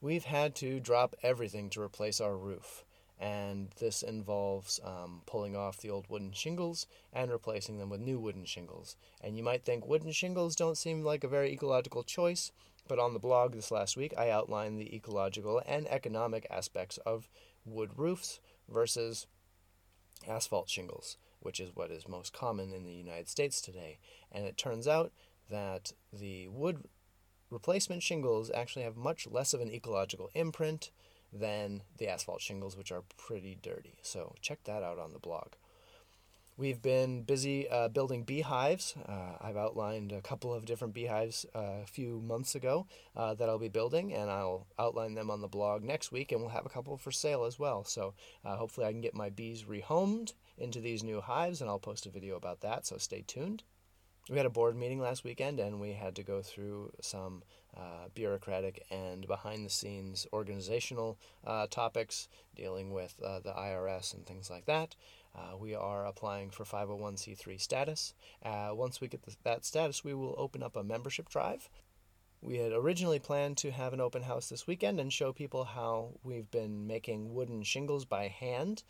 We've 0.00 0.24
had 0.24 0.54
to 0.56 0.78
drop 0.80 1.16
everything 1.22 1.70
to 1.70 1.80
replace 1.80 2.20
our 2.20 2.36
roof 2.36 2.84
and 3.24 3.70
this 3.78 4.02
involves 4.02 4.78
um, 4.84 5.22
pulling 5.24 5.56
off 5.56 5.78
the 5.78 5.88
old 5.88 6.04
wooden 6.10 6.32
shingles 6.32 6.86
and 7.10 7.30
replacing 7.30 7.78
them 7.78 7.88
with 7.88 8.02
new 8.02 8.18
wooden 8.18 8.44
shingles. 8.44 8.96
And 9.22 9.34
you 9.34 9.42
might 9.42 9.64
think 9.64 9.86
wooden 9.86 10.12
shingles 10.12 10.54
don't 10.54 10.76
seem 10.76 11.02
like 11.02 11.24
a 11.24 11.28
very 11.28 11.50
ecological 11.50 12.02
choice, 12.02 12.52
but 12.86 12.98
on 12.98 13.14
the 13.14 13.18
blog 13.18 13.54
this 13.54 13.70
last 13.70 13.96
week 13.96 14.12
I 14.18 14.28
outlined 14.28 14.78
the 14.78 14.94
ecological 14.94 15.62
and 15.66 15.88
economic 15.88 16.46
aspects 16.50 16.98
of 16.98 17.30
wood 17.64 17.92
roofs 17.96 18.40
versus 18.68 19.26
asphalt 20.28 20.68
shingles, 20.68 21.16
which 21.40 21.60
is 21.60 21.74
what 21.74 21.90
is 21.90 22.06
most 22.06 22.34
common 22.34 22.74
in 22.74 22.84
the 22.84 22.92
United 22.92 23.30
States 23.30 23.62
today. 23.62 24.00
And 24.30 24.44
it 24.44 24.58
turns 24.58 24.86
out 24.86 25.12
that 25.50 25.92
the 26.12 26.48
wood 26.48 26.84
replacement 27.48 28.02
shingles 28.02 28.50
actually 28.54 28.84
have 28.84 28.98
much 28.98 29.26
less 29.26 29.54
of 29.54 29.62
an 29.62 29.72
ecological 29.72 30.28
imprint 30.34 30.90
than 31.34 31.82
the 31.98 32.08
asphalt 32.08 32.40
shingles, 32.40 32.76
which 32.76 32.92
are 32.92 33.02
pretty 33.16 33.58
dirty. 33.60 33.98
So 34.02 34.34
check 34.40 34.64
that 34.64 34.82
out 34.82 34.98
on 34.98 35.12
the 35.12 35.18
blog. 35.18 35.48
We've 36.56 36.80
been 36.80 37.22
busy 37.22 37.68
uh, 37.68 37.88
building 37.88 38.22
beehives. 38.22 38.94
Uh, 39.08 39.32
I've 39.40 39.56
outlined 39.56 40.12
a 40.12 40.20
couple 40.20 40.54
of 40.54 40.64
different 40.64 40.94
beehives 40.94 41.44
uh, 41.52 41.82
a 41.82 41.86
few 41.86 42.20
months 42.20 42.54
ago 42.54 42.86
uh, 43.16 43.34
that 43.34 43.48
I'll 43.48 43.58
be 43.58 43.68
building, 43.68 44.14
and 44.14 44.30
I'll 44.30 44.68
outline 44.78 45.14
them 45.14 45.32
on 45.32 45.40
the 45.40 45.48
blog 45.48 45.82
next 45.82 46.12
week, 46.12 46.30
and 46.30 46.40
we'll 46.40 46.50
have 46.50 46.64
a 46.64 46.68
couple 46.68 46.96
for 46.96 47.10
sale 47.10 47.44
as 47.44 47.58
well. 47.58 47.82
So 47.82 48.14
uh, 48.44 48.54
hopefully, 48.54 48.86
I 48.86 48.92
can 48.92 49.00
get 49.00 49.16
my 49.16 49.30
bees 49.30 49.64
rehomed 49.64 50.34
into 50.56 50.80
these 50.80 51.02
new 51.02 51.20
hives, 51.20 51.60
and 51.60 51.68
I'll 51.68 51.80
post 51.80 52.06
a 52.06 52.10
video 52.10 52.36
about 52.36 52.60
that. 52.60 52.86
So 52.86 52.98
stay 52.98 53.24
tuned. 53.26 53.64
We 54.30 54.38
had 54.38 54.46
a 54.46 54.50
board 54.50 54.74
meeting 54.74 55.00
last 55.00 55.22
weekend, 55.22 55.60
and 55.60 55.80
we 55.80 55.92
had 55.92 56.16
to 56.16 56.22
go 56.22 56.40
through 56.40 56.92
some 57.02 57.42
uh, 57.76 58.08
bureaucratic 58.14 58.86
and 58.90 59.26
behind 59.26 59.66
the 59.66 59.70
scenes 59.70 60.26
organizational 60.32 61.18
uh, 61.46 61.66
topics 61.66 62.28
dealing 62.56 62.90
with 62.90 63.14
uh, 63.22 63.40
the 63.40 63.52
IRS 63.52 64.14
and 64.14 64.24
things 64.24 64.48
like 64.48 64.64
that. 64.64 64.94
Uh, 65.36 65.56
we 65.58 65.74
are 65.74 66.06
applying 66.06 66.48
for 66.48 66.64
501c3 66.64 67.60
status. 67.60 68.14
Uh, 68.42 68.70
once 68.72 69.00
we 69.00 69.08
get 69.08 69.22
the, 69.24 69.36
that 69.42 69.64
status, 69.64 70.02
we 70.02 70.14
will 70.14 70.34
open 70.38 70.62
up 70.62 70.76
a 70.76 70.84
membership 70.84 71.28
drive. 71.28 71.68
We 72.40 72.58
had 72.58 72.72
originally 72.72 73.18
planned 73.18 73.58
to 73.58 73.72
have 73.72 73.92
an 73.92 74.00
open 74.00 74.22
house 74.22 74.48
this 74.48 74.66
weekend 74.66 75.00
and 75.00 75.12
show 75.12 75.32
people 75.32 75.64
how 75.64 76.10
we've 76.22 76.50
been 76.50 76.86
making 76.86 77.34
wooden 77.34 77.62
shingles 77.62 78.04
by 78.04 78.28
hand. 78.28 78.84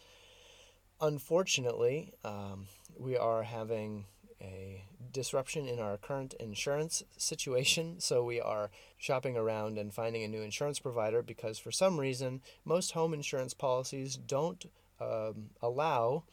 Unfortunately, 1.01 2.13
um, 2.25 2.67
we 2.97 3.17
are 3.17 3.43
having 3.43 4.05
a 4.41 4.85
disruption 5.13 5.67
in 5.67 5.79
our 5.79 5.97
current 5.97 6.35
insurance 6.35 7.03
situation. 7.17 8.01
So 8.01 8.25
we 8.25 8.41
are 8.41 8.71
shopping 8.99 9.37
around 9.37 9.79
and 9.79 9.95
finding 9.95 10.25
a 10.25 10.29
new 10.29 10.43
insurance 10.43 10.79
provider 10.79 11.23
because 11.23 11.59
for 11.59 11.71
some 11.71 11.99
reason, 11.99 12.43
most 12.65 12.93
home 12.93 13.15
insurance 13.15 13.55
policies 13.55 14.17
don't 14.17 14.67
um, 15.01 15.51
allow 15.63 16.25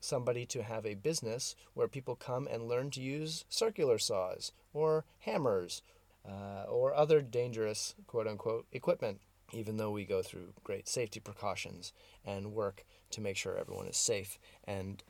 somebody 0.00 0.44
to 0.46 0.62
have 0.62 0.84
a 0.84 0.94
business 0.94 1.56
where 1.72 1.88
people 1.88 2.14
come 2.14 2.46
and 2.46 2.68
learn 2.68 2.90
to 2.90 3.00
use 3.00 3.44
circular 3.48 3.98
saws 3.98 4.52
or 4.74 5.04
hammers 5.20 5.82
uh, 6.28 6.64
or 6.68 6.94
other 6.94 7.22
dangerous 7.22 7.94
quote 8.06 8.26
unquote 8.26 8.66
equipment. 8.72 9.20
Even 9.52 9.76
though 9.76 9.90
we 9.90 10.04
go 10.04 10.22
through 10.22 10.52
great 10.64 10.88
safety 10.88 11.20
precautions 11.20 11.92
and 12.24 12.52
work 12.52 12.84
to 13.10 13.20
make 13.20 13.36
sure 13.36 13.56
everyone 13.56 13.86
is 13.86 13.96
safe 13.96 14.38
and 14.64 15.02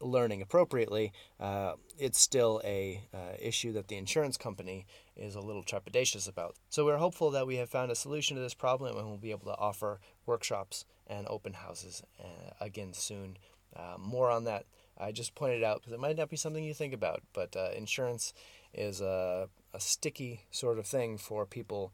learning 0.00 0.42
appropriately, 0.42 1.12
uh, 1.40 1.74
it's 1.98 2.18
still 2.18 2.60
a 2.64 3.02
uh, 3.12 3.36
issue 3.38 3.72
that 3.72 3.88
the 3.88 3.96
insurance 3.96 4.36
company 4.36 4.86
is 5.16 5.34
a 5.34 5.40
little 5.40 5.62
trepidatious 5.62 6.28
about. 6.28 6.56
So 6.68 6.84
we're 6.84 6.98
hopeful 6.98 7.30
that 7.32 7.46
we 7.46 7.56
have 7.56 7.70
found 7.70 7.90
a 7.90 7.94
solution 7.94 8.36
to 8.36 8.42
this 8.42 8.54
problem 8.54 8.96
and 8.96 9.06
we'll 9.06 9.18
be 9.18 9.30
able 9.30 9.46
to 9.46 9.58
offer 9.58 10.00
workshops 10.26 10.84
and 11.06 11.26
open 11.28 11.54
houses 11.54 12.02
uh, 12.20 12.52
again 12.60 12.92
soon. 12.92 13.36
Uh, 13.74 13.96
more 13.98 14.30
on 14.30 14.44
that. 14.44 14.66
I 14.96 15.10
just 15.10 15.34
pointed 15.34 15.64
out 15.64 15.80
because 15.80 15.92
it 15.92 16.00
might 16.00 16.16
not 16.16 16.30
be 16.30 16.36
something 16.36 16.62
you 16.62 16.74
think 16.74 16.94
about, 16.94 17.22
but 17.32 17.56
uh, 17.56 17.70
insurance 17.76 18.32
is 18.72 19.00
a, 19.00 19.48
a 19.72 19.80
sticky 19.80 20.42
sort 20.50 20.78
of 20.78 20.86
thing 20.86 21.18
for 21.18 21.46
people 21.46 21.92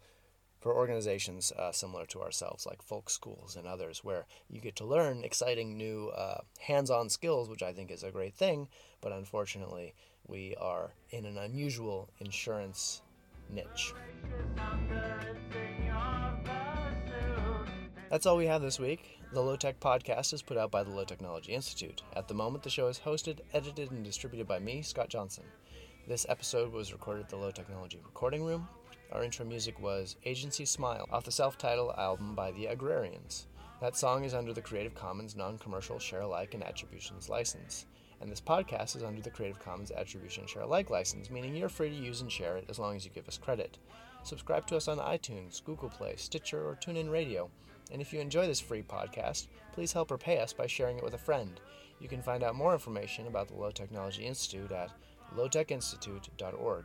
for 0.61 0.75
organizations 0.75 1.53
uh, 1.59 1.73
similar 1.73 2.07
to 2.07 2.21
ourselves, 2.21 2.67
like 2.67 2.83
folk 2.83 3.11
schools 3.11 3.57
and 3.57 3.67
others, 3.67 4.05
where 4.05 4.27
you 4.49 4.61
get 4.61 4.77
to 4.77 4.85
learn 4.85 5.25
exciting 5.25 5.77
new 5.77 6.11
uh, 6.17 6.41
hands 6.61 6.91
on 6.91 7.09
skills, 7.09 7.49
which 7.49 7.63
I 7.63 7.73
think 7.73 7.91
is 7.91 8.03
a 8.03 8.11
great 8.11 8.35
thing. 8.35 8.69
But 9.01 9.13
unfortunately, 9.13 9.95
we 10.27 10.55
are 10.61 10.93
in 11.11 11.25
an 11.25 11.39
unusual 11.39 12.11
insurance 12.21 13.03
niche. 13.49 13.95
That's 18.11 18.27
all 18.27 18.37
we 18.37 18.47
have 18.47 18.61
this 18.61 18.79
week. 18.79 19.21
The 19.33 19.41
Low 19.41 19.57
Tech 19.57 19.79
Podcast 19.79 20.33
is 20.35 20.43
put 20.43 20.57
out 20.57 20.73
by 20.73 20.83
the 20.83 20.91
Low 20.91 21.05
Technology 21.05 21.53
Institute. 21.53 22.03
At 22.15 22.27
the 22.27 22.35
moment, 22.35 22.65
the 22.65 22.71
show 22.71 22.89
is 22.89 22.99
hosted, 22.99 23.39
edited, 23.55 23.93
and 23.93 24.05
distributed 24.05 24.49
by 24.49 24.59
me, 24.59 24.83
Scott 24.83 25.09
Johnson. 25.09 25.45
This 26.09 26.27
episode 26.29 26.73
was 26.73 26.93
recorded 26.93 27.25
at 27.25 27.29
the 27.31 27.37
Low 27.37 27.53
Technology 27.53 28.01
Recording 28.05 28.43
Room. 28.43 28.69
Our 29.13 29.25
intro 29.25 29.45
music 29.45 29.81
was 29.81 30.15
Agency 30.25 30.65
Smile 30.65 31.09
off 31.11 31.25
the 31.25 31.33
self 31.33 31.59
titled 31.59 31.95
album 31.99 32.37
by 32.37 32.53
the 32.53 32.67
Agrarians. 32.67 33.49
That 33.81 33.97
song 33.97 34.23
is 34.25 34.35
under 34.35 34.53
the 34.53 34.63
Creative 34.63 34.95
Commons 34.95 35.35
non 35.35 35.59
commercial 35.59 35.99
share 35.99 36.21
alike 36.21 36.55
and 36.55 36.63
attributions 36.63 37.29
license. 37.29 37.87
And 38.21 38.31
this 38.31 38.41
podcast 38.41 38.95
is 38.95 39.03
under 39.03 39.21
the 39.21 39.31
Creative 39.31 39.59
Commons 39.59 39.91
Attribution 39.91 40.47
Share 40.47 40.63
Alike 40.63 40.91
license, 40.91 41.29
meaning 41.29 41.57
you're 41.57 41.69
free 41.69 41.89
to 41.89 41.95
use 41.97 42.21
and 42.21 42.31
share 42.31 42.57
it 42.57 42.67
as 42.69 42.79
long 42.79 42.95
as 42.95 43.05
you 43.05 43.11
give 43.11 43.27
us 43.27 43.39
credit. 43.39 43.79
Subscribe 44.23 44.67
to 44.69 44.77
us 44.77 44.87
on 44.87 44.99
iTunes, 44.99 45.65
Google 45.65 45.89
Play, 45.89 46.15
Stitcher, 46.17 46.63
or 46.63 46.77
TuneIn 46.77 47.11
Radio. 47.11 47.51
And 47.91 48.01
if 48.01 48.13
you 48.13 48.21
enjoy 48.21 48.47
this 48.47 48.61
free 48.61 48.83
podcast, 48.83 49.49
please 49.73 49.93
help 49.93 50.11
repay 50.11 50.39
us 50.39 50.53
by 50.53 50.67
sharing 50.69 50.99
it 50.99 51.05
with 51.05 51.15
a 51.15 51.19
friend. 51.19 51.59
You 51.99 52.09
can 52.09 52.23
find 52.23 52.45
out 52.45 52.55
more 52.55 52.75
information 52.75 53.27
about 53.27 53.49
the 53.49 53.55
Low 53.55 53.71
Technology 53.71 54.25
Institute 54.25 54.71
at 54.71 54.91
lowtechinstitute.org. 55.35 56.85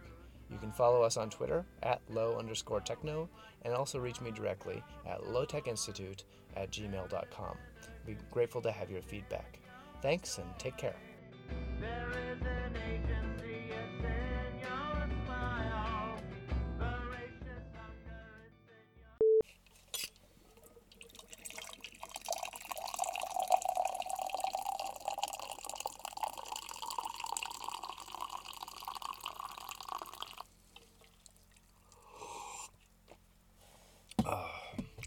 You 0.51 0.57
can 0.57 0.71
follow 0.71 1.01
us 1.01 1.17
on 1.17 1.29
Twitter 1.29 1.65
at 1.83 2.01
low 2.09 2.37
underscore 2.37 2.81
techno 2.81 3.29
and 3.63 3.73
also 3.73 3.99
reach 3.99 4.21
me 4.21 4.31
directly 4.31 4.83
at 5.07 5.21
lowtechinstitute 5.21 6.23
at 6.55 6.71
gmail.com. 6.71 7.57
Be 8.05 8.17
grateful 8.31 8.61
to 8.61 8.71
have 8.71 8.91
your 8.91 9.01
feedback. 9.01 9.59
Thanks 10.01 10.37
and 10.37 10.47
take 10.59 10.77
care. 10.77 10.95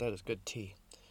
That 0.09 0.15
is 0.15 0.23
good 0.23 0.47
tea. 0.47 0.73